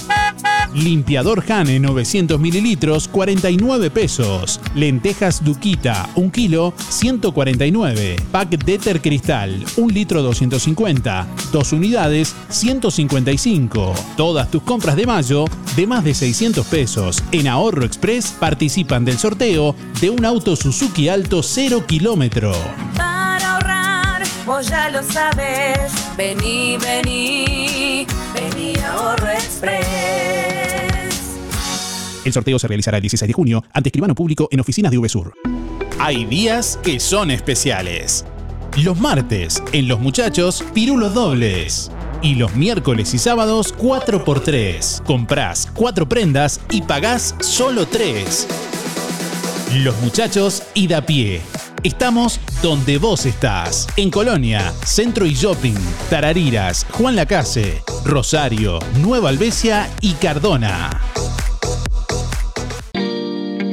Limpiador 0.74 1.44
Hane 1.50 1.80
900 1.80 2.40
mililitros, 2.40 3.08
49 3.08 3.92
pesos. 3.92 4.60
Lentejas 4.76 5.44
Duquita, 5.44 6.10
1 6.16 6.32
kilo, 6.32 6.74
149. 6.90 8.16
Pack 8.32 8.50
Deter 8.64 9.02
Cristal, 9.02 9.64
1 9.78 9.94
litro 9.94 10.22
250. 10.22 11.28
2 11.52 11.74
unidades, 11.74 12.36
155. 12.50 13.94
Todas 14.18 14.50
tus 14.50 14.64
compras 14.64 14.96
de 14.96 15.06
mayo, 15.06 15.46
de 15.76 15.88
más 15.88 16.04
de 16.04 16.14
600 16.14 16.66
pesos, 16.68 17.24
en 17.32 17.48
Ahorro 17.48 17.86
Express 17.86 18.34
participan 18.40 19.06
del 19.06 19.18
sorteo 19.18 19.76
de 20.02 20.10
un 20.10 20.26
auto 20.26 20.56
Suzuki 20.56 21.10
Alto 21.10 21.44
0 21.44 21.86
kilómetro. 21.88 22.54
Para 22.96 23.54
ahorrar, 23.54 24.24
vos 24.46 24.68
ya 24.68 24.90
lo 24.90 25.04
sabes. 25.04 25.94
Vení, 26.18 26.78
vení, 26.78 28.06
vení 28.34 28.74
Ahorro 28.84 29.30
Express. 29.30 30.63
El 32.26 32.34
sorteo 32.34 32.58
se 32.60 32.68
realizará 32.68 32.98
el 32.98 33.02
16 33.02 33.28
de 33.28 33.34
junio 33.34 33.64
ante 33.74 33.90
escribano 33.90 34.16
público 34.16 34.48
en 34.52 34.60
oficinas 34.60 34.92
de 34.92 34.98
VSUR. 34.98 35.34
Hay 36.00 36.26
días 36.26 36.80
que 36.84 37.00
son 37.00 37.32
especiales. 37.32 38.26
Los 38.78 39.00
martes, 39.00 39.62
en 39.72 39.88
Los 39.88 40.00
Muchachos, 40.00 40.64
pirulos 40.74 41.14
dobles. 41.14 41.92
Y 42.22 42.36
los 42.36 42.56
miércoles 42.56 43.14
y 43.14 43.18
sábados, 43.18 43.76
4x3. 43.78 45.04
Comprás 45.04 45.68
4 45.74 46.10
prendas 46.10 46.62
y 46.72 46.82
pagás 46.82 47.36
solo 47.40 47.86
3. 47.86 48.48
Los 49.84 50.00
Muchachos 50.02 50.64
y 50.74 50.88
da 50.88 51.06
pie. 51.06 51.42
Estamos 51.84 52.40
donde 52.62 52.98
vos 52.98 53.26
estás. 53.26 53.88
En 53.98 54.10
Colonia, 54.10 54.74
Centro 54.86 55.26
y 55.26 55.34
Shopping, 55.34 55.76
Tarariras, 56.10 56.86
Juan 56.92 57.18
Lacase, 57.18 57.84
Rosario, 58.06 58.80
Nueva 59.02 59.30
Albesia 59.30 59.90
y 60.00 60.14
Cardona. 60.14 60.90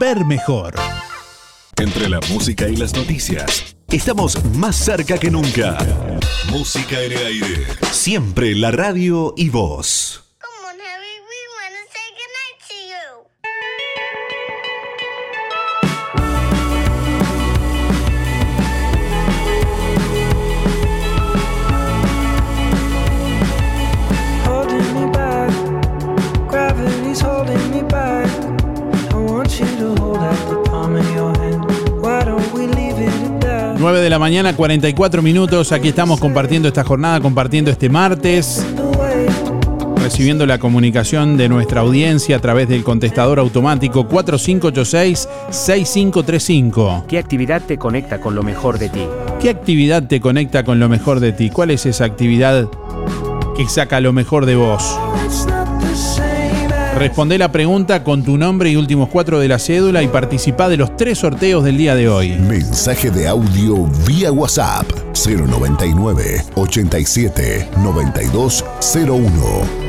Ver 0.00 0.24
mejor. 0.24 0.74
Entre 1.76 2.08
la 2.08 2.20
música 2.30 2.68
y 2.68 2.76
las 2.76 2.94
noticias, 2.94 3.76
estamos 3.90 4.42
más 4.56 4.76
cerca 4.76 5.18
que 5.18 5.28
nunca. 5.30 5.76
Música 6.50 7.00
en 7.00 7.12
el 7.12 7.26
aire. 7.26 7.66
Siempre 7.90 8.54
la 8.54 8.70
radio 8.70 9.34
y 9.36 9.50
voz. 9.50 10.23
9 33.84 34.00
de 34.00 34.08
la 34.08 34.18
mañana, 34.18 34.56
44 34.56 35.20
minutos. 35.20 35.70
Aquí 35.70 35.88
estamos 35.88 36.18
compartiendo 36.18 36.68
esta 36.68 36.84
jornada, 36.84 37.20
compartiendo 37.20 37.70
este 37.70 37.90
martes. 37.90 38.64
Recibiendo 40.02 40.46
la 40.46 40.58
comunicación 40.58 41.36
de 41.36 41.50
nuestra 41.50 41.82
audiencia 41.82 42.36
a 42.36 42.38
través 42.38 42.66
del 42.66 42.82
contestador 42.82 43.38
automático 43.38 44.08
4586-6535. 44.08 47.04
¿Qué 47.06 47.18
actividad 47.18 47.60
te 47.60 47.76
conecta 47.76 48.22
con 48.22 48.34
lo 48.34 48.42
mejor 48.42 48.78
de 48.78 48.88
ti? 48.88 49.06
¿Qué 49.38 49.50
actividad 49.50 50.08
te 50.08 50.18
conecta 50.18 50.64
con 50.64 50.80
lo 50.80 50.88
mejor 50.88 51.20
de 51.20 51.32
ti? 51.32 51.50
¿Cuál 51.50 51.70
es 51.70 51.84
esa 51.84 52.06
actividad 52.06 52.66
que 53.54 53.68
saca 53.68 54.00
lo 54.00 54.14
mejor 54.14 54.46
de 54.46 54.56
vos? 54.56 54.98
Responde 56.96 57.38
la 57.38 57.50
pregunta 57.50 58.04
con 58.04 58.22
tu 58.22 58.38
nombre 58.38 58.70
y 58.70 58.76
últimos 58.76 59.08
cuatro 59.08 59.40
de 59.40 59.48
la 59.48 59.58
cédula 59.58 60.02
y 60.02 60.08
participa 60.08 60.68
de 60.68 60.76
los 60.76 60.96
tres 60.96 61.18
sorteos 61.18 61.64
del 61.64 61.76
día 61.76 61.96
de 61.96 62.08
hoy. 62.08 62.32
Mensaje 62.32 63.10
de 63.10 63.26
audio 63.26 63.86
vía 64.06 64.30
WhatsApp 64.30 64.86
099 65.12 66.44
87 66.54 67.68
9201. 67.78 69.83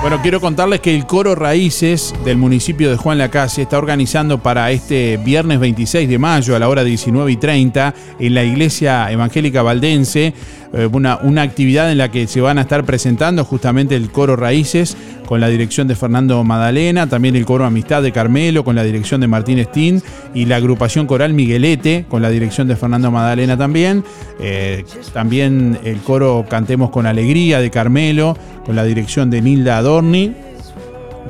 Bueno, 0.00 0.22
quiero 0.22 0.40
contarles 0.40 0.80
que 0.80 0.94
el 0.94 1.04
Coro 1.04 1.34
Raíces 1.34 2.14
del 2.24 2.38
municipio 2.38 2.90
de 2.90 2.96
Juan 2.96 3.18
Lacase 3.18 3.60
está 3.60 3.76
organizando 3.76 4.42
para 4.42 4.70
este 4.70 5.18
viernes 5.18 5.60
26 5.60 6.08
de 6.08 6.18
mayo 6.18 6.56
a 6.56 6.58
la 6.58 6.70
hora 6.70 6.84
19 6.84 7.30
y 7.30 7.36
30 7.36 7.94
en 8.18 8.34
la 8.34 8.42
iglesia 8.42 9.12
evangélica 9.12 9.60
valdense 9.60 10.32
eh, 10.72 10.88
una, 10.90 11.18
una 11.18 11.42
actividad 11.42 11.92
en 11.92 11.98
la 11.98 12.10
que 12.10 12.26
se 12.28 12.40
van 12.40 12.56
a 12.56 12.62
estar 12.62 12.84
presentando 12.84 13.44
justamente 13.44 13.94
el 13.94 14.10
Coro 14.10 14.36
Raíces 14.36 14.96
con 15.26 15.40
la 15.40 15.48
dirección 15.48 15.86
de 15.86 15.94
Fernando 15.94 16.42
Madalena, 16.44 17.08
también 17.08 17.36
el 17.36 17.44
Coro 17.44 17.64
Amistad 17.64 18.02
de 18.02 18.10
Carmelo 18.10 18.64
con 18.64 18.76
la 18.76 18.82
dirección 18.82 19.20
de 19.20 19.28
Martín 19.28 19.58
Estín 19.58 20.02
y 20.34 20.46
la 20.46 20.56
agrupación 20.56 21.06
coral 21.06 21.34
Miguelete 21.34 22.06
con 22.08 22.22
la 22.22 22.30
dirección 22.30 22.66
de 22.66 22.74
Fernando 22.74 23.10
Madalena 23.10 23.56
también. 23.56 24.02
Eh, 24.40 24.84
también 25.12 25.78
el 25.84 25.98
Coro 25.98 26.46
Cantemos 26.48 26.90
con 26.90 27.06
Alegría 27.06 27.60
de 27.60 27.70
Carmelo 27.70 28.36
con 28.70 28.76
la 28.76 28.84
dirección 28.84 29.30
de 29.30 29.42
Nilda 29.42 29.78
Adorni 29.78 30.32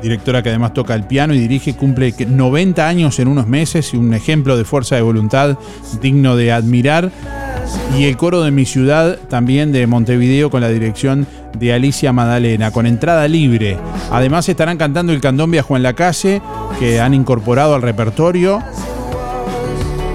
directora 0.03 0.43
que 0.43 0.51
además 0.51 0.75
toca 0.75 0.95
el 0.95 1.05
piano 1.05 1.33
y 1.33 1.39
dirige, 1.39 1.75
cumple 1.75 2.15
90 2.15 2.87
años 2.87 3.19
en 3.19 3.29
unos 3.29 3.47
meses 3.47 3.95
y 3.95 3.97
un 3.97 4.13
ejemplo 4.13 4.59
de 4.59 4.67
fuerza 4.67 4.97
de 4.97 5.01
voluntad 5.01 5.57
digno 6.03 6.37
de 6.37 6.53
admirar. 6.53 7.11
Y 7.97 8.05
el 8.05 8.19
coro 8.19 8.43
de 8.43 8.51
mi 8.51 8.67
ciudad, 8.67 9.19
también 9.31 9.73
de 9.73 9.87
Montevideo, 9.87 10.51
con 10.51 10.61
la 10.61 10.69
dirección 10.69 11.27
de 11.59 11.73
Alicia 11.73 12.13
Madalena, 12.13 12.73
con 12.73 12.85
entrada 12.85 13.27
libre. 13.27 13.79
Además 14.11 14.47
estarán 14.47 14.77
cantando 14.77 15.11
el 15.15 15.23
candombe 15.23 15.61
a 15.61 15.63
Juan 15.63 15.83
Lacalle, 15.83 16.43
que 16.79 17.01
han 17.01 17.15
incorporado 17.15 17.75
al 17.75 17.81
repertorio. 17.81 18.63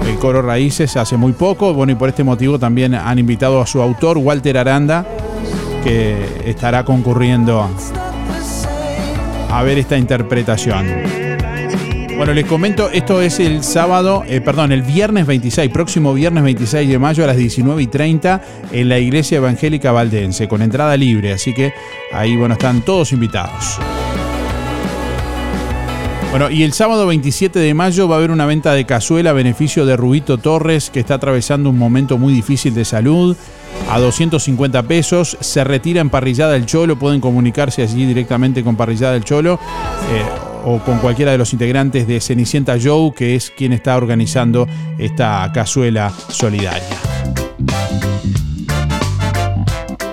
El 0.06 0.16
coro 0.18 0.42
Raíces 0.42 0.96
hace 0.96 1.16
muy 1.16 1.32
poco, 1.32 1.74
bueno, 1.74 1.90
y 1.90 1.96
por 1.96 2.08
este 2.08 2.22
motivo 2.22 2.56
también 2.56 2.94
han 2.94 3.18
invitado 3.18 3.60
a 3.60 3.66
su 3.66 3.82
autor, 3.82 4.16
Walter 4.16 4.58
Aranda, 4.58 5.04
que 5.86 6.16
estará 6.46 6.84
concurriendo 6.84 7.68
a 9.50 9.62
ver 9.62 9.78
esta 9.78 9.96
interpretación. 9.96 10.84
Bueno, 12.16 12.32
les 12.32 12.44
comento, 12.44 12.90
esto 12.90 13.22
es 13.22 13.38
el 13.38 13.62
sábado, 13.62 14.24
eh, 14.26 14.40
perdón, 14.40 14.72
el 14.72 14.82
viernes 14.82 15.26
26, 15.26 15.70
próximo 15.70 16.12
viernes 16.12 16.42
26 16.42 16.88
de 16.88 16.98
mayo 16.98 17.22
a 17.22 17.28
las 17.28 17.36
19 17.36 17.80
y 17.80 17.86
30 17.86 18.42
en 18.72 18.88
la 18.88 18.98
Iglesia 18.98 19.36
Evangélica 19.36 19.92
Valdense, 19.92 20.48
con 20.48 20.60
entrada 20.60 20.96
libre, 20.96 21.32
así 21.32 21.54
que 21.54 21.72
ahí, 22.12 22.36
bueno, 22.36 22.54
están 22.54 22.80
todos 22.80 23.12
invitados. 23.12 23.78
Bueno, 26.32 26.50
y 26.50 26.64
el 26.64 26.72
sábado 26.72 27.06
27 27.06 27.60
de 27.60 27.74
mayo 27.74 28.08
va 28.08 28.16
a 28.16 28.18
haber 28.18 28.32
una 28.32 28.46
venta 28.46 28.72
de 28.72 28.84
cazuela 28.86 29.30
a 29.30 29.34
beneficio 29.34 29.86
de 29.86 29.96
Rubito 29.96 30.38
Torres, 30.38 30.90
que 30.90 31.00
está 31.00 31.14
atravesando 31.14 31.70
un 31.70 31.78
momento 31.78 32.18
muy 32.18 32.32
difícil 32.32 32.74
de 32.74 32.84
salud. 32.84 33.36
A 33.90 33.98
250 33.98 34.82
pesos 34.84 35.36
se 35.40 35.64
retira 35.64 36.00
en 36.00 36.10
Parrillada 36.10 36.52
del 36.52 36.66
Cholo. 36.66 36.98
Pueden 36.98 37.20
comunicarse 37.20 37.82
allí 37.82 38.06
directamente 38.06 38.64
con 38.64 38.76
Parrillada 38.76 39.12
del 39.12 39.24
Cholo. 39.24 39.60
Eh, 40.10 40.24
o 40.68 40.80
con 40.80 40.98
cualquiera 40.98 41.30
de 41.30 41.38
los 41.38 41.52
integrantes 41.52 42.08
de 42.08 42.20
Cenicienta 42.20 42.76
Joe, 42.82 43.12
que 43.14 43.36
es 43.36 43.52
quien 43.52 43.72
está 43.72 43.96
organizando 43.96 44.66
esta 44.98 45.48
cazuela 45.54 46.12
solidaria. 46.28 46.82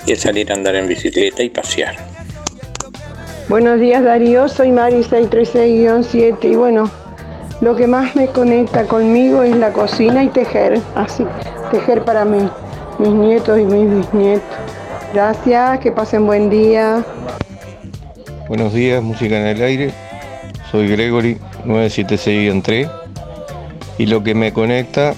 y 0.06 0.12
el 0.12 0.18
salir 0.18 0.50
a 0.50 0.54
andar 0.54 0.74
en 0.74 0.88
bicicleta 0.88 1.42
y 1.42 1.50
pasear. 1.50 1.96
Buenos 3.48 3.78
días 3.78 4.02
Darío, 4.02 4.48
soy 4.48 4.72
Mari 4.72 5.02
636-7 5.02 6.44
y 6.44 6.54
bueno, 6.54 6.90
lo 7.60 7.76
que 7.76 7.86
más 7.86 8.16
me 8.16 8.26
conecta 8.26 8.84
conmigo 8.84 9.42
es 9.42 9.54
la 9.56 9.72
cocina 9.72 10.24
y 10.24 10.28
tejer, 10.28 10.80
así, 10.94 11.26
tejer 11.70 12.04
para 12.04 12.24
mí, 12.24 12.48
mis 12.98 13.10
nietos 13.10 13.58
y 13.58 13.64
mis 13.64 13.90
bisnietos. 13.90 14.56
Gracias, 15.12 15.78
que 15.78 15.92
pasen 15.92 16.26
buen 16.26 16.50
día. 16.50 17.04
Buenos 18.48 18.72
días, 18.72 19.02
música 19.02 19.38
en 19.38 19.46
el 19.46 19.62
aire. 19.62 20.03
Soy 20.74 20.88
Gregory 20.88 21.38
976 21.64 22.88
y 23.96 24.06
lo 24.06 24.24
que 24.24 24.34
me 24.34 24.52
conecta 24.52 25.14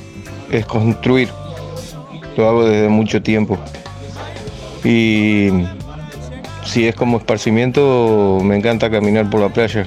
es 0.50 0.66
construir. 0.66 1.30
Lo 2.36 2.46
hago 2.46 2.66
desde 2.66 2.90
mucho 2.90 3.22
tiempo. 3.22 3.58
Y 4.84 5.48
si 6.62 6.86
es 6.86 6.94
como 6.94 7.16
esparcimiento, 7.16 8.38
me 8.44 8.58
encanta 8.58 8.90
caminar 8.90 9.30
por 9.30 9.40
la 9.40 9.48
playa. 9.48 9.86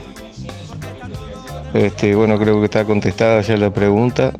Este, 1.75 2.15
bueno, 2.15 2.39
creo 2.39 2.57
que 2.61 2.65
está 2.65 2.83
contestada 2.83 3.41
ya 3.41 3.55
la 3.55 3.71
pregunta. 3.71 4.33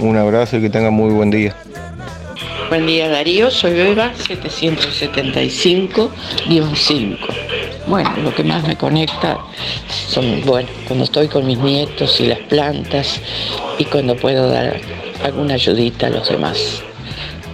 Un 0.00 0.16
abrazo 0.16 0.56
y 0.56 0.62
que 0.62 0.70
tengan 0.70 0.92
muy 0.92 1.12
buen 1.12 1.30
día. 1.30 1.54
Buen 2.68 2.88
día 2.88 3.08
Darío, 3.08 3.52
soy 3.52 3.74
Beba 3.74 4.12
775-5. 4.14 6.10
Bueno, 7.86 8.10
lo 8.22 8.34
que 8.34 8.42
más 8.42 8.66
me 8.66 8.76
conecta 8.76 9.38
son, 10.08 10.42
bueno, 10.46 10.68
cuando 10.86 11.04
estoy 11.04 11.28
con 11.28 11.46
mis 11.46 11.58
nietos 11.58 12.18
y 12.20 12.26
las 12.26 12.38
plantas 12.40 13.20
y 13.78 13.84
cuando 13.84 14.16
puedo 14.16 14.48
dar 14.48 14.80
alguna 15.22 15.54
ayudita 15.54 16.06
a 16.06 16.10
los 16.10 16.28
demás. 16.28 16.82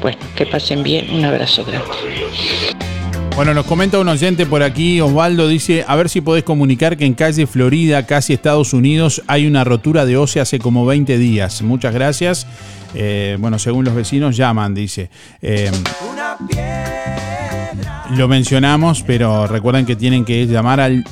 Bueno, 0.01 0.19
que 0.37 0.47
pasen 0.47 0.83
bien, 0.83 1.11
un 1.13 1.25
abrazo 1.25 1.65
grande. 1.65 1.91
Bueno, 3.37 3.55
nos 3.55 3.65
comenta 3.65 3.99
un 3.99 4.09
oyente 4.09 4.45
por 4.45 4.63
aquí, 4.63 5.01
Osvaldo 5.01 5.49
dice, 5.49 5.85
a 5.87 5.97
ver 5.97 6.09
si 6.09 6.21
podés 6.21 6.45
comunicar 6.45 6.97
que 6.97 7.07
en 7.07 7.15
calle 7.15 7.47
Florida, 7.47 8.05
casi 8.05 8.35
Estados 8.35 8.73
Unidos, 8.73 9.23
hay 9.27 9.47
una 9.47 9.65
rotura 9.65 10.05
de 10.05 10.17
OCE 10.17 10.41
hace 10.41 10.59
como 10.59 10.85
20 10.85 11.17
días. 11.17 11.63
Muchas 11.63 11.95
gracias. 11.95 12.47
Eh, 12.95 13.37
bueno, 13.41 13.59
según 13.59 13.85
los 13.85 13.95
vecinos 13.95 14.37
llaman, 14.37 14.75
dice. 14.75 15.11
Eh, 15.41 15.71
lo 18.17 18.29
mencionamos, 18.29 19.03
pero 19.03 19.47
recuerden 19.47 19.87
que 19.87 19.97
tienen 19.97 20.25
que 20.25 20.47
llamar 20.47 20.81
al 20.81 21.05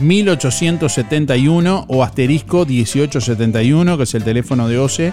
1871 0.00 1.84
o 1.88 2.02
asterisco 2.02 2.66
1871, 2.66 3.96
que 3.96 4.02
es 4.02 4.14
el 4.14 4.24
teléfono 4.24 4.68
de 4.68 4.78
OCE, 4.78 5.12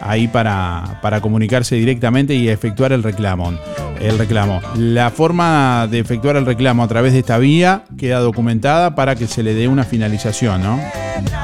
ahí 0.00 0.28
para, 0.28 0.98
para 1.02 1.20
comunicarse 1.20 1.76
directamente 1.76 2.34
y 2.34 2.48
efectuar 2.48 2.92
el 2.92 3.02
reclamo. 3.02 3.52
El 4.00 4.18
reclamo. 4.18 4.60
La 4.76 5.10
forma 5.10 5.86
de 5.90 5.98
efectuar 5.98 6.36
el 6.36 6.46
reclamo 6.46 6.82
a 6.82 6.88
través 6.88 7.12
de 7.12 7.18
esta 7.18 7.36
vía 7.36 7.84
queda 7.98 8.20
documentada 8.20 8.94
para 8.94 9.14
que 9.14 9.26
se 9.26 9.42
le 9.42 9.52
dé 9.52 9.68
una 9.68 9.84
finalización, 9.84 10.62
¿no? 10.62 10.80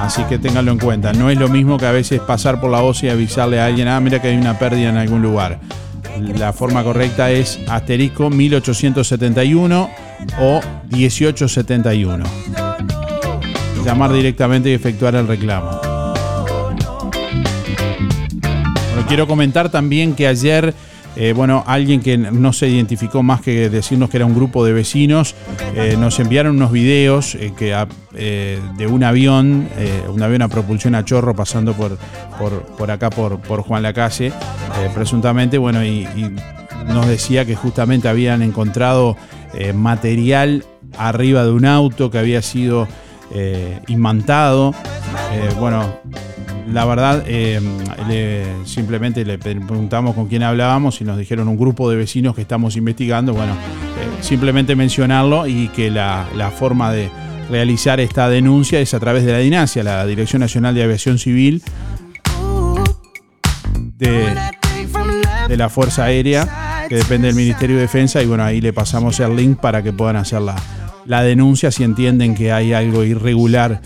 Así 0.00 0.22
que 0.24 0.38
ténganlo 0.38 0.72
en 0.72 0.78
cuenta. 0.78 1.12
No 1.12 1.28
es 1.28 1.38
lo 1.38 1.48
mismo 1.48 1.76
que 1.76 1.86
a 1.86 1.92
veces 1.92 2.20
pasar 2.20 2.60
por 2.60 2.70
la 2.70 2.80
voz 2.80 3.02
y 3.02 3.10
avisarle 3.10 3.60
a 3.60 3.66
alguien, 3.66 3.88
ah, 3.88 4.00
mira 4.00 4.22
que 4.22 4.28
hay 4.28 4.36
una 4.36 4.58
pérdida 4.58 4.88
en 4.88 4.96
algún 4.96 5.20
lugar. 5.20 5.60
La 6.38 6.52
forma 6.52 6.82
correcta 6.82 7.30
es 7.30 7.60
asterisco 7.68 8.30
1871 8.30 9.90
o 10.40 10.60
1871. 10.90 12.24
Llamar 13.84 14.12
directamente 14.12 14.70
y 14.70 14.74
efectuar 14.74 15.14
el 15.14 15.28
reclamo. 15.28 15.80
quiero 19.06 19.26
comentar 19.26 19.70
también 19.70 20.14
que 20.14 20.26
ayer, 20.26 20.74
eh, 21.16 21.32
bueno, 21.32 21.64
alguien 21.66 22.02
que 22.02 22.18
no 22.18 22.52
se 22.52 22.68
identificó 22.68 23.22
más 23.22 23.40
que 23.40 23.70
decirnos 23.70 24.10
que 24.10 24.18
era 24.18 24.26
un 24.26 24.34
grupo 24.34 24.64
de 24.66 24.74
vecinos, 24.74 25.34
eh, 25.74 25.96
nos 25.98 26.20
enviaron 26.20 26.56
unos 26.56 26.70
videos 26.70 27.34
eh, 27.36 27.52
que, 27.56 27.74
de 28.12 28.86
un 28.86 29.02
avión, 29.02 29.68
un 30.08 30.22
avión 30.22 30.42
a 30.42 30.48
propulsión 30.48 30.94
a 30.94 31.04
chorro 31.04 31.34
pasando 31.34 31.74
por, 31.74 31.98
por, 32.76 32.90
acá, 32.90 33.10
por, 33.10 33.40
por 33.40 33.60
Juan 33.62 33.82
Lacase, 33.82 34.32
presuntamente, 34.94 35.58
bueno, 35.58 35.84
y, 35.84 36.06
nos 36.86 37.08
decía 37.08 37.44
que 37.44 37.56
justamente 37.56 38.08
habían 38.08 38.42
encontrado 38.42 39.16
material 39.74 40.64
arriba 40.96 41.44
de 41.44 41.50
un 41.50 41.64
auto 41.64 42.12
que 42.12 42.18
había 42.18 42.42
sido 42.42 42.86
imantado. 43.88 44.74
bueno, 45.58 46.00
la 46.72 46.84
verdad, 46.84 47.22
eh, 47.26 47.60
simplemente 48.64 49.24
le 49.24 49.38
preguntamos 49.38 50.14
con 50.14 50.26
quién 50.26 50.42
hablábamos 50.42 51.00
y 51.00 51.04
nos 51.04 51.16
dijeron 51.16 51.46
un 51.48 51.56
grupo 51.56 51.88
de 51.88 51.96
vecinos 51.96 52.34
que 52.34 52.42
estamos 52.42 52.76
investigando. 52.76 53.32
Bueno, 53.32 53.52
eh, 53.52 54.22
simplemente 54.22 54.74
mencionarlo 54.74 55.46
y 55.46 55.68
que 55.68 55.90
la, 55.90 56.26
forma 56.56 56.92
de 56.92 57.08
realizar 57.50 58.00
esta 58.00 58.28
denuncia 58.28 58.80
es 58.80 58.94
a 58.94 59.00
través 59.00 59.24
de 59.24 59.32
la 59.32 59.38
DINASIA, 59.38 59.84
la 59.84 60.06
Dirección 60.06 60.40
Nacional 60.40 60.74
de 60.74 60.82
Aviación 60.82 61.18
Civil 61.18 61.62
de, 63.96 64.34
la 65.56 65.68
Fuerza 65.68 66.04
Aérea, 66.04 66.86
que 66.88 66.96
depende 66.96 67.28
del 67.28 67.36
Ministerio 67.36 67.76
de 67.76 67.82
Defensa. 67.82 68.20
Y 68.22 68.26
bueno, 68.26 68.42
ahí 68.42 68.60
le 68.60 68.72
pasamos 68.72 69.20
el 69.20 69.36
link 69.36 69.58
para 69.58 69.82
que 69.84 69.92
puedan 69.92 70.16
hacer 70.16 70.42
la, 70.42 70.56
la 71.06 71.22
denuncia 71.22 71.70
si 71.70 71.84
entienden 71.84 72.34
que 72.34 72.52
hay 72.52 72.72
algo 72.72 73.04
irregular 73.04 73.80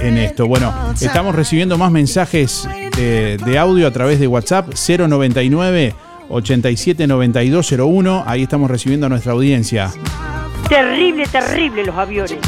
en 0.00 0.18
esto. 0.18 0.46
Bueno, 0.46 0.72
estamos 1.00 1.34
recibiendo 1.34 1.76
más 1.78 1.90
mensajes 1.90 2.68
de, 2.96 3.58
audio 3.58 3.86
a 3.86 3.90
través 3.90 4.20
de 4.20 4.26
WhatsApp 4.26 4.68
099 4.74 5.94
879201. 6.28 8.24
Ahí 8.26 8.42
estamos 8.44 8.70
recibiendo 8.70 9.06
a 9.06 9.08
nuestra 9.08 9.32
audiencia. 9.32 9.90
Terrible, 10.68 11.26
terrible 11.26 11.84
los 11.84 11.96
aviones. 11.96 12.38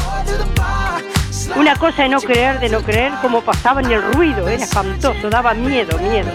Una 1.55 1.75
cosa 1.75 2.03
de 2.03 2.09
no 2.09 2.21
creer, 2.21 2.59
de 2.59 2.69
no 2.69 2.81
creer 2.81 3.11
cómo 3.21 3.41
pasaban 3.41 3.91
el 3.91 4.01
ruido, 4.13 4.47
era 4.47 4.63
espantoso, 4.63 5.29
daba 5.29 5.53
miedo, 5.53 5.99
miedo. 5.99 6.31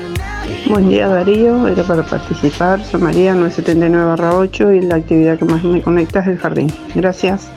Buen 0.69 0.89
día 0.89 1.09
Darío, 1.09 1.67
era 1.67 1.83
para 1.83 2.03
participar, 2.03 2.85
soy 2.85 3.01
María 3.01 3.35
979-8 3.35 4.77
y 4.77 4.81
la 4.87 4.97
actividad 4.97 5.39
que 5.39 5.45
más 5.45 5.63
me 5.65 5.83
conecta 5.83 6.21
es 6.21 6.27
el 6.27 6.39
jardín. 6.39 6.73
Gracias. 6.95 7.49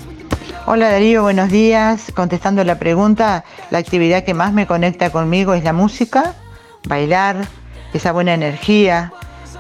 Hola 0.66 0.90
Darío, 0.90 1.24
buenos 1.24 1.50
días. 1.50 2.12
Contestando 2.16 2.64
la 2.64 2.80
pregunta, 2.80 3.44
la 3.70 3.78
actividad 3.78 4.24
que 4.24 4.34
más 4.34 4.54
me 4.54 4.68
conecta 4.68 5.10
conmigo 5.10 5.54
es 5.54 5.64
la 5.64 5.74
música, 5.74 6.36
bailar, 6.88 7.38
esa 7.94 8.12
buena 8.12 8.34
energía. 8.34 9.12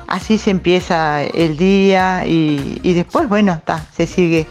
Así 0.08 0.38
se 0.38 0.52
empieza 0.52 1.24
el 1.24 1.58
día 1.58 2.26
y, 2.26 2.94
después, 2.94 3.30
bueno, 3.30 3.54
está, 3.54 3.86
se 3.96 4.08
sigue. 4.08 4.48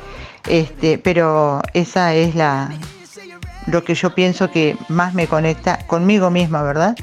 Este, 0.48 0.96
pero 0.98 1.60
esa 1.74 2.14
es 2.14 2.34
la 2.34 2.70
lo 3.66 3.84
que 3.84 3.94
yo 3.94 4.14
pienso 4.14 4.50
que 4.50 4.76
más 4.88 5.14
me 5.14 5.26
conecta 5.26 5.78
conmigo 5.86 6.30
misma, 6.30 6.62
¿verdad? 6.62 6.96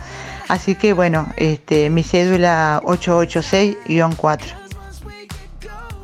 Así 0.47 0.75
que 0.75 0.93
bueno, 0.93 1.31
este, 1.35 1.89
mi 1.89 2.03
cédula 2.03 2.81
886-4. 2.83 4.39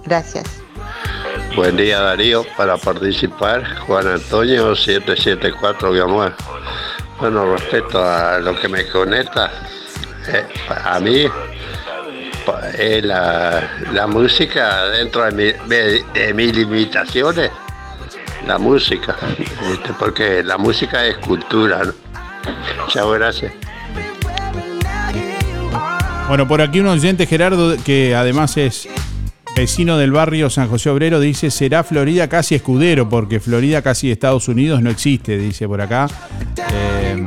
Gracias. 0.05 0.63
Buen 1.55 1.77
día 1.77 1.99
Darío, 1.99 2.45
para 2.57 2.77
participar, 2.77 3.63
Juan 3.81 4.07
Antonio 4.07 4.75
774 4.75 5.91
Bueno, 7.19 7.55
respecto 7.55 8.03
a 8.03 8.39
lo 8.39 8.59
que 8.59 8.67
me 8.67 8.87
conecta, 8.87 9.51
eh, 10.27 10.45
a 10.83 10.99
mí 10.99 11.27
es 12.77 13.03
la, 13.05 14.07
música 14.07 14.85
dentro 14.87 15.29
de, 15.31 16.33
mis 16.33 16.55
limitaciones, 16.55 17.51
la 18.47 18.57
música, 18.57 19.15
porque 19.99 20.43
la 20.43 20.57
música 20.57 21.05
es 21.05 21.17
cultura. 21.17 21.83
¿no? 21.83 21.93
Chao, 22.87 23.11
gracias. 23.11 23.62
Bueno, 26.27 26.47
por 26.47 26.61
aquí 26.61 26.79
un 26.79 26.87
oyente, 26.87 27.27
Gerardo, 27.27 27.75
que 27.83 28.15
además 28.15 28.57
es 28.57 28.87
Vecino 29.55 29.97
del 29.97 30.11
barrio 30.11 30.49
San 30.49 30.67
José 30.67 30.89
Obrero 30.89 31.19
dice, 31.19 31.51
será 31.51 31.83
Florida 31.83 32.27
casi 32.27 32.55
escudero, 32.55 33.07
porque 33.07 33.39
Florida 33.39 33.83
casi 33.83 34.09
Estados 34.09 34.47
Unidos 34.47 34.81
no 34.81 34.89
existe, 34.89 35.37
dice 35.37 35.67
por 35.67 35.79
acá. 35.79 36.07
Eh, 36.71 37.23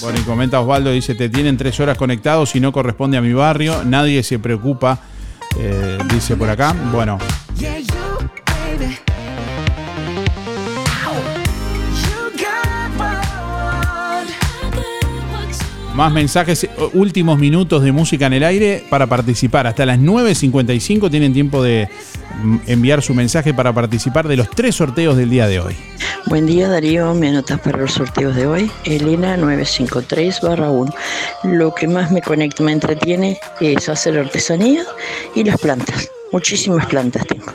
bueno, 0.00 0.18
y 0.18 0.22
comenta 0.22 0.60
Osvaldo, 0.60 0.90
dice, 0.90 1.14
te 1.14 1.28
tienen 1.28 1.56
tres 1.56 1.78
horas 1.78 1.96
conectados 1.96 2.56
y 2.56 2.60
no 2.60 2.72
corresponde 2.72 3.18
a 3.18 3.20
mi 3.20 3.32
barrio, 3.32 3.84
nadie 3.84 4.22
se 4.24 4.40
preocupa, 4.40 4.98
eh, 5.58 5.98
dice 6.12 6.34
por 6.34 6.50
acá. 6.50 6.74
Bueno. 6.90 7.18
Más 15.94 16.10
mensajes, 16.10 16.64
eh, 16.64 16.70
últimos 16.94 17.38
minutos 17.38 17.82
de 17.82 17.92
música 17.92 18.26
en 18.26 18.32
el 18.32 18.44
aire 18.44 18.82
para 18.88 19.06
participar. 19.06 19.66
Hasta 19.66 19.84
las 19.84 19.98
9.55 19.98 21.10
tienen 21.10 21.34
tiempo 21.34 21.62
de 21.62 21.86
mm, 22.42 22.56
enviar 22.66 23.02
su 23.02 23.12
mensaje 23.12 23.52
para 23.52 23.74
participar 23.74 24.26
de 24.26 24.36
los 24.36 24.48
tres 24.48 24.74
sorteos 24.74 25.18
del 25.18 25.28
día 25.28 25.46
de 25.46 25.60
hoy. 25.60 25.76
Buen 26.26 26.46
día 26.46 26.68
Darío, 26.68 27.12
me 27.12 27.28
anotas 27.28 27.60
para 27.60 27.76
los 27.76 27.92
sorteos 27.92 28.34
de 28.34 28.46
hoy. 28.46 28.70
Elena 28.84 29.36
953 29.36 30.40
1. 30.42 30.94
Lo 31.44 31.74
que 31.74 31.86
más 31.86 32.10
me 32.10 32.22
conecta, 32.22 32.62
me 32.62 32.72
entretiene 32.72 33.38
es 33.60 33.88
hacer 33.90 34.18
artesanía 34.18 34.84
y 35.34 35.44
las 35.44 35.58
plantas. 35.58 36.10
Muchísimas 36.32 36.86
plantas 36.86 37.26
tengo. 37.26 37.52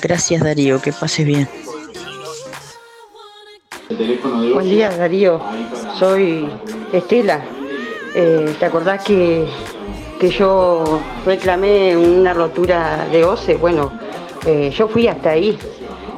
Gracias 0.00 0.44
Darío, 0.44 0.80
que 0.80 0.92
pases 0.92 1.26
bien. 1.26 1.48
Buen 4.54 4.70
día 4.70 4.90
Darío, 4.96 5.42
soy 5.98 6.48
Estela 6.92 7.42
eh, 8.14 8.54
¿Te 8.58 8.64
acordás 8.64 9.04
que, 9.04 9.46
que 10.18 10.30
yo 10.30 11.00
reclamé 11.24 11.96
una 11.96 12.32
rotura 12.34 13.06
de 13.10 13.24
OCE? 13.24 13.56
Bueno, 13.56 13.92
eh, 14.46 14.70
yo 14.74 14.88
fui 14.88 15.06
hasta 15.06 15.30
ahí. 15.30 15.56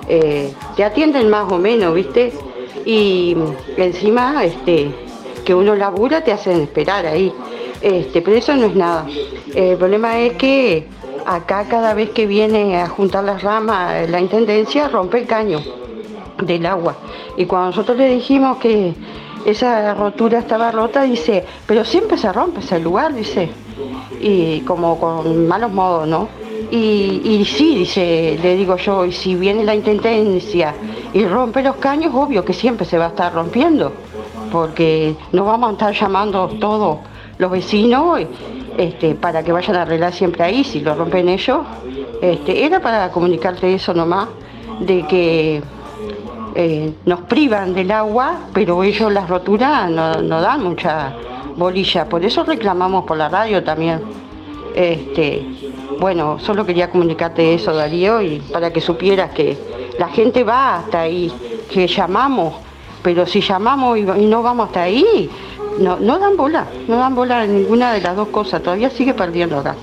Eh, 0.08 0.52
te 0.76 0.84
atienden 0.84 1.28
más 1.28 1.50
o 1.52 1.58
menos, 1.58 1.94
¿viste? 1.94 2.32
Y 2.84 3.36
encima, 3.76 4.44
este, 4.44 4.90
que 5.44 5.54
uno 5.54 5.74
labura 5.74 6.22
te 6.22 6.32
hacen 6.32 6.62
esperar 6.62 7.06
ahí. 7.06 7.32
Este, 7.80 8.22
pero 8.22 8.36
eso 8.36 8.54
no 8.54 8.66
es 8.66 8.74
nada. 8.74 9.06
El 9.54 9.76
problema 9.76 10.18
es 10.18 10.34
que 10.34 10.86
acá 11.26 11.66
cada 11.68 11.94
vez 11.94 12.10
que 12.10 12.26
viene 12.26 12.80
a 12.80 12.88
juntar 12.88 13.24
las 13.24 13.42
ramas 13.42 14.08
la 14.08 14.20
intendencia 14.20 14.88
rompe 14.88 15.18
el 15.18 15.26
caño 15.26 15.60
del 16.42 16.66
agua. 16.66 16.96
Y 17.36 17.46
cuando 17.46 17.68
nosotros 17.68 17.96
le 17.96 18.08
dijimos 18.08 18.58
que 18.58 18.94
esa 19.46 19.94
rotura 19.94 20.38
estaba 20.38 20.70
rota, 20.70 21.02
dice, 21.02 21.44
pero 21.66 21.84
siempre 21.84 22.16
se 22.16 22.32
rompe 22.32 22.60
ese 22.60 22.78
lugar, 22.78 23.14
dice, 23.14 23.50
y 24.20 24.60
como 24.60 24.98
con 24.98 25.46
malos 25.46 25.72
modos, 25.72 26.08
¿no? 26.08 26.28
Y, 26.70 27.20
y 27.24 27.44
sí, 27.44 27.74
dice, 27.74 28.38
le 28.42 28.56
digo 28.56 28.76
yo, 28.76 29.04
y 29.04 29.12
si 29.12 29.34
viene 29.34 29.64
la 29.64 29.74
intendencia 29.74 30.74
y 31.12 31.24
rompe 31.24 31.62
los 31.62 31.76
caños, 31.76 32.12
obvio 32.14 32.44
que 32.44 32.52
siempre 32.52 32.86
se 32.86 32.98
va 32.98 33.06
a 33.06 33.08
estar 33.08 33.32
rompiendo, 33.34 33.92
porque 34.50 35.14
no 35.32 35.44
vamos 35.44 35.70
a 35.70 35.72
estar 35.72 35.94
llamando 35.94 36.48
todos 36.60 36.98
los 37.38 37.50
vecinos 37.50 38.20
este, 38.78 39.14
para 39.14 39.42
que 39.42 39.52
vayan 39.52 39.76
a 39.76 39.82
arreglar 39.82 40.12
siempre 40.12 40.44
ahí, 40.44 40.64
si 40.64 40.80
lo 40.80 40.94
rompen 40.94 41.28
ellos. 41.28 41.60
Este, 42.20 42.64
era 42.64 42.80
para 42.80 43.10
comunicarte 43.10 43.74
eso 43.74 43.92
nomás, 43.92 44.28
de 44.80 45.06
que 45.06 45.62
eh, 46.54 46.92
nos 47.04 47.20
privan 47.22 47.74
del 47.74 47.90
agua, 47.90 48.40
pero 48.52 48.82
ellos 48.82 49.12
las 49.12 49.28
roturas 49.28 49.90
no, 49.90 50.40
dan 50.40 50.62
mucha 50.62 51.14
bolilla. 51.56 52.08
Por 52.08 52.24
eso 52.24 52.44
reclamamos 52.44 53.04
por 53.04 53.16
la 53.16 53.28
radio 53.28 53.62
también. 53.62 54.00
Este, 54.74 55.46
bueno, 56.00 56.38
solo 56.38 56.64
quería 56.64 56.90
comunicarte 56.90 57.54
eso, 57.54 57.74
Darío, 57.74 58.22
y 58.22 58.38
para 58.40 58.72
que 58.72 58.80
supieras 58.80 59.30
que 59.32 59.58
la 59.98 60.08
gente 60.08 60.44
va 60.44 60.78
hasta 60.78 61.00
ahí, 61.02 61.30
que 61.70 61.86
llamamos 61.86 62.54
pero 63.02 63.26
si 63.26 63.40
llamamos 63.40 63.98
y, 63.98 64.02
no 64.02 64.42
vamos 64.42 64.68
hasta 64.68 64.82
ahí, 64.82 65.28
no, 65.78 65.98
no 65.98 66.18
dan 66.18 66.36
bola, 66.36 66.66
no 66.86 66.96
dan 66.96 67.14
bola 67.14 67.44
en 67.44 67.56
ninguna 67.56 67.92
de 67.92 68.00
las 68.00 68.16
dos 68.16 68.28
cosas, 68.28 68.62
todavía 68.62 68.90
sigue 68.90 69.12
perdiendo 69.12 69.58
acá. 69.58 69.74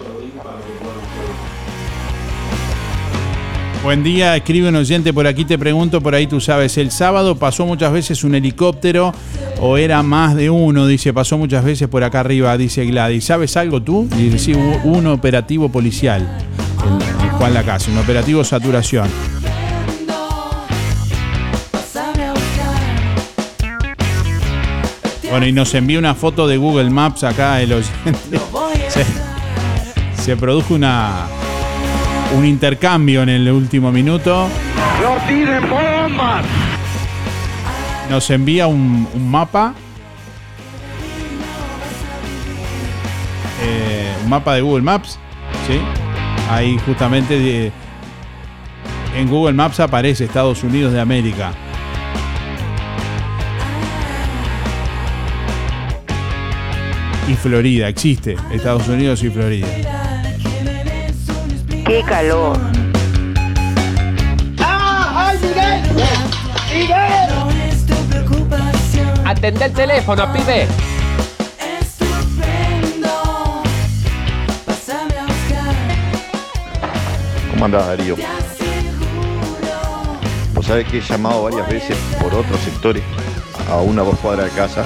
Buen 3.82 4.04
día, 4.04 4.36
escribe 4.36 4.68
un 4.68 4.76
oyente 4.76 5.14
por 5.14 5.26
aquí, 5.26 5.46
te 5.46 5.58
pregunto, 5.58 6.02
por 6.02 6.14
ahí 6.14 6.28
tú 6.28 6.42
sabes, 6.42 6.78
el 6.78 6.92
sábado 6.92 7.38
pasó 7.38 7.66
muchas 7.66 7.94
veces 7.94 8.26
un 8.26 8.36
helicóptero 8.36 9.14
o 9.62 9.78
era 9.78 10.04
más 10.04 10.36
de 10.36 10.50
uno, 10.50 10.86
dice, 10.86 11.14
pasó 11.14 11.38
muchas 11.38 11.64
veces 11.64 11.88
por 11.88 12.04
acá 12.04 12.20
arriba, 12.20 12.58
dice 12.58 12.86
Gladys. 12.86 13.24
¿Sabes 13.24 13.56
algo 13.56 13.82
tú? 13.82 14.06
Dice, 14.18 14.38
sí, 14.38 14.54
un 14.54 15.08
operativo 15.08 15.70
policial, 15.70 16.28
el, 16.86 17.26
el 17.26 17.32
Juan 17.32 17.54
Lacase, 17.54 17.90
un 17.90 18.00
operativo 18.00 18.44
saturación. 18.44 19.08
Bueno, 25.30 25.48
y 25.48 25.54
nos 25.54 25.74
envía 25.74 26.00
una 26.00 26.16
foto 26.16 26.48
de 26.48 26.58
Google 26.58 26.90
Maps 26.90 27.24
acá 27.24 27.62
el 27.62 27.72
oyente. 27.72 28.40
Se, 28.90 29.06
se 30.24 30.36
produjo 30.36 30.74
una 30.74 31.28
un 32.38 32.46
intercambio 32.46 33.24
en 33.24 33.30
el 33.30 33.52
último 33.52 33.92
minuto. 33.92 34.48
¡No 35.02 35.28
tiren 35.28 35.64
bombas! 35.70 36.46
Nos 38.10 38.30
envía 38.30 38.68
un, 38.68 39.08
un 39.14 39.32
mapa. 39.32 39.74
Eh, 43.62 44.14
un 44.24 44.30
mapa 44.30 44.54
de 44.56 44.62
Google 44.62 44.84
Maps. 44.84 45.20
¿sí? 45.68 45.80
Ahí 46.50 46.78
justamente 46.86 47.38
de- 47.40 47.72
en 49.16 49.28
Google 49.28 49.54
Maps 49.54 49.80
aparece 49.80 50.26
Estados 50.26 50.64
Unidos 50.64 50.94
de 50.94 51.00
América. 51.02 51.52
Y 57.28 57.34
Florida, 57.36 57.88
existe. 57.88 58.36
Estados 58.52 58.88
Unidos 58.88 59.24
y 59.24 59.30
Florida. 59.30 59.68
¡Qué 61.86 62.04
calor! 62.08 62.58
¡Ah! 64.60 65.30
¡Ay, 65.32 65.38
Miguel! 65.42 65.82
¡Miguel! 66.74 67.30
Atende 69.26 69.66
el 69.66 69.74
teléfono, 69.74 70.34
pibe. 70.34 70.68
¿Cómo 77.52 77.66
andás, 77.66 77.88
Darío? 77.88 78.16
Vos 80.54 80.66
sabés 80.66 80.88
que 80.88 80.98
he 80.98 81.02
llamado 81.02 81.44
varias 81.44 81.68
veces 81.70 81.98
por 82.22 82.34
otros 82.34 82.60
sectores 82.62 83.04
a 83.70 83.78
una 83.78 84.04
o 84.04 84.06
dos 84.06 84.20
cuadras 84.20 84.46
de 84.46 84.52
casa 84.52 84.84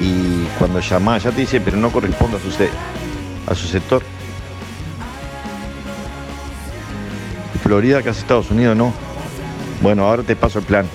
y 0.00 0.44
cuando 0.58 0.80
llamás 0.80 1.22
ya 1.24 1.30
te 1.30 1.40
dice, 1.42 1.60
pero 1.60 1.76
no 1.76 1.90
corresponde 1.90 2.36
a 2.36 2.40
su, 2.40 2.50
se- 2.50 2.70
a 3.46 3.54
su 3.54 3.66
sector. 3.66 4.02
Florida, 7.68 8.02
casi 8.02 8.20
Estados 8.20 8.50
Unidos, 8.50 8.74
no. 8.74 8.94
Bueno, 9.82 10.06
ahora 10.06 10.22
te 10.22 10.34
paso 10.34 10.58
el 10.58 10.64
plan. 10.64 10.86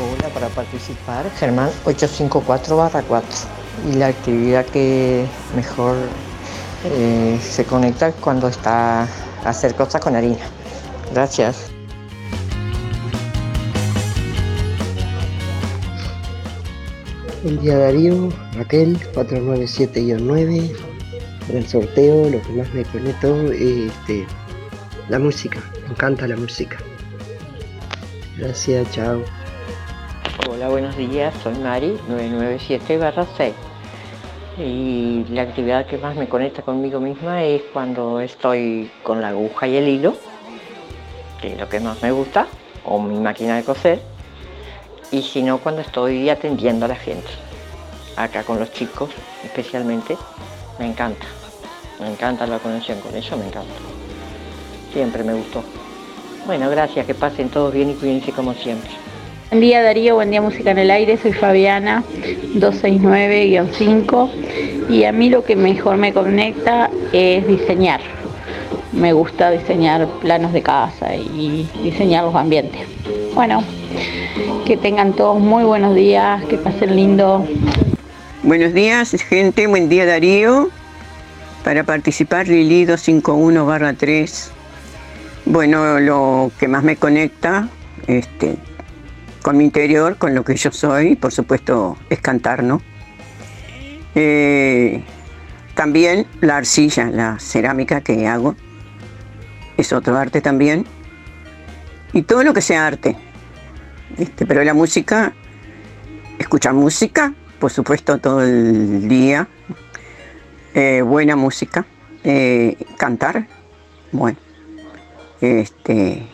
Hola, 0.00 0.30
para 0.30 0.48
participar, 0.48 1.30
Germán 1.38 1.68
854-4. 1.84 3.22
Y 3.92 3.96
la 3.96 4.06
actividad 4.06 4.64
que 4.64 5.26
mejor 5.54 5.94
eh, 6.86 7.38
se 7.42 7.66
conecta 7.66 8.08
es 8.08 8.14
cuando 8.14 8.48
está 8.48 9.02
a 9.02 9.08
hacer 9.44 9.74
cosas 9.74 10.00
con 10.00 10.16
harina. 10.16 10.46
Gracias. 11.12 11.75
Buen 17.46 17.60
día 17.60 17.78
Darío, 17.78 18.28
Raquel, 18.56 18.98
497-9. 19.14 20.76
Para 21.46 21.58
el 21.60 21.68
sorteo, 21.68 22.28
lo 22.28 22.42
que 22.42 22.52
más 22.54 22.74
me 22.74 22.84
conectó 22.84 23.52
es 23.52 23.86
este, 23.86 24.26
la 25.08 25.20
música. 25.20 25.60
Me 25.84 25.90
encanta 25.92 26.26
la 26.26 26.34
música. 26.34 26.76
Gracias, 28.36 28.90
chao. 28.90 29.22
Hola, 30.50 30.70
buenos 30.70 30.96
días, 30.96 31.32
soy 31.44 31.54
Mari 31.58 31.96
997-6. 32.10 33.52
Y 34.58 35.24
la 35.30 35.42
actividad 35.42 35.86
que 35.86 35.98
más 35.98 36.16
me 36.16 36.28
conecta 36.28 36.62
conmigo 36.62 36.98
misma 36.98 37.44
es 37.44 37.62
cuando 37.72 38.18
estoy 38.18 38.90
con 39.04 39.20
la 39.20 39.28
aguja 39.28 39.68
y 39.68 39.76
el 39.76 39.86
hilo, 39.86 40.16
que 41.40 41.52
es 41.52 41.60
lo 41.60 41.68
que 41.68 41.78
más 41.78 42.02
me 42.02 42.10
gusta, 42.10 42.48
o 42.84 43.00
mi 43.00 43.20
máquina 43.20 43.54
de 43.54 43.62
coser. 43.62 44.15
Y 45.12 45.22
si 45.22 45.42
no, 45.42 45.58
cuando 45.58 45.82
estoy 45.82 46.28
atendiendo 46.28 46.86
a 46.86 46.88
la 46.88 46.96
gente, 46.96 47.28
acá 48.16 48.42
con 48.42 48.58
los 48.58 48.72
chicos 48.72 49.10
especialmente, 49.44 50.16
me 50.78 50.86
encanta. 50.86 51.26
Me 52.00 52.10
encanta 52.10 52.46
la 52.46 52.58
conexión 52.58 52.98
con 53.00 53.14
eso, 53.14 53.36
me 53.36 53.46
encanta. 53.46 53.72
Siempre 54.92 55.22
me 55.22 55.34
gustó. 55.34 55.62
Bueno, 56.46 56.68
gracias, 56.70 57.06
que 57.06 57.14
pasen 57.14 57.48
todos 57.48 57.72
bien 57.72 57.90
y 57.90 57.94
cuídense 57.94 58.32
como 58.32 58.54
siempre. 58.54 58.90
Buen 59.50 59.60
día 59.60 59.80
Darío, 59.82 60.16
buen 60.16 60.30
día 60.30 60.42
Música 60.42 60.72
en 60.72 60.78
el 60.78 60.90
Aire, 60.90 61.16
soy 61.16 61.32
Fabiana 61.32 62.02
269-5 62.56 64.90
y 64.90 65.04
a 65.04 65.12
mí 65.12 65.30
lo 65.30 65.44
que 65.44 65.54
mejor 65.54 65.98
me 65.98 66.12
conecta 66.12 66.90
es 67.12 67.46
diseñar. 67.46 68.00
Me 68.92 69.12
gusta 69.12 69.52
diseñar 69.52 70.08
planos 70.20 70.52
de 70.52 70.62
casa 70.62 71.14
y 71.14 71.68
diseñar 71.82 72.24
los 72.24 72.34
ambientes. 72.34 72.82
Bueno, 73.34 73.62
que 74.64 74.76
tengan 74.76 75.12
todos 75.12 75.40
muy 75.40 75.64
buenos 75.64 75.94
días, 75.94 76.44
que 76.44 76.58
pasen 76.58 76.96
lindo. 76.96 77.46
Buenos 78.42 78.74
días, 78.74 79.10
gente. 79.28 79.66
Buen 79.66 79.88
día, 79.88 80.06
Darío. 80.06 80.70
Para 81.64 81.84
participar, 81.84 82.46
Lili 82.46 82.84
251 82.84 83.96
3. 83.96 84.52
Bueno, 85.46 86.00
lo 86.00 86.50
que 86.58 86.68
más 86.68 86.82
me 86.82 86.96
conecta 86.96 87.68
este, 88.06 88.56
con 89.42 89.56
mi 89.56 89.64
interior, 89.64 90.16
con 90.16 90.34
lo 90.34 90.44
que 90.44 90.56
yo 90.56 90.70
soy, 90.72 91.16
por 91.16 91.32
supuesto, 91.32 91.96
es 92.10 92.20
cantar, 92.20 92.62
¿no? 92.62 92.82
Eh, 94.14 95.02
también 95.74 96.26
la 96.40 96.56
arcilla, 96.56 97.10
la 97.10 97.38
cerámica 97.38 98.00
que 98.00 98.26
hago, 98.26 98.56
es 99.76 99.92
otro 99.92 100.16
arte 100.16 100.40
también. 100.40 100.86
Y 102.12 102.22
todo 102.22 102.42
lo 102.42 102.54
que 102.54 102.62
sea 102.62 102.86
arte. 102.86 103.16
Pero 104.48 104.64
la 104.64 104.74
música, 104.74 105.32
escuchar 106.38 106.74
música, 106.74 107.34
por 107.58 107.70
supuesto, 107.70 108.18
todo 108.18 108.42
el 108.42 109.08
día. 109.08 109.48
Eh, 110.74 111.02
buena 111.02 111.36
música. 111.36 111.86
Eh, 112.24 112.76
cantar, 112.96 113.46
bueno. 114.12 114.38
Este, 115.40 116.26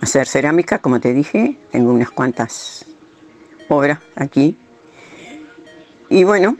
hacer 0.00 0.26
cerámica, 0.26 0.78
como 0.78 1.00
te 1.00 1.12
dije, 1.12 1.58
tengo 1.70 1.92
unas 1.92 2.10
cuantas 2.10 2.86
obras 3.68 3.98
aquí. 4.14 4.56
Y 6.08 6.24
bueno, 6.24 6.56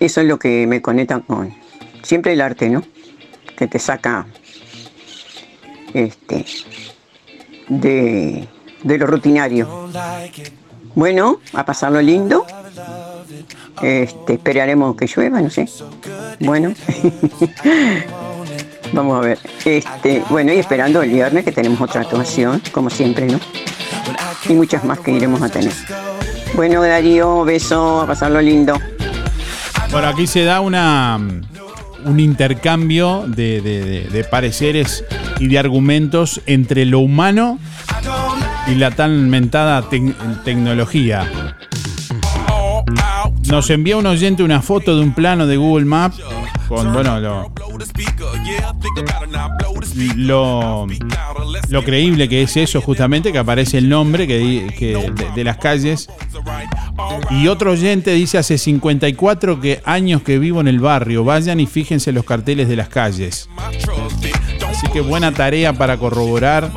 eso 0.00 0.20
es 0.20 0.26
lo 0.26 0.38
que 0.38 0.66
me 0.66 0.82
conecta 0.82 1.20
con 1.20 1.54
siempre 2.02 2.34
el 2.34 2.40
arte, 2.40 2.68
¿no? 2.68 2.82
Que 3.56 3.66
te 3.66 3.78
saca 3.78 4.26
este 5.94 6.44
de, 7.68 8.48
de 8.84 8.98
lo 8.98 9.06
rutinario. 9.06 9.88
Bueno, 10.94 11.40
a 11.52 11.64
pasarlo 11.64 12.00
lindo. 12.00 12.46
Este, 13.82 14.34
esperaremos 14.34 14.96
que 14.96 15.06
llueva, 15.06 15.40
no 15.40 15.50
sé. 15.50 15.68
Bueno. 16.40 16.72
Vamos 18.92 19.18
a 19.18 19.26
ver. 19.26 19.38
Este, 19.64 20.22
bueno, 20.30 20.52
y 20.52 20.58
esperando 20.58 21.02
el 21.02 21.10
viernes 21.10 21.44
que 21.44 21.52
tenemos 21.52 21.80
otra 21.80 22.02
actuación, 22.02 22.62
como 22.70 22.90
siempre, 22.90 23.26
¿no? 23.26 23.40
Y 24.48 24.52
muchas 24.52 24.84
más 24.84 25.00
que 25.00 25.10
iremos 25.10 25.42
a 25.42 25.48
tener. 25.48 25.72
Bueno, 26.54 26.80
Darío, 26.82 27.44
beso, 27.44 28.02
a 28.02 28.06
pasarlo 28.06 28.40
lindo. 28.40 28.78
Por 29.90 30.04
aquí 30.04 30.26
se 30.26 30.44
da 30.44 30.60
una 30.60 31.18
un 32.04 32.20
intercambio 32.20 33.24
de- 33.26 34.06
de 34.12 34.24
pareceres 34.24 35.04
y 35.40 35.48
de 35.48 35.58
argumentos 35.58 36.40
entre 36.46 36.84
lo 36.84 37.00
humano 37.00 37.58
y 38.66 38.74
la 38.76 38.90
tan 38.90 39.28
mentada 39.30 39.82
tec- 39.90 40.14
tecnología. 40.44 41.54
Nos 43.48 43.70
envía 43.70 43.96
un 43.96 44.06
oyente 44.06 44.42
una 44.42 44.62
foto 44.62 44.96
de 44.96 45.02
un 45.02 45.12
plano 45.14 45.46
de 45.46 45.56
Google 45.56 45.84
Maps 45.84 46.20
con, 46.68 46.92
bueno, 46.94 47.20
lo, 47.20 47.52
lo, 50.16 50.86
lo 51.68 51.84
creíble 51.84 52.28
que 52.28 52.42
es 52.42 52.56
eso, 52.56 52.80
justamente, 52.80 53.32
que 53.32 53.38
aparece 53.38 53.78
el 53.78 53.88
nombre 53.88 54.26
que, 54.26 54.74
que 54.76 54.94
de, 55.12 55.30
de 55.34 55.44
las 55.44 55.58
calles. 55.58 56.08
Y 57.30 57.48
otro 57.48 57.72
oyente 57.72 58.12
dice 58.12 58.38
hace 58.38 58.56
54 58.56 59.60
que 59.60 59.82
años 59.84 60.22
que 60.22 60.38
vivo 60.38 60.60
en 60.62 60.68
el 60.68 60.80
barrio. 60.80 61.22
Vayan 61.24 61.60
y 61.60 61.66
fíjense 61.66 62.12
los 62.12 62.24
carteles 62.24 62.68
de 62.68 62.76
las 62.76 62.88
calles. 62.88 63.48
Así 64.68 64.88
que 64.88 65.00
buena 65.02 65.32
tarea 65.32 65.72
para 65.74 65.98
corroborar, 65.98 66.70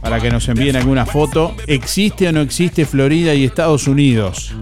para 0.00 0.20
que 0.20 0.30
nos 0.30 0.48
envíen 0.48 0.76
alguna 0.76 1.06
foto. 1.06 1.54
¿Existe 1.66 2.28
o 2.28 2.32
no 2.32 2.40
existe 2.40 2.84
Florida 2.84 3.34
y 3.34 3.44
Estados 3.44 3.88
Unidos? 3.88 4.54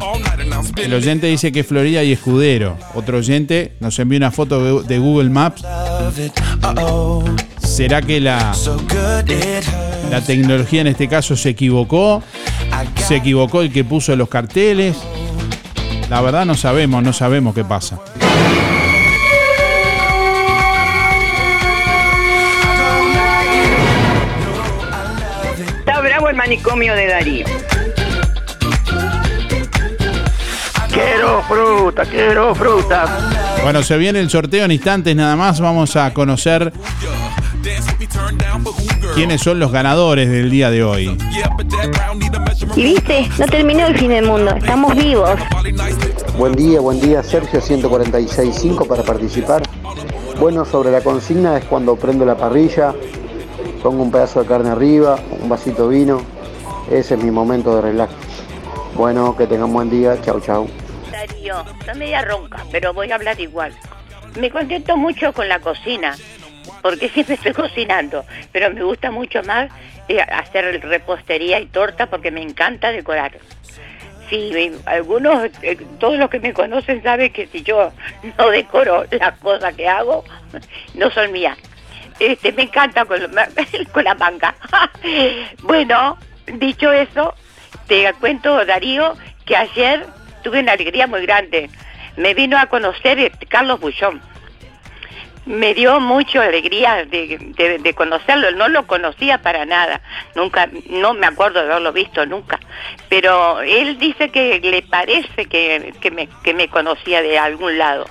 El 0.77 0.95
oyente 0.95 1.27
dice 1.27 1.53
que 1.53 1.65
Florida 1.65 2.03
y 2.05 2.13
Escudero. 2.13 2.77
Otro 2.95 3.19
oyente 3.19 3.73
nos 3.81 3.99
envía 3.99 4.19
una 4.19 4.31
foto 4.31 4.83
de 4.83 4.99
Google 4.99 5.31
Maps. 5.31 5.65
¿Será 7.59 8.03
que 8.03 8.21
la, 8.21 8.53
la 10.11 10.21
tecnología 10.21 10.83
en 10.83 10.89
este 10.89 11.09
caso 11.09 11.37
se 11.37 11.51
equivocó? 11.51 12.23
¿Se 13.07 13.17
equivocó 13.17 13.63
el 13.63 13.73
que 13.73 13.85
puso 13.85 14.15
los 14.17 14.29
carteles? 14.29 14.97
La 16.11 16.21
verdad 16.21 16.45
no 16.45 16.55
sabemos, 16.55 17.03
no 17.03 17.13
sabemos 17.13 17.55
qué 17.55 17.65
pasa. 17.65 17.99
Manicomio 26.53 26.95
de 26.95 27.07
Darío. 27.07 27.47
Quiero 30.93 31.43
fruta, 31.45 32.05
quiero 32.05 32.55
fruta. 32.55 33.57
Bueno, 33.63 33.83
se 33.83 33.97
viene 33.97 34.21
el 34.21 34.29
sorteo 34.29 34.67
en 34.67 34.73
instantes 34.73 35.17
nada 35.17 35.35
más. 35.35 35.61
Vamos 35.63 35.97
a 35.97 36.13
conocer 36.13 36.71
quiénes 39.15 39.41
son 39.41 39.61
los 39.61 39.73
ganadores 39.73 40.29
del 40.29 40.51
día 40.51 40.71
de 40.71 40.85
hoy. 40.85 41.17
Y 42.77 42.83
viste, 42.83 43.31
no 43.39 43.47
terminó 43.47 43.87
el 43.87 43.97
fin 43.97 44.11
del 44.11 44.27
mundo, 44.27 44.55
estamos 44.55 44.95
vivos. 44.95 45.31
Buen 46.37 46.53
día, 46.53 46.81
buen 46.81 47.01
día, 47.01 47.23
Sergio 47.23 47.63
146.5 47.63 48.87
para 48.87 49.03
participar. 49.03 49.63
Bueno, 50.39 50.67
sobre 50.67 50.91
la 50.91 51.01
consigna 51.01 51.57
es 51.57 51.65
cuando 51.65 51.97
prendo 51.97 52.27
la 52.27 52.37
parrilla, 52.37 52.95
pongo 53.83 54.03
un 54.03 54.11
pedazo 54.11 54.43
de 54.43 54.47
carne 54.47 54.69
arriba, 54.69 55.19
un 55.41 55.49
vasito 55.49 55.89
de 55.89 55.99
vino. 55.99 56.32
Ese 56.93 57.15
es 57.15 57.25
mi 57.25 57.31
momento 57.31 57.75
de 57.77 57.81
relax. 57.81 58.13
Bueno, 58.95 59.35
que 59.35 59.47
tengan 59.47 59.73
buen 59.73 59.89
día. 59.89 60.21
Chau, 60.21 60.39
chau. 60.43 60.69
Darío, 61.11 61.65
está 61.81 61.95
media 61.95 62.21
ronca, 62.21 62.59
pero 62.71 62.93
voy 62.93 63.11
a 63.11 63.15
hablar 63.15 63.41
igual. 63.41 63.73
Me 64.39 64.51
contento 64.51 64.95
mucho 64.99 65.33
con 65.33 65.49
la 65.49 65.59
cocina, 65.61 66.15
porque 66.83 67.09
siempre 67.15 67.37
estoy 67.37 67.55
cocinando, 67.55 68.27
pero 68.53 68.71
me 68.75 68.85
gusta 68.85 69.11
mucho 69.11 69.43
más 69.43 69.71
eh, 70.07 70.21
hacer 70.21 70.83
repostería 70.83 71.61
y 71.61 71.67
torta 71.67 72.11
porque 72.11 72.31
me 72.31 72.43
encanta 72.43 72.93
decorar. 72.93 73.39
Sí, 74.29 74.53
algunos, 74.85 75.49
eh, 75.63 75.79
todos 75.99 76.19
los 76.19 76.29
que 76.29 76.41
me 76.41 76.53
conocen 76.53 77.03
saben 77.03 77.33
que 77.33 77.47
si 77.47 77.63
yo 77.63 77.91
no 78.37 78.51
decoro 78.51 79.07
las 79.11 79.39
cosas 79.39 79.75
que 79.75 79.89
hago, 79.89 80.25
no 80.95 81.11
son 81.11 81.33
mías. 81.33 81.57
Este, 82.19 82.53
me 82.53 82.65
encanta 82.65 83.07
con, 83.07 83.19
con 83.93 84.05
la 84.05 84.15
manga. 84.15 84.55
bueno, 85.63 86.19
dicho 86.47 86.93
eso, 86.93 87.35
te 87.87 88.13
cuento, 88.15 88.65
Darío, 88.65 89.17
que 89.45 89.57
ayer 89.57 90.07
tuve 90.43 90.61
una 90.61 90.73
alegría 90.73 91.07
muy 91.07 91.23
grande. 91.23 91.71
Me 92.17 92.35
vino 92.35 92.59
a 92.59 92.67
conocer 92.67 93.33
Carlos 93.49 93.81
Bullón 93.81 94.21
me 95.45 95.75
dio 95.75 95.99
mucha 96.01 96.43
alegría 96.43 97.05
de, 97.05 97.95
conocerlo. 97.95 98.53
No 98.53 98.69
lo 98.69 98.87
conocía 98.87 99.39
para 99.39 99.65
nada, 99.65 100.01
nunca, 100.35 100.69
no 100.89 101.15
me 101.15 101.27
acuerdo 101.27 101.61
de 101.61 101.71
haberlo 101.71 101.93
visto 101.93 102.25
nunca. 102.27 102.61
Pero 103.09 103.61
él 103.61 103.99
dice 103.99 104.31
que 104.31 104.61
le 104.61 104.83
parece 104.83 105.47
que, 105.47 105.93
me, 106.13 106.29
que 106.43 106.55
me 106.55 106.69
conocía 106.69 107.23
de 107.23 107.39
algún 107.39 107.79
lado. 107.79 108.07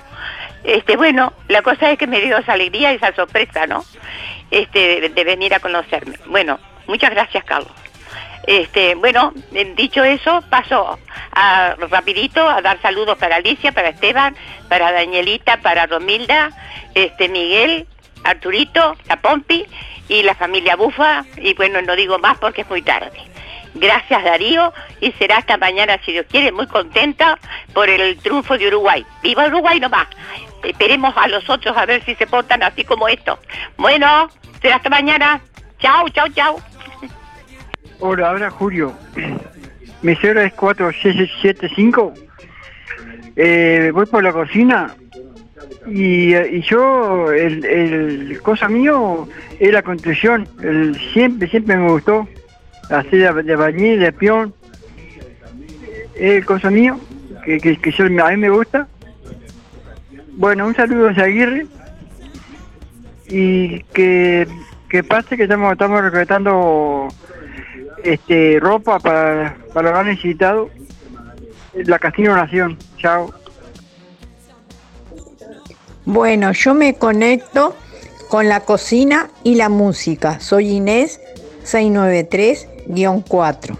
Este, 0.64 0.96
bueno, 0.96 1.32
la 1.48 1.62
cosa 1.62 1.90
es 1.90 1.98
que 1.98 2.06
me 2.06 2.20
dio 2.20 2.36
esa 2.38 2.52
alegría 2.52 2.92
esa 2.92 3.14
sorpresa, 3.14 3.66
¿no? 3.66 3.84
Este, 4.50 5.08
de 5.08 5.24
venir 5.24 5.54
a 5.54 5.60
conocerme. 5.60 6.16
Bueno, 6.26 6.60
muchas 6.86 7.10
gracias, 7.10 7.42
Carlos. 7.44 7.81
Este, 8.46 8.94
bueno, 8.96 9.32
dicho 9.76 10.02
eso, 10.02 10.42
paso 10.50 10.98
a, 11.32 11.76
rapidito 11.90 12.48
a 12.48 12.60
dar 12.60 12.80
saludos 12.82 13.16
para 13.18 13.36
Alicia, 13.36 13.72
para 13.72 13.90
Esteban, 13.90 14.36
para 14.68 14.92
Danielita, 14.92 15.58
para 15.58 15.86
Romilda, 15.86 16.50
este 16.94 17.28
Miguel, 17.28 17.86
Arturito, 18.24 18.96
la 19.08 19.16
Pompi 19.16 19.64
y 20.08 20.22
la 20.22 20.34
familia 20.34 20.76
Bufa. 20.76 21.24
Y 21.36 21.54
bueno, 21.54 21.82
no 21.82 21.94
digo 21.94 22.18
más 22.18 22.38
porque 22.38 22.62
es 22.62 22.70
muy 22.70 22.82
tarde. 22.82 23.32
Gracias 23.74 24.22
Darío 24.22 24.72
y 25.00 25.12
será 25.12 25.38
hasta 25.38 25.56
mañana 25.56 25.98
si 26.04 26.12
Dios 26.12 26.26
quiere, 26.28 26.52
muy 26.52 26.66
contenta 26.66 27.38
por 27.72 27.88
el 27.88 28.18
triunfo 28.18 28.58
de 28.58 28.68
Uruguay. 28.68 29.04
¡Viva 29.22 29.46
Uruguay 29.46 29.80
nomás! 29.80 30.08
Esperemos 30.62 31.14
a 31.16 31.26
los 31.28 31.48
otros 31.48 31.76
a 31.76 31.86
ver 31.86 32.04
si 32.04 32.14
se 32.14 32.26
portan 32.26 32.62
así 32.62 32.84
como 32.84 33.08
esto. 33.08 33.38
Bueno, 33.78 34.28
será 34.60 34.76
hasta 34.76 34.90
mañana. 34.90 35.40
Chao, 35.78 36.08
chao, 36.10 36.28
chao. 36.28 36.71
Hola, 38.04 38.30
ahora 38.30 38.50
Julio. 38.50 38.92
Mi 40.02 40.16
cero 40.16 40.40
es 40.40 40.52
4675. 40.54 42.12
Eh, 43.36 43.92
voy 43.94 44.06
por 44.06 44.24
la 44.24 44.32
cocina 44.32 44.92
y, 45.86 46.60
yo, 46.62 47.30
el, 47.30 48.40
cosa 48.42 48.68
mío 48.68 49.28
es 49.60 49.72
la 49.72 49.82
construcción. 49.82 50.48
El, 50.60 50.96
siempre, 51.12 51.46
siempre 51.46 51.76
me 51.76 51.92
gustó 51.92 52.26
hacer 52.90 53.34
de, 53.34 53.42
de 53.44 53.54
bañil, 53.54 54.00
de 54.00 54.12
peón. 54.12 54.52
Es 56.16 56.44
cosa 56.44 56.70
mío, 56.70 56.98
que, 57.44 57.60
que, 57.60 57.94
a 58.02 58.30
mí 58.30 58.36
me 58.36 58.50
gusta. 58.50 58.88
Bueno, 60.32 60.66
un 60.66 60.74
saludo 60.74 61.06
a 61.06 61.22
Aguirre 61.22 61.68
y 63.28 63.84
que, 63.94 64.48
que 64.88 65.04
pase 65.04 65.36
que 65.36 65.44
estamos, 65.44 65.70
estamos 65.70 66.02
recolectando 66.02 67.08
este, 68.04 68.58
ropa 68.60 68.98
para, 68.98 69.56
para 69.72 69.92
lo 69.92 70.04
necesitado. 70.04 70.68
La 71.74 71.98
Castillo 71.98 72.34
Nación. 72.34 72.76
Chao. 72.98 73.32
Bueno, 76.04 76.52
yo 76.52 76.74
me 76.74 76.94
conecto 76.94 77.74
con 78.28 78.48
la 78.48 78.60
cocina 78.60 79.30
y 79.42 79.54
la 79.54 79.68
música. 79.68 80.40
Soy 80.40 80.70
Inés 80.70 81.20
693-4. 81.64 83.76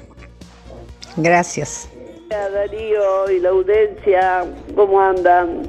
Gracias. 1.16 1.88
Darío 2.28 3.30
y 3.30 3.40
la 3.40 3.48
audiencia, 3.50 4.44
¿cómo 4.74 5.00
andan? 5.00 5.68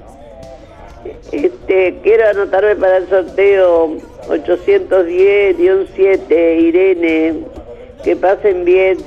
Este, 1.34 1.99
quiero 2.01 2.30
anotarme 2.30 2.77
para 2.77 2.95
el 2.97 3.09
sorteo 3.09 3.97
810-7, 4.30 6.61
Irene 6.61 7.43
que 8.03 8.15
pasen 8.15 8.65
bien. 8.65 8.97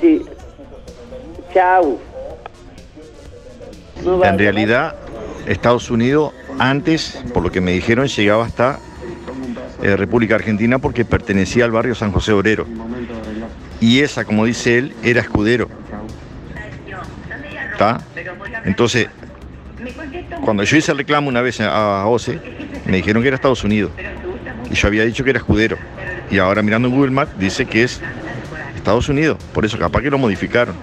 Chau. 1.53 1.99
en 4.23 4.39
realidad, 4.39 4.95
Estados 5.45 5.89
Unidos 5.89 6.33
antes, 6.59 7.23
por 7.33 7.43
lo 7.43 7.51
que 7.51 7.61
me 7.61 7.71
dijeron, 7.71 8.07
llegaba 8.07 8.45
hasta 8.45 8.79
eh, 9.81 9.95
República 9.95 10.35
Argentina 10.35 10.79
porque 10.79 11.05
pertenecía 11.05 11.65
al 11.65 11.71
barrio 11.71 11.95
San 11.95 12.11
José 12.11 12.33
Obrero. 12.33 12.65
Y 13.79 13.99
esa, 13.99 14.25
como 14.25 14.45
dice 14.45 14.77
él, 14.77 14.93
era 15.03 15.21
escudero. 15.21 15.69
¿Está? 17.71 18.01
Entonces, 18.65 19.07
cuando 20.43 20.63
yo 20.63 20.77
hice 20.77 20.91
el 20.91 20.97
reclamo 20.97 21.29
una 21.29 21.41
vez 21.41 21.61
a 21.61 22.05
OCE, 22.07 22.39
me 22.85 22.97
dijeron 22.97 23.21
que 23.21 23.27
era 23.27 23.35
Estados 23.35 23.63
Unidos. 23.63 23.91
Y 24.71 24.73
yo 24.73 24.87
había 24.87 25.05
dicho 25.05 25.23
que 25.23 25.29
era 25.29 25.39
escudero. 25.39 25.77
Y 26.31 26.39
ahora 26.39 26.61
mirando 26.61 26.87
en 26.87 26.95
Google 26.95 27.11
Maps 27.11 27.37
dice 27.37 27.65
que 27.65 27.83
es 27.83 28.01
Estados 28.87 29.09
Unidos. 29.09 29.37
Por 29.53 29.65
eso 29.65 29.77
capaz 29.77 30.01
que 30.01 30.09
lo 30.09 30.17
modificaron. 30.17 30.73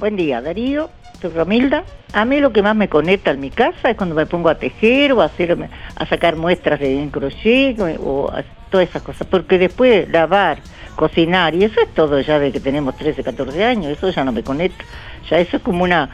Buen 0.00 0.16
día, 0.16 0.40
Darío. 0.40 0.90
Soy 1.22 1.30
Romilda. 1.30 1.84
A 2.12 2.24
mí 2.24 2.40
lo 2.40 2.52
que 2.52 2.60
más 2.60 2.74
me 2.74 2.88
conecta 2.88 3.30
en 3.30 3.38
mi 3.38 3.50
casa 3.50 3.90
es 3.90 3.96
cuando 3.96 4.16
me 4.16 4.26
pongo 4.26 4.48
a 4.48 4.56
tejer 4.56 5.12
o 5.12 5.22
a, 5.22 5.26
hacer, 5.26 5.56
a 5.94 6.06
sacar 6.06 6.34
muestras 6.34 6.80
de 6.80 7.08
crochet 7.12 7.78
o 8.00 8.32
todas 8.68 8.88
esas 8.88 9.02
cosas. 9.02 9.28
Porque 9.28 9.58
después 9.58 10.08
lavar, 10.10 10.58
cocinar, 10.96 11.54
y 11.54 11.62
eso 11.62 11.80
es 11.80 11.94
todo 11.94 12.20
ya 12.20 12.40
de 12.40 12.50
que 12.50 12.58
tenemos 12.58 12.96
13, 12.96 13.22
14 13.22 13.64
años, 13.64 13.92
eso 13.92 14.10
ya 14.10 14.24
no 14.24 14.32
me 14.32 14.42
conecta. 14.42 14.84
Ya 15.30 15.38
eso 15.38 15.58
es 15.58 15.62
como 15.62 15.84
una 15.84 16.10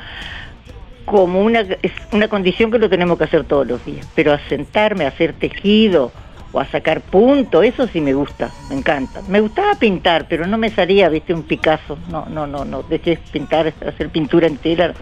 como 1.07 1.41
una, 1.41 1.61
es 1.61 1.93
una 2.13 2.29
condición 2.29 2.71
que 2.71 2.79
lo 2.79 2.91
tenemos 2.91 3.17
que 3.17 3.25
hacer 3.25 3.45
todos 3.45 3.67
los 3.67 3.83
días. 3.87 4.07
Pero 4.15 4.35
a 4.35 4.39
sentarme, 4.51 5.07
a 5.07 5.09
hacer 5.09 5.33
tejido, 5.33 6.13
o 6.53 6.61
a 6.61 6.67
sacar 6.67 7.01
punto, 7.01 7.63
eso 7.63 7.87
sí 7.87 8.01
me 8.01 8.13
gusta, 8.13 8.51
me 8.69 8.77
encanta. 8.77 9.23
Me 9.29 9.41
gustaba 9.41 9.75
pintar, 9.75 10.27
pero 10.29 10.47
no 10.47 10.59
me 10.59 10.71
salía, 10.71 11.09
viste, 11.09 11.33
un 11.33 11.45
Picasso, 11.45 11.99
no, 12.11 12.27
no, 12.27 12.47
no, 12.47 12.65
no, 12.65 12.83
dejé 12.83 13.19
pintar, 13.33 13.73
hacer 13.87 14.11
pintura 14.11 14.47
entera, 14.47 14.93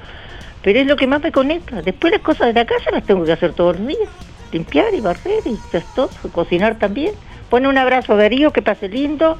pero 0.62 0.78
es 0.78 0.86
lo 0.86 0.96
que 0.96 1.06
más 1.06 1.22
me 1.22 1.32
conecta. 1.32 1.82
Después 1.82 2.12
las 2.12 2.22
cosas 2.22 2.48
de 2.48 2.52
la 2.54 2.66
casa 2.66 2.90
las 2.92 3.04
tengo 3.04 3.24
que 3.24 3.32
hacer 3.32 3.52
todos 3.52 3.78
los 3.78 3.88
días, 3.88 4.08
limpiar 4.52 4.94
y 4.94 5.00
barrer 5.00 5.42
y 5.44 5.58
todo, 5.94 6.10
cocinar 6.32 6.78
también. 6.78 7.14
Pone 7.48 7.66
un 7.66 7.78
abrazo 7.78 8.16
Darío, 8.16 8.52
que 8.52 8.62
pase 8.62 8.88
lindo, 8.88 9.36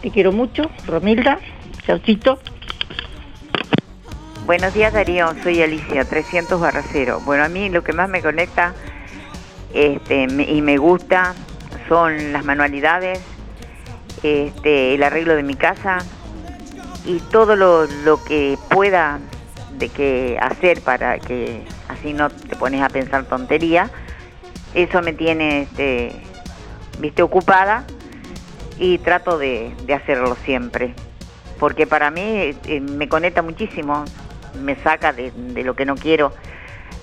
te 0.00 0.10
quiero 0.10 0.30
mucho, 0.30 0.70
Romilda, 0.86 1.40
chaucito. 1.84 2.38
Buenos 4.46 4.74
días 4.74 4.92
Darío, 4.92 5.28
soy 5.42 5.62
Alicia, 5.62 6.04
300 6.04 6.60
barra. 6.60 6.82
Bueno, 7.24 7.44
a 7.44 7.48
mí 7.48 7.68
lo 7.68 7.82
que 7.82 7.92
más 7.92 8.08
me 8.08 8.20
conecta 8.20 8.74
este, 9.74 10.24
y 10.24 10.62
me 10.62 10.76
gusta 10.76 11.34
son 11.88 12.32
las 12.32 12.44
manualidades, 12.44 13.20
este, 14.22 14.94
el 14.94 15.02
arreglo 15.02 15.34
de 15.36 15.42
mi 15.42 15.54
casa 15.54 15.98
y 17.04 17.18
todo 17.18 17.56
lo, 17.56 17.86
lo 18.04 18.22
que 18.22 18.56
pueda 18.70 19.18
de 19.78 19.88
que 19.88 20.38
hacer 20.40 20.80
para 20.80 21.18
que 21.18 21.64
así 21.88 22.12
no 22.12 22.30
te 22.30 22.56
pones 22.56 22.82
a 22.82 22.88
pensar 22.88 23.24
tontería. 23.24 23.90
Eso 24.74 25.02
me 25.02 25.12
tiene, 25.12 25.62
este, 25.62 26.12
viste, 26.98 27.22
ocupada 27.22 27.84
y 28.78 28.98
trato 28.98 29.38
de, 29.38 29.74
de 29.84 29.94
hacerlo 29.94 30.36
siempre. 30.44 30.94
Porque 31.58 31.86
para 31.86 32.10
mí 32.10 32.22
eh, 32.22 32.80
me 32.80 33.08
conecta 33.08 33.42
muchísimo, 33.42 34.04
me 34.62 34.76
saca 34.76 35.12
de, 35.12 35.30
de 35.30 35.64
lo 35.64 35.74
que 35.74 35.84
no 35.84 35.96
quiero 35.96 36.32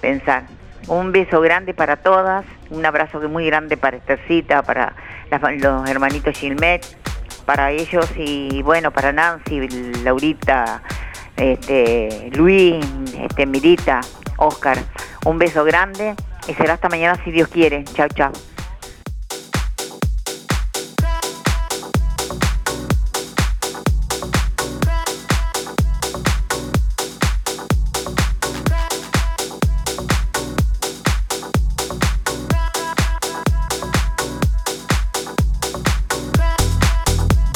pensar. 0.02 0.59
Un 0.88 1.12
beso 1.12 1.42
grande 1.42 1.74
para 1.74 1.98
todas, 1.98 2.46
un 2.70 2.86
abrazo 2.86 3.20
muy 3.30 3.46
grande 3.46 3.78
para 3.78 3.98
Estercita, 3.98 4.64
para 4.64 4.94
los 5.60 5.90
hermanitos 5.90 6.38
Gilmet, 6.38 6.86
para 7.46 7.72
ellos 7.72 8.10
y 8.16 8.62
bueno, 8.64 8.92
para 8.92 9.12
Nancy, 9.12 9.68
Laurita, 10.04 10.82
este, 11.36 12.30
Luis, 12.34 12.84
este, 13.20 13.46
Mirita, 13.46 14.02
Oscar. 14.38 14.78
Un 15.26 15.38
beso 15.38 15.64
grande 15.64 16.16
y 16.48 16.54
será 16.54 16.74
hasta 16.74 16.90
mañana 16.90 17.20
si 17.24 17.32
Dios 17.32 17.48
quiere. 17.48 17.84
Chao, 17.84 18.08
chao. 18.10 18.32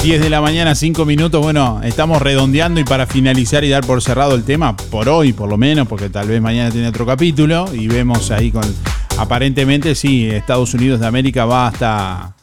...10 0.04 0.20
de 0.20 0.30
la 0.30 0.42
mañana, 0.42 0.76
5 0.76 1.06
minutos. 1.06 1.42
Bueno, 1.42 1.80
estamos 1.82 2.22
redondeando 2.22 2.80
y 2.82 2.84
para 2.84 3.08
finalizar 3.08 3.64
y 3.64 3.70
dar 3.70 3.86
por 3.86 4.02
cerrado 4.02 4.36
el 4.36 4.44
tema, 4.44 4.76
por 4.76 5.08
hoy 5.08 5.32
por 5.32 5.48
lo 5.50 5.58
menos, 5.58 5.88
porque 5.88 6.10
tal 6.10 6.28
vez 6.28 6.42
mañana 6.42 6.70
tiene 6.72 6.90
otro 6.90 7.06
capítulo. 7.06 7.74
Y 7.74 7.88
vemos 7.88 8.30
ahí 8.32 8.52
con. 8.52 8.64
Aparentemente, 9.18 9.96
sí, 9.96 10.30
Estados 10.30 10.74
Unidos 10.74 11.00
de 11.00 11.08
América 11.08 11.46
va 11.46 11.68
hasta. 11.68 12.36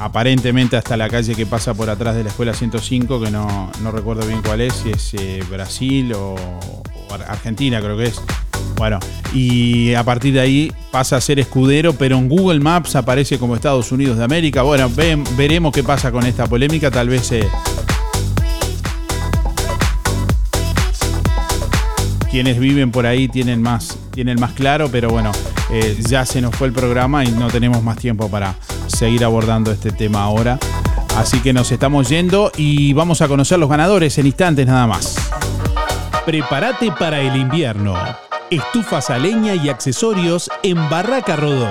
Aparentemente 0.00 0.76
hasta 0.76 0.96
la 0.96 1.08
calle 1.08 1.34
que 1.34 1.44
pasa 1.46 1.74
por 1.74 1.88
atrás 1.90 2.14
de 2.16 2.22
la 2.24 2.30
escuela 2.30 2.52
105, 2.54 3.20
que 3.20 3.30
no, 3.32 3.70
no 3.82 3.90
recuerdo 3.90 4.24
bien 4.26 4.42
cuál 4.42 4.60
es, 4.60 4.72
si 4.74 4.90
es 4.90 5.14
eh, 5.14 5.42
Brasil 5.50 6.12
o, 6.14 6.34
o 6.36 7.14
Ar- 7.14 7.26
Argentina, 7.28 7.80
creo 7.80 7.96
que 7.96 8.04
es. 8.06 8.20
Bueno, 8.76 8.98
y 9.34 9.94
a 9.94 10.04
partir 10.04 10.34
de 10.34 10.40
ahí 10.40 10.72
pasa 10.90 11.16
a 11.16 11.20
ser 11.20 11.38
escudero, 11.38 11.92
pero 11.92 12.16
en 12.16 12.28
Google 12.28 12.60
Maps 12.60 12.96
aparece 12.96 13.38
como 13.38 13.54
Estados 13.54 13.90
Unidos 13.92 14.18
de 14.18 14.24
América. 14.24 14.62
Bueno, 14.62 14.90
veremos 15.36 15.72
qué 15.72 15.82
pasa 15.82 16.12
con 16.12 16.24
esta 16.24 16.46
polémica. 16.46 16.90
Tal 16.90 17.08
vez 17.08 17.32
eh, 17.32 17.46
quienes 22.30 22.58
viven 22.58 22.90
por 22.90 23.06
ahí 23.06 23.28
tienen 23.28 23.62
más, 23.62 23.98
tienen 24.12 24.38
más 24.40 24.52
claro, 24.52 24.88
pero 24.90 25.10
bueno, 25.10 25.32
eh, 25.70 25.98
ya 26.08 26.24
se 26.24 26.40
nos 26.40 26.54
fue 26.54 26.68
el 26.68 26.72
programa 26.72 27.24
y 27.24 27.32
no 27.32 27.48
tenemos 27.48 27.82
más 27.82 27.98
tiempo 27.98 28.28
para 28.28 28.54
seguir 28.86 29.24
abordando 29.24 29.72
este 29.72 29.90
tema 29.90 30.22
ahora. 30.22 30.58
Así 31.16 31.40
que 31.40 31.52
nos 31.52 31.72
estamos 31.72 32.08
yendo 32.08 32.52
y 32.56 32.92
vamos 32.92 33.22
a 33.22 33.28
conocer 33.28 33.58
los 33.58 33.68
ganadores 33.68 34.16
en 34.18 34.26
instantes 34.26 34.66
nada 34.66 34.86
más. 34.86 35.16
Prepárate 36.24 36.92
para 36.92 37.20
el 37.20 37.34
invierno. 37.36 37.96
Estufas 38.50 39.10
a 39.10 39.18
leña 39.18 39.54
y 39.54 39.68
accesorios 39.68 40.50
en 40.62 40.88
Barraca 40.88 41.36
Rodó. 41.36 41.68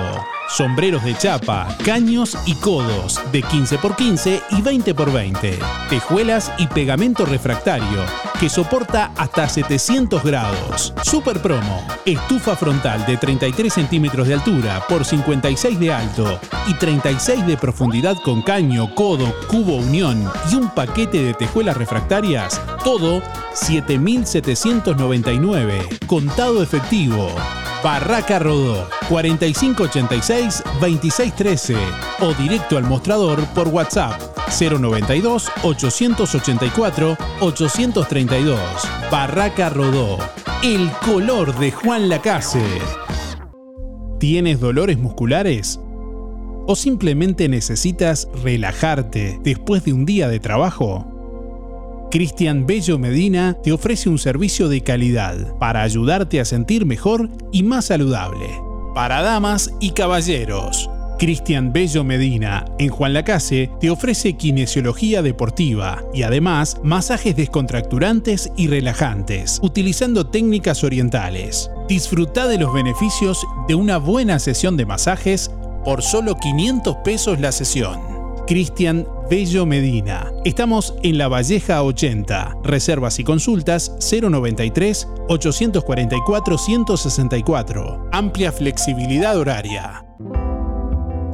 Sombreros 0.48 1.02
de 1.02 1.16
chapa, 1.18 1.66
caños 1.84 2.38
y 2.46 2.54
codos 2.54 3.20
de 3.32 3.42
15x15 3.42 4.42
y 4.50 4.62
20x20. 4.62 5.58
Tejuelas 5.90 6.52
y 6.56 6.68
pegamento 6.68 7.26
refractario 7.26 8.04
que 8.38 8.48
soporta 8.48 9.10
hasta 9.16 9.48
700 9.48 10.22
grados. 10.22 10.94
Super 11.02 11.42
promo. 11.42 11.84
Estufa 12.06 12.54
frontal 12.54 13.04
de 13.06 13.16
33 13.16 13.72
centímetros 13.72 14.28
de 14.28 14.34
altura 14.34 14.80
por 14.88 15.04
56 15.04 15.80
de 15.80 15.92
alto 15.92 16.40
y 16.68 16.74
36 16.74 17.44
de 17.44 17.56
profundidad 17.56 18.16
con 18.24 18.40
caño, 18.42 18.94
codo, 18.94 19.34
cubo 19.48 19.76
unión 19.78 20.30
y 20.50 20.54
un 20.54 20.70
paquete 20.70 21.24
de 21.24 21.34
tejuelas 21.34 21.76
refractarias. 21.76 22.62
Todo 22.84 23.20
7.799. 23.60 26.06
Contado 26.06 26.62
efectivo. 26.62 27.28
Barraca 27.82 28.38
Rodó 28.38 28.88
4586-2613 29.08 31.76
o 32.20 32.34
directo 32.34 32.76
al 32.76 32.84
mostrador 32.84 33.42
por 33.54 33.68
WhatsApp 33.68 34.20
092 34.48 35.50
884 35.62 37.16
832. 37.40 38.60
Barraca 39.10 39.68
Rodó, 39.68 40.18
el 40.62 40.90
color 41.04 41.56
de 41.58 41.70
Juan 41.70 42.08
Lacase. 42.08 42.62
¿Tienes 44.18 44.60
dolores 44.60 44.98
musculares? 44.98 45.78
¿O 46.66 46.74
simplemente 46.74 47.48
necesitas 47.48 48.28
relajarte 48.42 49.38
después 49.42 49.84
de 49.84 49.92
un 49.92 50.04
día 50.04 50.28
de 50.28 50.40
trabajo? 50.40 51.17
Cristian 52.10 52.66
Bello 52.66 52.98
Medina 52.98 53.54
te 53.62 53.70
ofrece 53.70 54.08
un 54.08 54.16
servicio 54.16 54.70
de 54.70 54.80
calidad 54.80 55.36
para 55.58 55.82
ayudarte 55.82 56.40
a 56.40 56.46
sentir 56.46 56.86
mejor 56.86 57.28
y 57.52 57.62
más 57.62 57.86
saludable. 57.86 58.48
Para 58.94 59.20
damas 59.20 59.70
y 59.78 59.90
caballeros. 59.90 60.88
Cristian 61.18 61.70
Bello 61.72 62.04
Medina, 62.04 62.64
en 62.78 62.88
Juan 62.88 63.12
Lacase, 63.12 63.70
te 63.78 63.90
ofrece 63.90 64.38
kinesiología 64.38 65.20
deportiva 65.20 66.02
y 66.14 66.22
además 66.22 66.78
masajes 66.82 67.36
descontracturantes 67.36 68.50
y 68.56 68.68
relajantes, 68.68 69.58
utilizando 69.62 70.28
técnicas 70.28 70.84
orientales. 70.84 71.70
Disfruta 71.88 72.46
de 72.46 72.56
los 72.56 72.72
beneficios 72.72 73.44
de 73.66 73.74
una 73.74 73.98
buena 73.98 74.38
sesión 74.38 74.78
de 74.78 74.86
masajes 74.86 75.50
por 75.84 76.02
solo 76.02 76.36
500 76.36 76.96
pesos 77.04 77.38
la 77.38 77.52
sesión. 77.52 78.00
Cristian 78.46 79.06
Bello 79.28 79.66
Medina. 79.66 80.32
Estamos 80.46 80.94
en 81.02 81.18
La 81.18 81.28
Valleja 81.28 81.82
80. 81.82 82.60
Reservas 82.62 83.18
y 83.18 83.24
consultas 83.24 83.94
093 84.00 85.06
844 85.28 86.56
164. 86.56 88.08
Amplia 88.10 88.52
flexibilidad 88.52 89.36
horaria. 89.36 90.07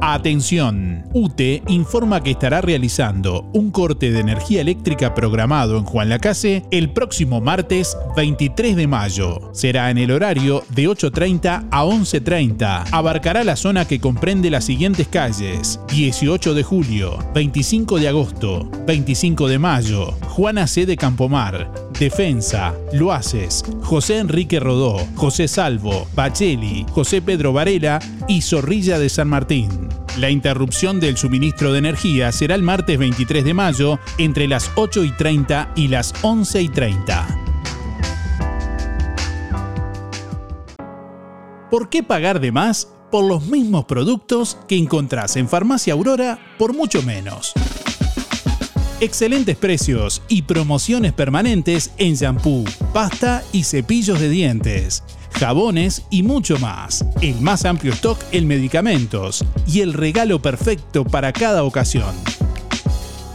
Atención, 0.07 1.03
UTE 1.13 1.63
informa 1.67 2.21
que 2.21 2.29
estará 2.29 2.61
realizando 2.61 3.49
un 3.53 3.71
corte 3.71 4.11
de 4.11 4.19
energía 4.19 4.61
eléctrica 4.61 5.15
programado 5.15 5.79
en 5.79 5.83
Juan 5.83 6.09
Lacase 6.09 6.63
el 6.69 6.91
próximo 6.91 7.41
martes 7.41 7.97
23 8.15 8.75
de 8.75 8.85
mayo. 8.85 9.49
Será 9.51 9.89
en 9.89 9.97
el 9.97 10.11
horario 10.11 10.63
de 10.69 10.87
8.30 10.87 11.69
a 11.71 11.83
11.30. 11.83 12.89
Abarcará 12.91 13.43
la 13.43 13.55
zona 13.55 13.85
que 13.85 13.99
comprende 13.99 14.51
las 14.51 14.65
siguientes 14.65 15.07
calles: 15.07 15.79
18 15.87 16.53
de 16.53 16.61
julio, 16.61 17.17
25 17.33 17.97
de 17.97 18.07
agosto, 18.07 18.69
25 18.85 19.47
de 19.47 19.57
mayo, 19.57 20.11
Juana 20.27 20.67
C. 20.67 20.85
de 20.85 20.97
Campomar, 20.97 21.71
Defensa, 21.99 22.75
Loaces, 22.93 23.65
José 23.81 24.19
Enrique 24.19 24.59
Rodó, 24.59 25.03
José 25.15 25.47
Salvo, 25.47 26.05
Bacheli, 26.13 26.85
José 26.91 27.23
Pedro 27.23 27.53
Varela 27.53 27.97
y 28.27 28.43
Zorrilla 28.43 28.99
de 28.99 29.09
San 29.09 29.29
Martín. 29.29 29.94
La 30.17 30.29
interrupción 30.29 30.99
del 30.99 31.17
suministro 31.17 31.73
de 31.73 31.79
energía 31.79 32.31
será 32.31 32.55
el 32.55 32.63
martes 32.63 32.97
23 32.97 33.43
de 33.43 33.53
mayo 33.53 33.99
entre 34.17 34.47
las 34.47 34.71
8 34.75 35.03
y 35.03 35.11
30 35.11 35.73
y 35.75 35.89
las 35.89 36.13
11 36.21 36.61
y 36.61 36.69
30. 36.69 37.27
¿Por 41.69 41.89
qué 41.89 42.03
pagar 42.03 42.39
de 42.39 42.53
más 42.53 42.87
por 43.11 43.25
los 43.25 43.47
mismos 43.47 43.85
productos 43.85 44.57
que 44.67 44.77
encontrás 44.77 45.35
en 45.35 45.49
Farmacia 45.49 45.93
Aurora 45.93 46.39
por 46.57 46.73
mucho 46.73 47.01
menos? 47.03 47.53
Excelentes 49.01 49.57
precios 49.57 50.21
y 50.29 50.43
promociones 50.43 51.11
permanentes 51.11 51.91
en 51.97 52.15
shampoo, 52.15 52.63
pasta 52.93 53.43
y 53.51 53.63
cepillos 53.63 54.21
de 54.21 54.29
dientes, 54.29 55.03
jabones 55.35 56.03
y 56.09 56.23
mucho 56.23 56.57
más. 56.59 57.05
El 57.21 57.41
más 57.41 57.65
amplio 57.65 57.93
stock 57.93 58.19
en 58.31 58.47
medicamentos 58.47 59.43
y 59.67 59.81
el 59.81 59.93
regalo 59.93 60.41
perfecto 60.41 61.05
para 61.05 61.33
cada 61.33 61.63
ocasión. 61.63 62.15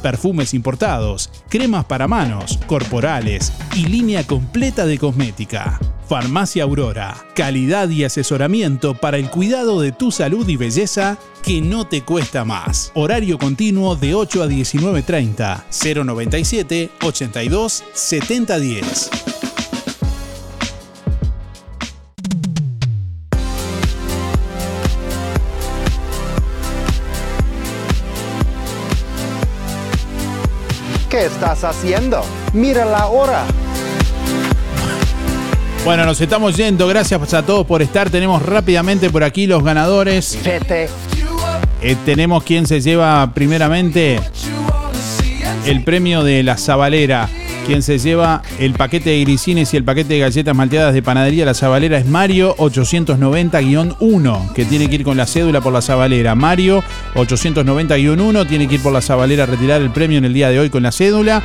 Perfumes 0.03 0.55
importados, 0.55 1.31
cremas 1.49 1.85
para 1.85 2.09
manos, 2.09 2.59
corporales 2.67 3.53
y 3.77 3.85
línea 3.85 4.27
completa 4.27 4.87
de 4.87 4.99
cosmética. 4.99 5.79
Farmacia 6.09 6.65
Aurora, 6.65 7.17
calidad 7.37 7.89
y 7.91 8.03
asesoramiento 8.03 8.95
para 8.95 9.19
el 9.19 9.31
cuidado 9.31 9.81
de 9.81 9.93
tu 9.93 10.11
salud 10.11 10.49
y 10.49 10.57
belleza 10.57 11.19
que 11.45 11.61
no 11.61 11.87
te 11.87 12.03
cuesta 12.03 12.45
más. 12.45 12.91
Horario 12.95 13.39
continuo 13.39 13.95
de 13.95 14.15
8 14.15 14.43
a 14.43 14.47
19.30, 14.49 16.05
097 16.05 16.91
82 17.01 17.85
7010. 17.93 19.11
¿Qué 31.11 31.27
estás 31.27 31.65
haciendo? 31.65 32.23
Mira 32.53 32.85
la 32.85 33.09
hora. 33.09 33.43
Bueno, 35.85 36.05
nos 36.05 36.21
estamos 36.21 36.57
yendo. 36.57 36.87
Gracias 36.87 37.35
a 37.35 37.43
todos 37.43 37.67
por 37.67 37.83
estar. 37.83 38.11
Tenemos 38.11 38.41
rápidamente 38.41 39.11
por 39.11 39.25
aquí 39.25 39.49
los 39.49 39.65
ganadores. 39.65 40.39
Vete. 40.45 40.89
Eh, 41.83 41.97
tenemos 42.05 42.45
quien 42.45 42.65
se 42.65 42.81
lleva 42.81 43.33
primeramente 43.35 44.21
el 45.67 45.83
premio 45.83 46.23
de 46.23 46.45
la 46.45 46.57
Zabalera. 46.57 47.29
Quien 47.67 47.83
se 47.83 47.99
lleva 47.99 48.43
el 48.59 48.73
paquete 48.73 49.11
de 49.11 49.21
grisines 49.21 49.73
y 49.73 49.77
el 49.77 49.85
paquete 49.85 50.15
de 50.15 50.21
galletas 50.21 50.57
malteadas 50.57 50.93
de 50.95 51.03
panadería 51.03 51.45
La 51.45 51.55
Zabalera 51.55 51.99
es 51.99 52.07
Mario 52.07 52.57
890-1, 52.57 54.53
que 54.53 54.65
tiene 54.65 54.89
que 54.89 54.97
ir 54.97 55.05
con 55.05 55.17
la 55.17 55.27
cédula 55.27 55.61
por 55.61 55.73
la 55.73 55.83
Zabalera. 55.83 56.35
Mario 56.35 56.83
890-1 57.15 58.49
tiene 58.49 58.67
que 58.67 58.75
ir 58.77 58.83
por 58.83 58.93
la 58.93 59.01
Zabalera 59.01 59.45
a 59.45 59.47
retirar 59.47 59.81
el 59.83 59.91
premio 59.91 60.19
en 60.19 60.25
el 60.25 60.35
día 60.35 60.49
de 60.51 60.59
hoy 60.59 60.71
con 60.71 60.83
la 60.83 60.93
cédula. 60.93 61.43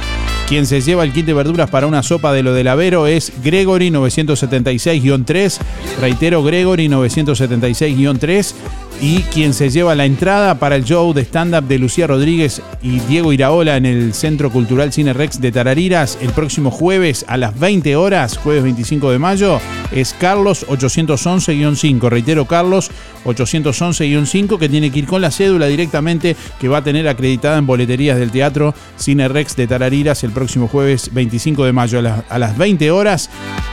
Quien 0.48 0.68
se 0.68 0.82
lleva 0.82 1.04
el 1.04 1.12
kit 1.12 1.26
de 1.26 1.34
verduras 1.34 1.72
para 1.72 1.88
una 1.88 2.04
sopa 2.04 2.32
de 2.32 2.44
lo 2.44 2.54
del 2.54 2.68
Avero 2.68 3.08
es 3.08 3.34
Gregory 3.44 3.90
976-3. 3.90 5.58
Reitero, 6.00 6.44
Gregory 6.44 6.88
976-3. 6.88 8.54
Y 9.02 9.20
quien 9.24 9.54
se 9.54 9.70
lleva 9.70 9.94
la 9.94 10.06
entrada 10.06 10.58
para 10.58 10.76
el 10.76 10.86
show 10.86 11.14
de 11.14 11.22
stand-up 11.24 11.68
de 11.68 11.78
Lucía 11.78 12.08
Rodríguez 12.08 12.62
y 12.82 13.00
Diego 13.02 13.34
Iraola 13.34 13.78
en 13.78 13.86
el 13.86 14.14
Centro 14.14 14.50
Cultural 14.50 14.94
Cine 14.94 15.14
Rex 15.14 15.42
de 15.42 15.52
Tarariras 15.52 16.18
el 16.22 16.32
próximo 16.32 16.72
jueves 16.72 17.26
a 17.28 17.38
las 17.38 17.60
20 17.60 17.96
horas, 17.96 18.38
jueves 18.38 18.64
25 18.64 19.12
de 19.12 19.20
mayo, 19.20 19.60
es 19.92 20.16
Carlos 20.18 20.66
811-5. 20.68 22.10
Reitero, 22.10 22.46
Carlos 22.46 22.90
811-5 23.26 24.58
que 24.58 24.70
tiene 24.70 24.92
que 24.92 25.00
ir 25.00 25.08
con 25.08 25.22
la 25.22 25.32
cédula 25.32 25.68
directamente 25.68 26.36
que 26.60 26.68
va 26.68 26.78
a 26.78 26.84
tener 26.84 27.08
acreditada 27.08 27.58
en 27.58 27.66
boleterías 27.66 28.18
del 28.18 28.32
Teatro 28.32 28.74
Cine 28.98 29.28
Rex 29.28 29.56
de 29.56 29.68
Tarariras 29.68 30.24
el 30.24 30.32
próximo 30.32 30.68
jueves 30.68 31.14
25 31.14 31.66
de 31.66 31.74
mayo 31.74 32.00
a 32.00 32.02
las, 32.02 32.24
a 32.30 32.40
las 32.40 32.58
20 32.58 32.92
horas. 32.92 33.30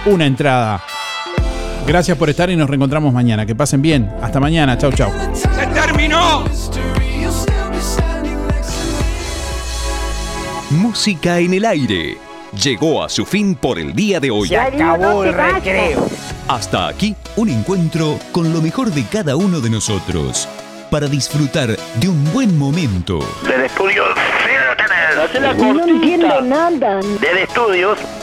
Una 0.07 0.27
entrada. 0.27 0.82
Gracias 1.87 2.17
por 2.17 2.31
estar 2.31 2.49
y 2.51 2.57
nos 2.57 2.69
reencontramos 2.69 3.13
mañana. 3.13 3.45
Que 3.45 3.55
pasen 3.55 3.83
bien. 3.83 4.11
Hasta 4.23 4.41
mañana. 4.41 4.79
Chau, 4.79 4.93
chau. 4.93 5.11
¡Se 5.35 5.49
terminó! 5.69 6.45
Música 10.71 11.39
en 11.39 11.55
el 11.55 11.65
aire. 11.65 12.17
Llegó 12.63 13.03
a 13.03 13.09
su 13.09 13.25
fin 13.27 13.55
por 13.55 13.79
el 13.79 13.95
día 13.95 14.21
de 14.21 14.31
hoy. 14.31 14.49
Se 14.49 14.59
acabó 14.59 15.25
el 15.25 15.35
recreo. 15.35 16.07
Hasta 16.49 16.89
aquí 16.89 17.15
un 17.37 17.49
encuentro 17.49 18.19
con 18.31 18.53
lo 18.53 18.61
mejor 18.61 18.91
de 18.91 19.05
cada 19.05 19.37
uno 19.37 19.61
de 19.61 19.71
nosotros. 19.71 20.49
Para 20.91 21.09
disfrutar 21.09 21.77
de 21.97 22.09
un 22.09 22.33
buen 22.33 22.59
momento. 22.59 23.19
Del 23.47 23.63
estudio 23.63 24.05
sigan 25.33 25.75
No 25.75 25.87
entiendo 25.87 26.41
nada. 26.43 27.01
Del 27.21 27.39
estudios, 27.39 27.99